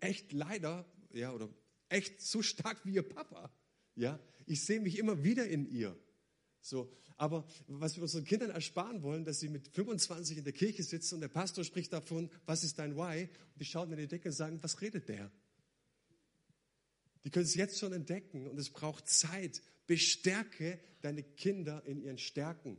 echt 0.00 0.34
leider, 0.34 0.84
ja, 1.10 1.32
oder 1.32 1.48
echt 1.88 2.20
so 2.20 2.42
stark 2.42 2.84
wie 2.84 2.96
ihr 2.96 3.02
Papa. 3.02 3.50
Ja, 3.96 4.20
ich 4.44 4.62
sehe 4.62 4.78
mich 4.78 4.98
immer 4.98 5.24
wieder 5.24 5.48
in 5.48 5.66
ihr. 5.70 5.98
So, 6.60 6.92
aber 7.16 7.46
was 7.66 7.96
wir 7.96 8.02
unseren 8.02 8.24
Kindern 8.24 8.50
ersparen 8.50 9.02
wollen, 9.02 9.24
dass 9.24 9.40
sie 9.40 9.48
mit 9.48 9.68
25 9.68 10.36
in 10.36 10.44
der 10.44 10.52
Kirche 10.52 10.82
sitzen 10.82 11.14
und 11.14 11.20
der 11.22 11.28
Pastor 11.28 11.64
spricht 11.64 11.94
davon, 11.94 12.30
was 12.44 12.62
ist 12.62 12.78
dein 12.78 12.96
Why? 12.96 13.22
Und 13.22 13.58
die 13.58 13.64
schauen 13.64 13.90
in 13.90 13.96
die 13.96 14.06
Decke 14.06 14.28
und 14.28 14.34
sagen, 14.34 14.62
was 14.62 14.82
redet 14.82 15.08
der? 15.08 15.32
Die 17.24 17.30
können 17.30 17.46
es 17.46 17.54
jetzt 17.54 17.78
schon 17.78 17.94
entdecken 17.94 18.48
und 18.48 18.58
es 18.58 18.68
braucht 18.68 19.08
Zeit. 19.08 19.62
Bestärke 19.86 20.78
deine 21.00 21.22
Kinder 21.22 21.82
in 21.86 22.02
ihren 22.02 22.18
Stärken. 22.18 22.76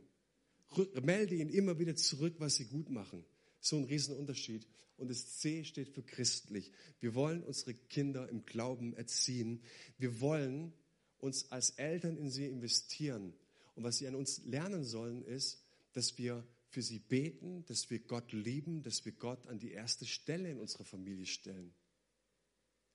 Melde 1.02 1.34
ihnen 1.34 1.50
immer 1.50 1.78
wieder 1.78 1.96
zurück, 1.96 2.34
was 2.38 2.56
sie 2.56 2.66
gut 2.66 2.90
machen. 2.90 3.24
So 3.60 3.76
ein 3.76 3.84
Riesenunterschied. 3.84 4.66
Und 4.96 5.10
das 5.10 5.38
C 5.38 5.64
steht 5.64 5.90
für 5.90 6.02
christlich. 6.02 6.72
Wir 7.00 7.14
wollen 7.14 7.42
unsere 7.42 7.74
Kinder 7.74 8.28
im 8.28 8.44
Glauben 8.44 8.94
erziehen. 8.94 9.62
Wir 9.98 10.20
wollen 10.20 10.72
uns 11.18 11.50
als 11.50 11.70
Eltern 11.70 12.16
in 12.16 12.30
sie 12.30 12.46
investieren. 12.46 13.34
Und 13.74 13.84
was 13.84 13.98
sie 13.98 14.08
an 14.08 14.14
uns 14.14 14.44
lernen 14.44 14.84
sollen, 14.84 15.22
ist, 15.22 15.62
dass 15.92 16.16
wir 16.18 16.46
für 16.68 16.82
sie 16.82 16.98
beten, 16.98 17.64
dass 17.66 17.90
wir 17.90 18.00
Gott 18.00 18.32
lieben, 18.32 18.82
dass 18.82 19.04
wir 19.04 19.12
Gott 19.12 19.46
an 19.46 19.58
die 19.58 19.72
erste 19.72 20.06
Stelle 20.06 20.50
in 20.50 20.58
unserer 20.58 20.84
Familie 20.84 21.26
stellen. 21.26 21.74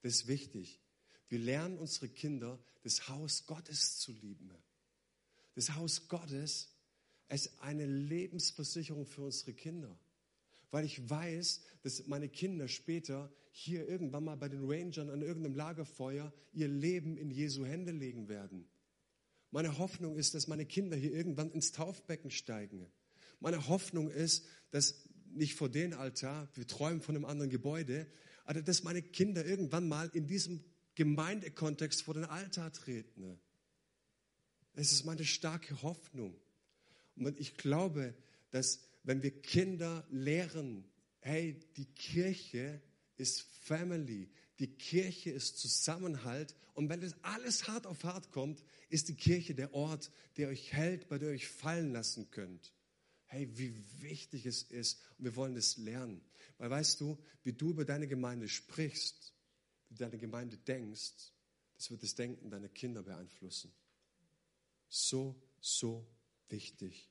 Das 0.02 0.14
ist 0.14 0.28
wichtig. 0.28 0.80
Wir 1.30 1.40
lernen 1.40 1.78
unsere 1.78 2.10
Kinder, 2.10 2.60
das 2.84 3.08
Haus 3.08 3.46
Gottes 3.46 4.00
zu 4.00 4.12
lieben. 4.12 4.52
Das 5.56 5.76
Haus 5.76 6.08
Gottes 6.08 6.70
ist 7.36 7.62
eine 7.62 7.86
Lebensversicherung 7.86 9.06
für 9.06 9.22
unsere 9.22 9.54
Kinder. 9.54 9.98
Weil 10.72 10.86
ich 10.86 11.10
weiß, 11.10 11.62
dass 11.84 12.08
meine 12.08 12.30
Kinder 12.30 12.68
später 12.68 13.32
hier 13.52 13.88
irgendwann 13.88 14.24
mal 14.24 14.38
bei 14.38 14.50
den 14.50 14.64
Rangern 14.64 15.10
an 15.10 15.22
irgendeinem 15.22 15.56
Lagerfeuer 15.56 16.34
ihr 16.54 16.68
Leben 16.68 17.18
in 17.18 17.30
Jesu 17.30 17.66
Hände 17.66 17.92
legen 17.92 18.30
werden. 18.30 18.66
Meine 19.52 19.78
Hoffnung 19.78 20.16
ist, 20.16 20.34
dass 20.34 20.48
meine 20.48 20.66
Kinder 20.66 20.96
hier 20.96 21.12
irgendwann 21.12 21.52
ins 21.52 21.74
Taufbecken 21.74 22.32
steigen. 22.32 22.90
Meine 23.42 23.68
Hoffnung 23.68 24.10
ist, 24.10 24.46
dass 24.72 25.10
nicht 25.34 25.56
vor 25.56 25.70
den 25.70 25.94
Altar, 25.94 26.50
wir 26.56 26.68
träumen 26.68 27.02
von 27.02 27.16
einem 27.16 27.26
anderen 27.26 27.50
Gebäude, 27.50 28.08
aber 28.46 28.62
dass 28.62 28.84
meine 28.84 29.02
Kinder 29.02 29.46
irgendwann 29.46 29.88
mal 29.88 30.10
in 30.14 30.28
diesem 30.28 30.64
Gemeindekontext 30.96 32.04
vor 32.04 32.14
den 32.14 32.26
Altar 32.26 32.72
treten. 32.72 33.40
Es 34.74 34.92
ist 34.92 35.06
meine 35.06 35.26
starke 35.26 35.82
Hoffnung. 35.82 36.36
Und 37.26 37.40
ich 37.40 37.58
glaube, 37.58 38.14
dass 38.52 38.80
wenn 39.04 39.24
wir 39.24 39.32
Kinder 39.42 40.06
lehren, 40.10 40.86
hey, 41.20 41.60
die 41.78 41.86
Kirche 41.86 42.82
ist 43.18 43.42
Family, 43.64 44.30
die 44.60 44.68
Kirche 44.68 45.32
ist 45.32 45.58
Zusammenhalt. 45.58 46.56
Und 46.74 46.90
wenn 46.90 47.02
das 47.02 47.16
alles 47.24 47.68
hart 47.68 47.88
auf 47.88 48.04
hart 48.04 48.32
kommt, 48.32 48.64
ist 48.90 49.10
die 49.10 49.16
Kirche 49.16 49.56
der 49.56 49.74
Ort, 49.74 50.12
der 50.38 50.50
euch 50.50 50.74
hält, 50.74 51.08
bei 51.08 51.18
der 51.18 51.30
ihr 51.30 51.36
euch 51.36 51.48
fallen 51.48 51.94
lassen 51.94 52.30
könnt. 52.32 52.74
Hey, 53.26 53.50
wie 53.58 53.74
wichtig 54.02 54.46
es 54.46 54.64
ist. 54.64 55.00
Und 55.18 55.26
wir 55.26 55.36
wollen 55.36 55.56
das 55.56 55.78
lernen. 55.78 56.22
Weil 56.58 56.70
weißt 56.70 57.00
du, 57.02 57.18
wie 57.44 57.54
du 57.54 57.72
über 57.72 57.86
deine 57.86 58.08
Gemeinde 58.08 58.50
sprichst, 58.50 59.34
wie 59.90 59.96
deine 59.96 60.18
Gemeinde 60.18 60.58
denkst, 60.58 61.32
das 61.76 61.90
wird 61.90 62.04
das 62.04 62.14
Denken 62.14 62.50
deiner 62.50 62.70
Kinder 62.70 63.02
beeinflussen. 63.02 63.72
So, 64.90 65.42
so 65.60 66.06
wichtig. 66.50 67.11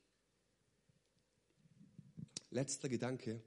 Letzter 2.51 2.89
Gedanke. 2.89 3.41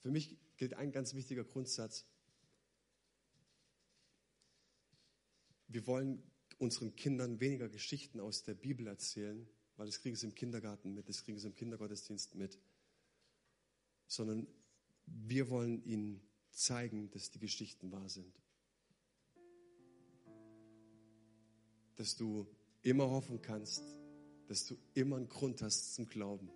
Für 0.00 0.10
mich 0.10 0.36
gilt 0.58 0.74
ein 0.74 0.92
ganz 0.92 1.14
wichtiger 1.14 1.42
Grundsatz. 1.42 2.04
Wir 5.68 5.86
wollen 5.86 6.22
unseren 6.58 6.94
Kindern 6.94 7.40
weniger 7.40 7.68
Geschichten 7.70 8.20
aus 8.20 8.44
der 8.44 8.54
Bibel 8.54 8.86
erzählen, 8.86 9.48
weil 9.76 9.86
das 9.86 10.00
kriegen 10.00 10.16
sie 10.16 10.26
im 10.26 10.34
Kindergarten 10.34 10.94
mit, 10.94 11.08
das 11.08 11.24
kriegen 11.24 11.38
sie 11.38 11.48
im 11.48 11.54
Kindergottesdienst 11.54 12.34
mit, 12.34 12.58
sondern 14.06 14.46
wir 15.06 15.48
wollen 15.48 15.82
ihnen 15.84 16.20
zeigen, 16.50 17.10
dass 17.10 17.30
die 17.30 17.38
Geschichten 17.38 17.90
wahr 17.90 18.08
sind. 18.08 18.38
Dass 21.96 22.16
du 22.16 22.46
immer 22.82 23.10
hoffen 23.10 23.42
kannst, 23.42 23.82
dass 24.48 24.66
du 24.66 24.76
immer 24.94 25.16
einen 25.16 25.28
Grund 25.28 25.62
hast 25.62 25.94
zum 25.94 26.06
Glauben 26.06 26.50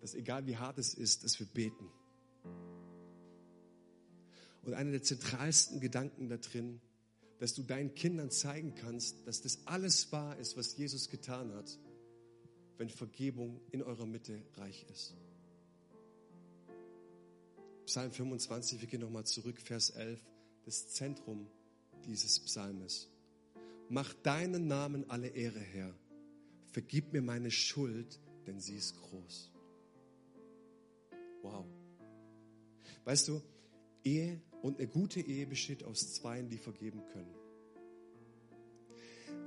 dass 0.00 0.14
egal 0.14 0.46
wie 0.46 0.56
hart 0.56 0.78
es 0.78 0.94
ist, 0.94 1.24
dass 1.24 1.38
wir 1.38 1.46
beten. 1.46 1.90
Und 4.62 4.74
einer 4.74 4.90
der 4.90 5.02
zentralsten 5.02 5.80
Gedanken 5.80 6.28
da 6.28 6.36
drin, 6.36 6.80
dass 7.38 7.54
du 7.54 7.62
deinen 7.62 7.94
Kindern 7.94 8.30
zeigen 8.30 8.74
kannst, 8.74 9.26
dass 9.26 9.40
das 9.40 9.66
alles 9.66 10.10
wahr 10.12 10.36
ist, 10.38 10.56
was 10.56 10.76
Jesus 10.76 11.08
getan 11.08 11.52
hat, 11.52 11.78
wenn 12.76 12.88
Vergebung 12.88 13.60
in 13.70 13.82
eurer 13.82 14.06
Mitte 14.06 14.42
reich 14.56 14.84
ist. 14.90 15.14
Psalm 17.86 18.12
25, 18.12 18.80
wir 18.80 18.88
gehen 18.88 19.00
nochmal 19.00 19.24
zurück, 19.24 19.60
Vers 19.60 19.90
11, 19.90 20.20
das 20.64 20.88
Zentrum 20.88 21.48
dieses 22.04 22.38
Psalmes. 22.40 23.08
Mach 23.88 24.12
deinen 24.14 24.66
Namen 24.66 25.08
alle 25.08 25.28
Ehre 25.28 25.60
her. 25.60 25.94
Vergib 26.72 27.12
mir 27.12 27.22
meine 27.22 27.50
Schuld, 27.50 28.20
denn 28.46 28.60
sie 28.60 28.76
ist 28.76 28.96
groß. 28.96 29.50
Wow. 31.42 31.66
Weißt 33.04 33.28
du, 33.28 33.40
Ehe 34.04 34.40
und 34.62 34.78
eine 34.78 34.88
gute 34.88 35.20
Ehe 35.20 35.46
besteht 35.46 35.84
aus 35.84 36.14
Zweien, 36.14 36.50
die 36.50 36.58
vergeben 36.58 37.02
können. 37.12 37.34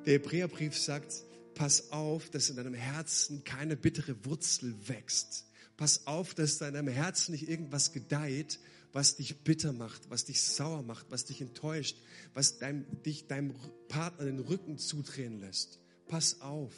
Der 0.05 0.13
Hebräerbrief 0.13 0.77
sagt, 0.77 1.23
pass 1.53 1.91
auf, 1.91 2.29
dass 2.31 2.49
in 2.49 2.55
deinem 2.55 2.73
Herzen 2.73 3.43
keine 3.43 3.75
bittere 3.77 4.25
Wurzel 4.25 4.75
wächst. 4.87 5.45
Pass 5.77 6.07
auf, 6.07 6.33
dass 6.33 6.59
in 6.61 6.73
deinem 6.73 6.87
Herzen 6.87 7.33
nicht 7.33 7.47
irgendwas 7.47 7.91
gedeiht, 7.91 8.59
was 8.93 9.15
dich 9.15 9.43
bitter 9.43 9.73
macht, 9.73 10.09
was 10.09 10.25
dich 10.25 10.41
sauer 10.41 10.83
macht, 10.83 11.05
was 11.09 11.25
dich 11.25 11.41
enttäuscht, 11.41 11.97
was 12.33 12.59
dein, 12.59 12.85
dich 13.03 13.27
deinem 13.27 13.53
Partner 13.87 14.25
den 14.25 14.39
Rücken 14.39 14.77
zudrehen 14.77 15.39
lässt. 15.39 15.79
Pass 16.07 16.41
auf. 16.41 16.73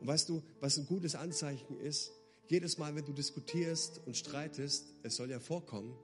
Und 0.00 0.06
weißt 0.06 0.28
du, 0.28 0.42
was 0.60 0.78
ein 0.78 0.86
gutes 0.86 1.14
Anzeichen 1.14 1.78
ist? 1.80 2.12
jedes 2.52 2.76
Mal, 2.76 2.94
wenn 2.94 3.06
du 3.06 3.14
diskutierst 3.14 4.02
und 4.04 4.14
streitest, 4.14 4.94
es 5.02 5.16
soll 5.16 5.30
ja 5.30 5.40
vorkommen 5.40 5.96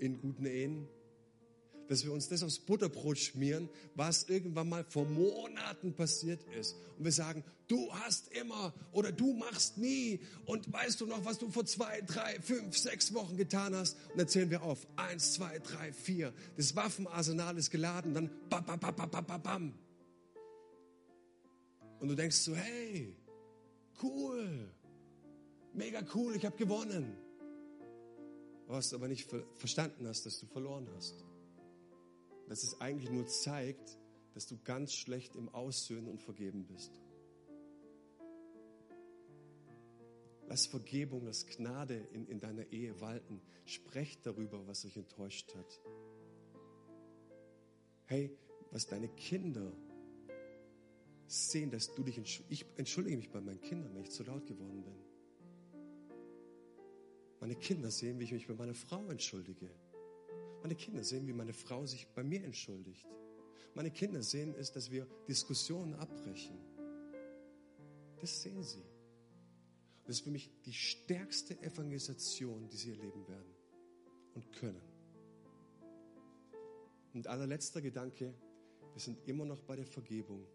in 0.00 0.20
guten 0.20 0.44
Ehen, 0.44 0.88
dass 1.88 2.04
wir 2.04 2.12
uns 2.12 2.28
das 2.28 2.42
aufs 2.42 2.58
Butterbrot 2.58 3.18
schmieren, 3.18 3.68
was 3.94 4.24
irgendwann 4.28 4.68
mal 4.68 4.84
vor 4.84 5.06
Monaten 5.06 5.94
passiert 5.94 6.42
ist. 6.58 6.76
Und 6.98 7.04
wir 7.04 7.12
sagen, 7.12 7.44
du 7.66 7.92
hast 7.92 8.28
immer 8.32 8.74
oder 8.92 9.12
du 9.12 9.32
machst 9.32 9.78
nie. 9.78 10.20
Und 10.46 10.72
weißt 10.72 11.00
du 11.00 11.06
noch, 11.06 11.24
was 11.24 11.38
du 11.38 11.50
vor 11.50 11.64
zwei, 11.64 12.00
drei, 12.02 12.40
fünf, 12.40 12.76
sechs 12.76 13.12
Wochen 13.14 13.36
getan 13.36 13.74
hast? 13.74 13.96
Und 14.12 14.18
dann 14.18 14.28
zählen 14.28 14.50
wir 14.50 14.62
auf. 14.62 14.86
Eins, 14.96 15.34
zwei, 15.34 15.58
drei, 15.58 15.92
vier. 15.92 16.32
Das 16.56 16.76
Waffenarsenal 16.76 17.56
ist 17.58 17.70
geladen. 17.70 18.14
Dann 18.14 18.30
bam, 18.48 18.64
bam, 18.64 18.78
bam, 18.78 18.94
bam, 18.94 19.24
bam, 19.24 19.42
bam. 19.42 19.74
Und 22.00 22.08
du 22.08 22.14
denkst 22.14 22.36
so, 22.36 22.54
hey, 22.54 23.16
cool 24.02 24.68
mega 25.78 26.02
cool, 26.14 26.34
ich 26.36 26.44
habe 26.44 26.56
gewonnen. 26.56 27.16
Was 28.66 28.92
aber 28.92 29.08
nicht 29.08 29.30
verstanden 29.56 30.06
hast, 30.06 30.26
dass 30.26 30.40
du 30.40 30.46
verloren 30.46 30.86
hast. 30.94 31.24
Dass 32.48 32.62
es 32.62 32.80
eigentlich 32.80 33.10
nur 33.10 33.26
zeigt, 33.26 33.98
dass 34.34 34.46
du 34.46 34.56
ganz 34.64 34.92
schlecht 34.94 35.36
im 35.36 35.48
Aussöhnen 35.48 36.08
und 36.08 36.22
Vergeben 36.22 36.66
bist. 36.66 37.00
Lass 40.46 40.66
Vergebung, 40.66 41.26
lass 41.26 41.46
Gnade 41.46 41.96
in, 42.12 42.26
in 42.26 42.40
deiner 42.40 42.72
Ehe 42.72 43.00
walten. 43.00 43.42
Sprecht 43.66 44.24
darüber, 44.24 44.66
was 44.66 44.84
euch 44.86 44.96
enttäuscht 44.96 45.54
hat. 45.54 45.80
Hey, 48.06 48.30
was 48.70 48.86
deine 48.86 49.08
Kinder 49.08 49.72
sehen, 51.26 51.70
dass 51.70 51.94
du 51.94 52.02
dich, 52.02 52.42
ich 52.48 52.64
entschuldige 52.76 53.18
mich 53.18 53.30
bei 53.30 53.42
meinen 53.42 53.60
Kindern, 53.60 53.94
wenn 53.94 54.02
ich 54.02 54.10
zu 54.10 54.22
laut 54.22 54.46
geworden 54.46 54.82
bin. 54.82 54.94
Meine 57.40 57.54
Kinder 57.54 57.90
sehen, 57.90 58.18
wie 58.18 58.24
ich 58.24 58.32
mich 58.32 58.46
bei 58.46 58.54
meiner 58.54 58.74
Frau 58.74 59.06
entschuldige. 59.08 59.70
Meine 60.62 60.74
Kinder 60.74 61.04
sehen, 61.04 61.26
wie 61.26 61.32
meine 61.32 61.52
Frau 61.52 61.86
sich 61.86 62.06
bei 62.08 62.22
mir 62.22 62.42
entschuldigt. 62.44 63.06
Meine 63.74 63.90
Kinder 63.90 64.22
sehen 64.22 64.54
es, 64.58 64.72
dass 64.72 64.90
wir 64.90 65.06
Diskussionen 65.28 65.94
abbrechen. 65.94 66.58
Das 68.20 68.42
sehen 68.42 68.62
sie. 68.62 68.84
das 70.04 70.16
ist 70.16 70.24
für 70.24 70.30
mich 70.30 70.50
die 70.64 70.72
stärkste 70.72 71.60
Evangelisation, 71.62 72.68
die 72.68 72.76
sie 72.76 72.90
erleben 72.90 73.28
werden 73.28 73.54
und 74.34 74.52
können. 74.52 74.82
Und 77.14 77.26
allerletzter 77.26 77.80
Gedanke, 77.80 78.34
wir 78.92 79.00
sind 79.00 79.18
immer 79.28 79.44
noch 79.44 79.62
bei 79.62 79.76
der 79.76 79.86
Vergebung. 79.86 80.46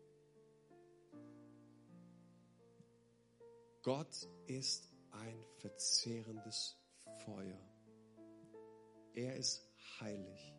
Gott 3.83 4.29
ist 4.47 4.89
ein 5.11 5.45
verzehrendes 5.57 6.77
Feuer. 7.25 7.59
Er 9.13 9.35
ist 9.35 9.65
heilig. 9.99 10.55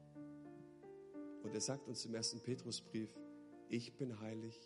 Und 1.43 1.55
er 1.55 1.61
sagt 1.61 1.89
uns 1.89 2.05
im 2.05 2.15
ersten 2.15 2.41
Petrusbrief, 2.41 3.11
ich 3.69 3.97
bin 3.97 4.21
heilig 4.21 4.57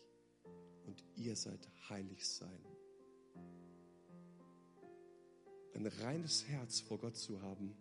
und 0.87 1.03
ihr 1.17 1.37
seid 1.37 1.69
heilig 1.89 2.27
sein. 2.27 2.65
Ein 5.75 5.87
reines 5.87 6.47
Herz 6.47 6.81
vor 6.81 6.99
Gott 6.99 7.17
zu 7.17 7.41
haben, 7.41 7.77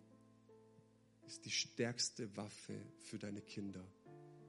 ist 1.26 1.44
die 1.44 1.50
stärkste 1.50 2.36
Waffe 2.36 2.80
für 2.98 3.18
deine 3.18 3.42
Kinder, 3.42 3.84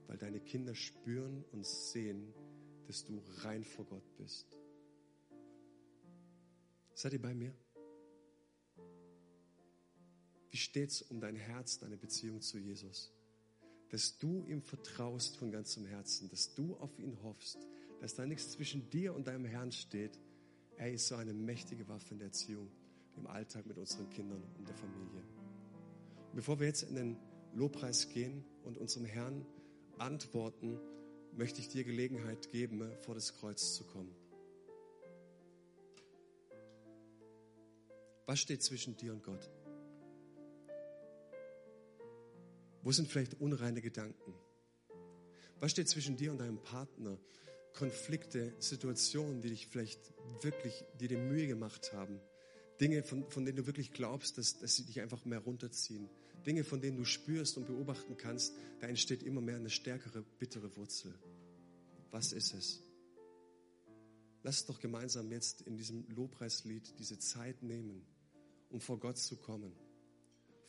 weil 0.06 0.16
deine 0.16 0.40
Kinder 0.40 0.74
spüren 0.74 1.44
und 1.52 1.66
sehen, 1.66 2.32
dass 2.86 3.04
du 3.04 3.20
rein 3.42 3.64
vor 3.64 3.84
Gott 3.84 4.16
bist. 4.16 4.56
Seid 6.94 7.12
ihr 7.12 7.22
bei 7.22 7.34
mir? 7.34 7.54
Wie 10.50 10.56
steht's 10.56 11.02
um 11.02 11.20
dein 11.20 11.36
Herz, 11.36 11.78
deine 11.78 11.96
Beziehung 11.96 12.40
zu 12.40 12.58
Jesus? 12.58 13.12
Dass 13.90 14.18
du 14.18 14.44
ihm 14.46 14.62
vertraust 14.62 15.36
von 15.36 15.50
ganzem 15.50 15.86
Herzen, 15.86 16.28
dass 16.28 16.54
du 16.54 16.76
auf 16.76 16.98
ihn 16.98 17.22
hoffst, 17.22 17.58
dass 18.00 18.14
da 18.14 18.26
nichts 18.26 18.50
zwischen 18.52 18.88
dir 18.90 19.14
und 19.14 19.26
deinem 19.26 19.44
Herrn 19.44 19.72
steht. 19.72 20.18
Er 20.76 20.92
ist 20.92 21.08
so 21.08 21.16
eine 21.16 21.34
mächtige 21.34 21.86
Waffe 21.88 22.12
in 22.12 22.18
der 22.18 22.28
Erziehung, 22.28 22.70
im 23.16 23.26
Alltag 23.26 23.66
mit 23.66 23.78
unseren 23.78 24.08
Kindern 24.10 24.42
und 24.58 24.68
der 24.68 24.74
Familie. 24.74 25.22
Und 26.30 26.36
bevor 26.36 26.58
wir 26.58 26.66
jetzt 26.66 26.82
in 26.82 26.94
den 26.94 27.16
Lobpreis 27.54 28.08
gehen 28.08 28.44
und 28.64 28.78
unserem 28.78 29.06
Herrn 29.06 29.44
antworten, 29.98 30.78
möchte 31.36 31.60
ich 31.60 31.68
dir 31.68 31.84
Gelegenheit 31.84 32.50
geben, 32.50 32.90
vor 33.00 33.14
das 33.14 33.34
Kreuz 33.34 33.74
zu 33.74 33.84
kommen. 33.84 34.14
Was 38.26 38.40
steht 38.40 38.62
zwischen 38.62 38.96
dir 38.96 39.12
und 39.12 39.22
Gott? 39.22 39.50
Wo 42.82 42.92
sind 42.92 43.08
vielleicht 43.08 43.40
unreine 43.40 43.82
Gedanken? 43.82 44.34
Was 45.58 45.72
steht 45.72 45.88
zwischen 45.88 46.16
dir 46.16 46.32
und 46.32 46.38
deinem 46.38 46.62
Partner? 46.62 47.18
Konflikte, 47.74 48.54
Situationen, 48.58 49.42
die 49.42 49.50
dich 49.50 49.66
vielleicht 49.66 50.12
wirklich, 50.42 50.84
die 50.98 51.08
dir 51.08 51.18
Mühe 51.18 51.46
gemacht 51.46 51.92
haben. 51.92 52.20
Dinge, 52.80 53.02
von, 53.02 53.30
von 53.30 53.44
denen 53.44 53.56
du 53.56 53.66
wirklich 53.66 53.92
glaubst, 53.92 54.38
dass, 54.38 54.58
dass 54.58 54.76
sie 54.76 54.84
dich 54.84 55.00
einfach 55.00 55.24
mehr 55.26 55.40
runterziehen. 55.40 56.08
Dinge, 56.46 56.64
von 56.64 56.80
denen 56.80 56.96
du 56.96 57.04
spürst 57.04 57.58
und 57.58 57.66
beobachten 57.66 58.16
kannst, 58.16 58.54
da 58.80 58.86
entsteht 58.86 59.22
immer 59.22 59.42
mehr 59.42 59.56
eine 59.56 59.68
stärkere, 59.68 60.22
bittere 60.22 60.74
Wurzel. 60.76 61.14
Was 62.10 62.32
ist 62.32 62.54
es? 62.54 62.82
Lass 64.42 64.64
doch 64.64 64.80
gemeinsam 64.80 65.30
jetzt 65.30 65.60
in 65.62 65.76
diesem 65.76 66.08
Lobpreislied 66.08 66.98
diese 66.98 67.18
Zeit 67.18 67.62
nehmen, 67.62 68.06
um 68.70 68.80
vor 68.80 68.98
Gott 68.98 69.18
zu 69.18 69.36
kommen, 69.36 69.74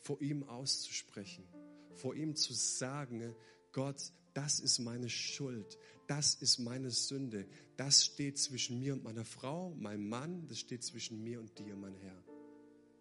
vor 0.01 0.21
ihm 0.21 0.43
auszusprechen 0.43 1.47
vor 1.95 2.15
ihm 2.15 2.35
zu 2.35 2.53
sagen, 2.53 3.35
Gott, 3.71 4.11
das 4.33 4.59
ist 4.59 4.79
meine 4.79 5.09
Schuld, 5.09 5.77
das 6.07 6.35
ist 6.35 6.59
meine 6.59 6.89
Sünde, 6.89 7.47
das 7.77 8.05
steht 8.05 8.37
zwischen 8.37 8.79
mir 8.79 8.93
und 8.93 9.03
meiner 9.03 9.25
Frau, 9.25 9.73
meinem 9.75 10.07
Mann, 10.07 10.47
das 10.47 10.59
steht 10.59 10.83
zwischen 10.83 11.23
mir 11.23 11.39
und 11.39 11.57
dir, 11.57 11.75
mein 11.75 11.95
Herr. 11.95 12.23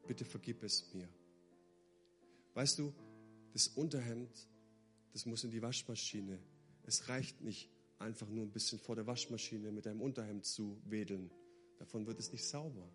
Bitte 0.07 0.24
vergib 0.24 0.62
es 0.62 0.93
mir. 0.95 1.09
Weißt 2.55 2.78
du, 2.78 2.93
das 3.53 3.68
Unterhemd, 3.68 4.49
das 5.12 5.26
muss 5.26 5.45
in 5.45 5.51
die 5.51 5.62
Waschmaschine. 5.62 6.38
Es 6.84 7.09
reicht 7.09 7.41
nicht, 7.43 7.70
einfach 7.99 8.28
nur 8.28 8.45
ein 8.45 8.51
bisschen 8.51 8.78
vor 8.78 8.97
der 8.97 9.07
Waschmaschine 9.07 9.70
mit 9.70 9.86
deinem 9.86 10.01
Unterhemd 10.01 10.45
zu 10.45 10.80
wedeln. 10.84 11.30
Davon 11.78 12.07
wird 12.07 12.18
es 12.18 12.32
nicht 12.32 12.45
sauber. 12.45 12.88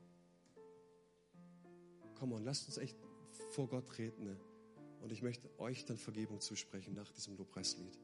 Komm 2.15 2.33
on, 2.33 2.43
lasst 2.43 2.67
uns 2.67 2.77
echt 2.77 2.97
vor 3.51 3.67
Gott 3.67 3.97
reden. 3.97 4.25
Ne? 4.25 4.39
Und 5.05 5.11
ich 5.11 5.21
möchte 5.21 5.47
euch 5.59 5.85
dann 5.85 5.97
Vergebung 5.97 6.41
zusprechen 6.41 6.95
nach 6.95 7.11
diesem 7.11 7.37
Lobpreislied. 7.37 7.95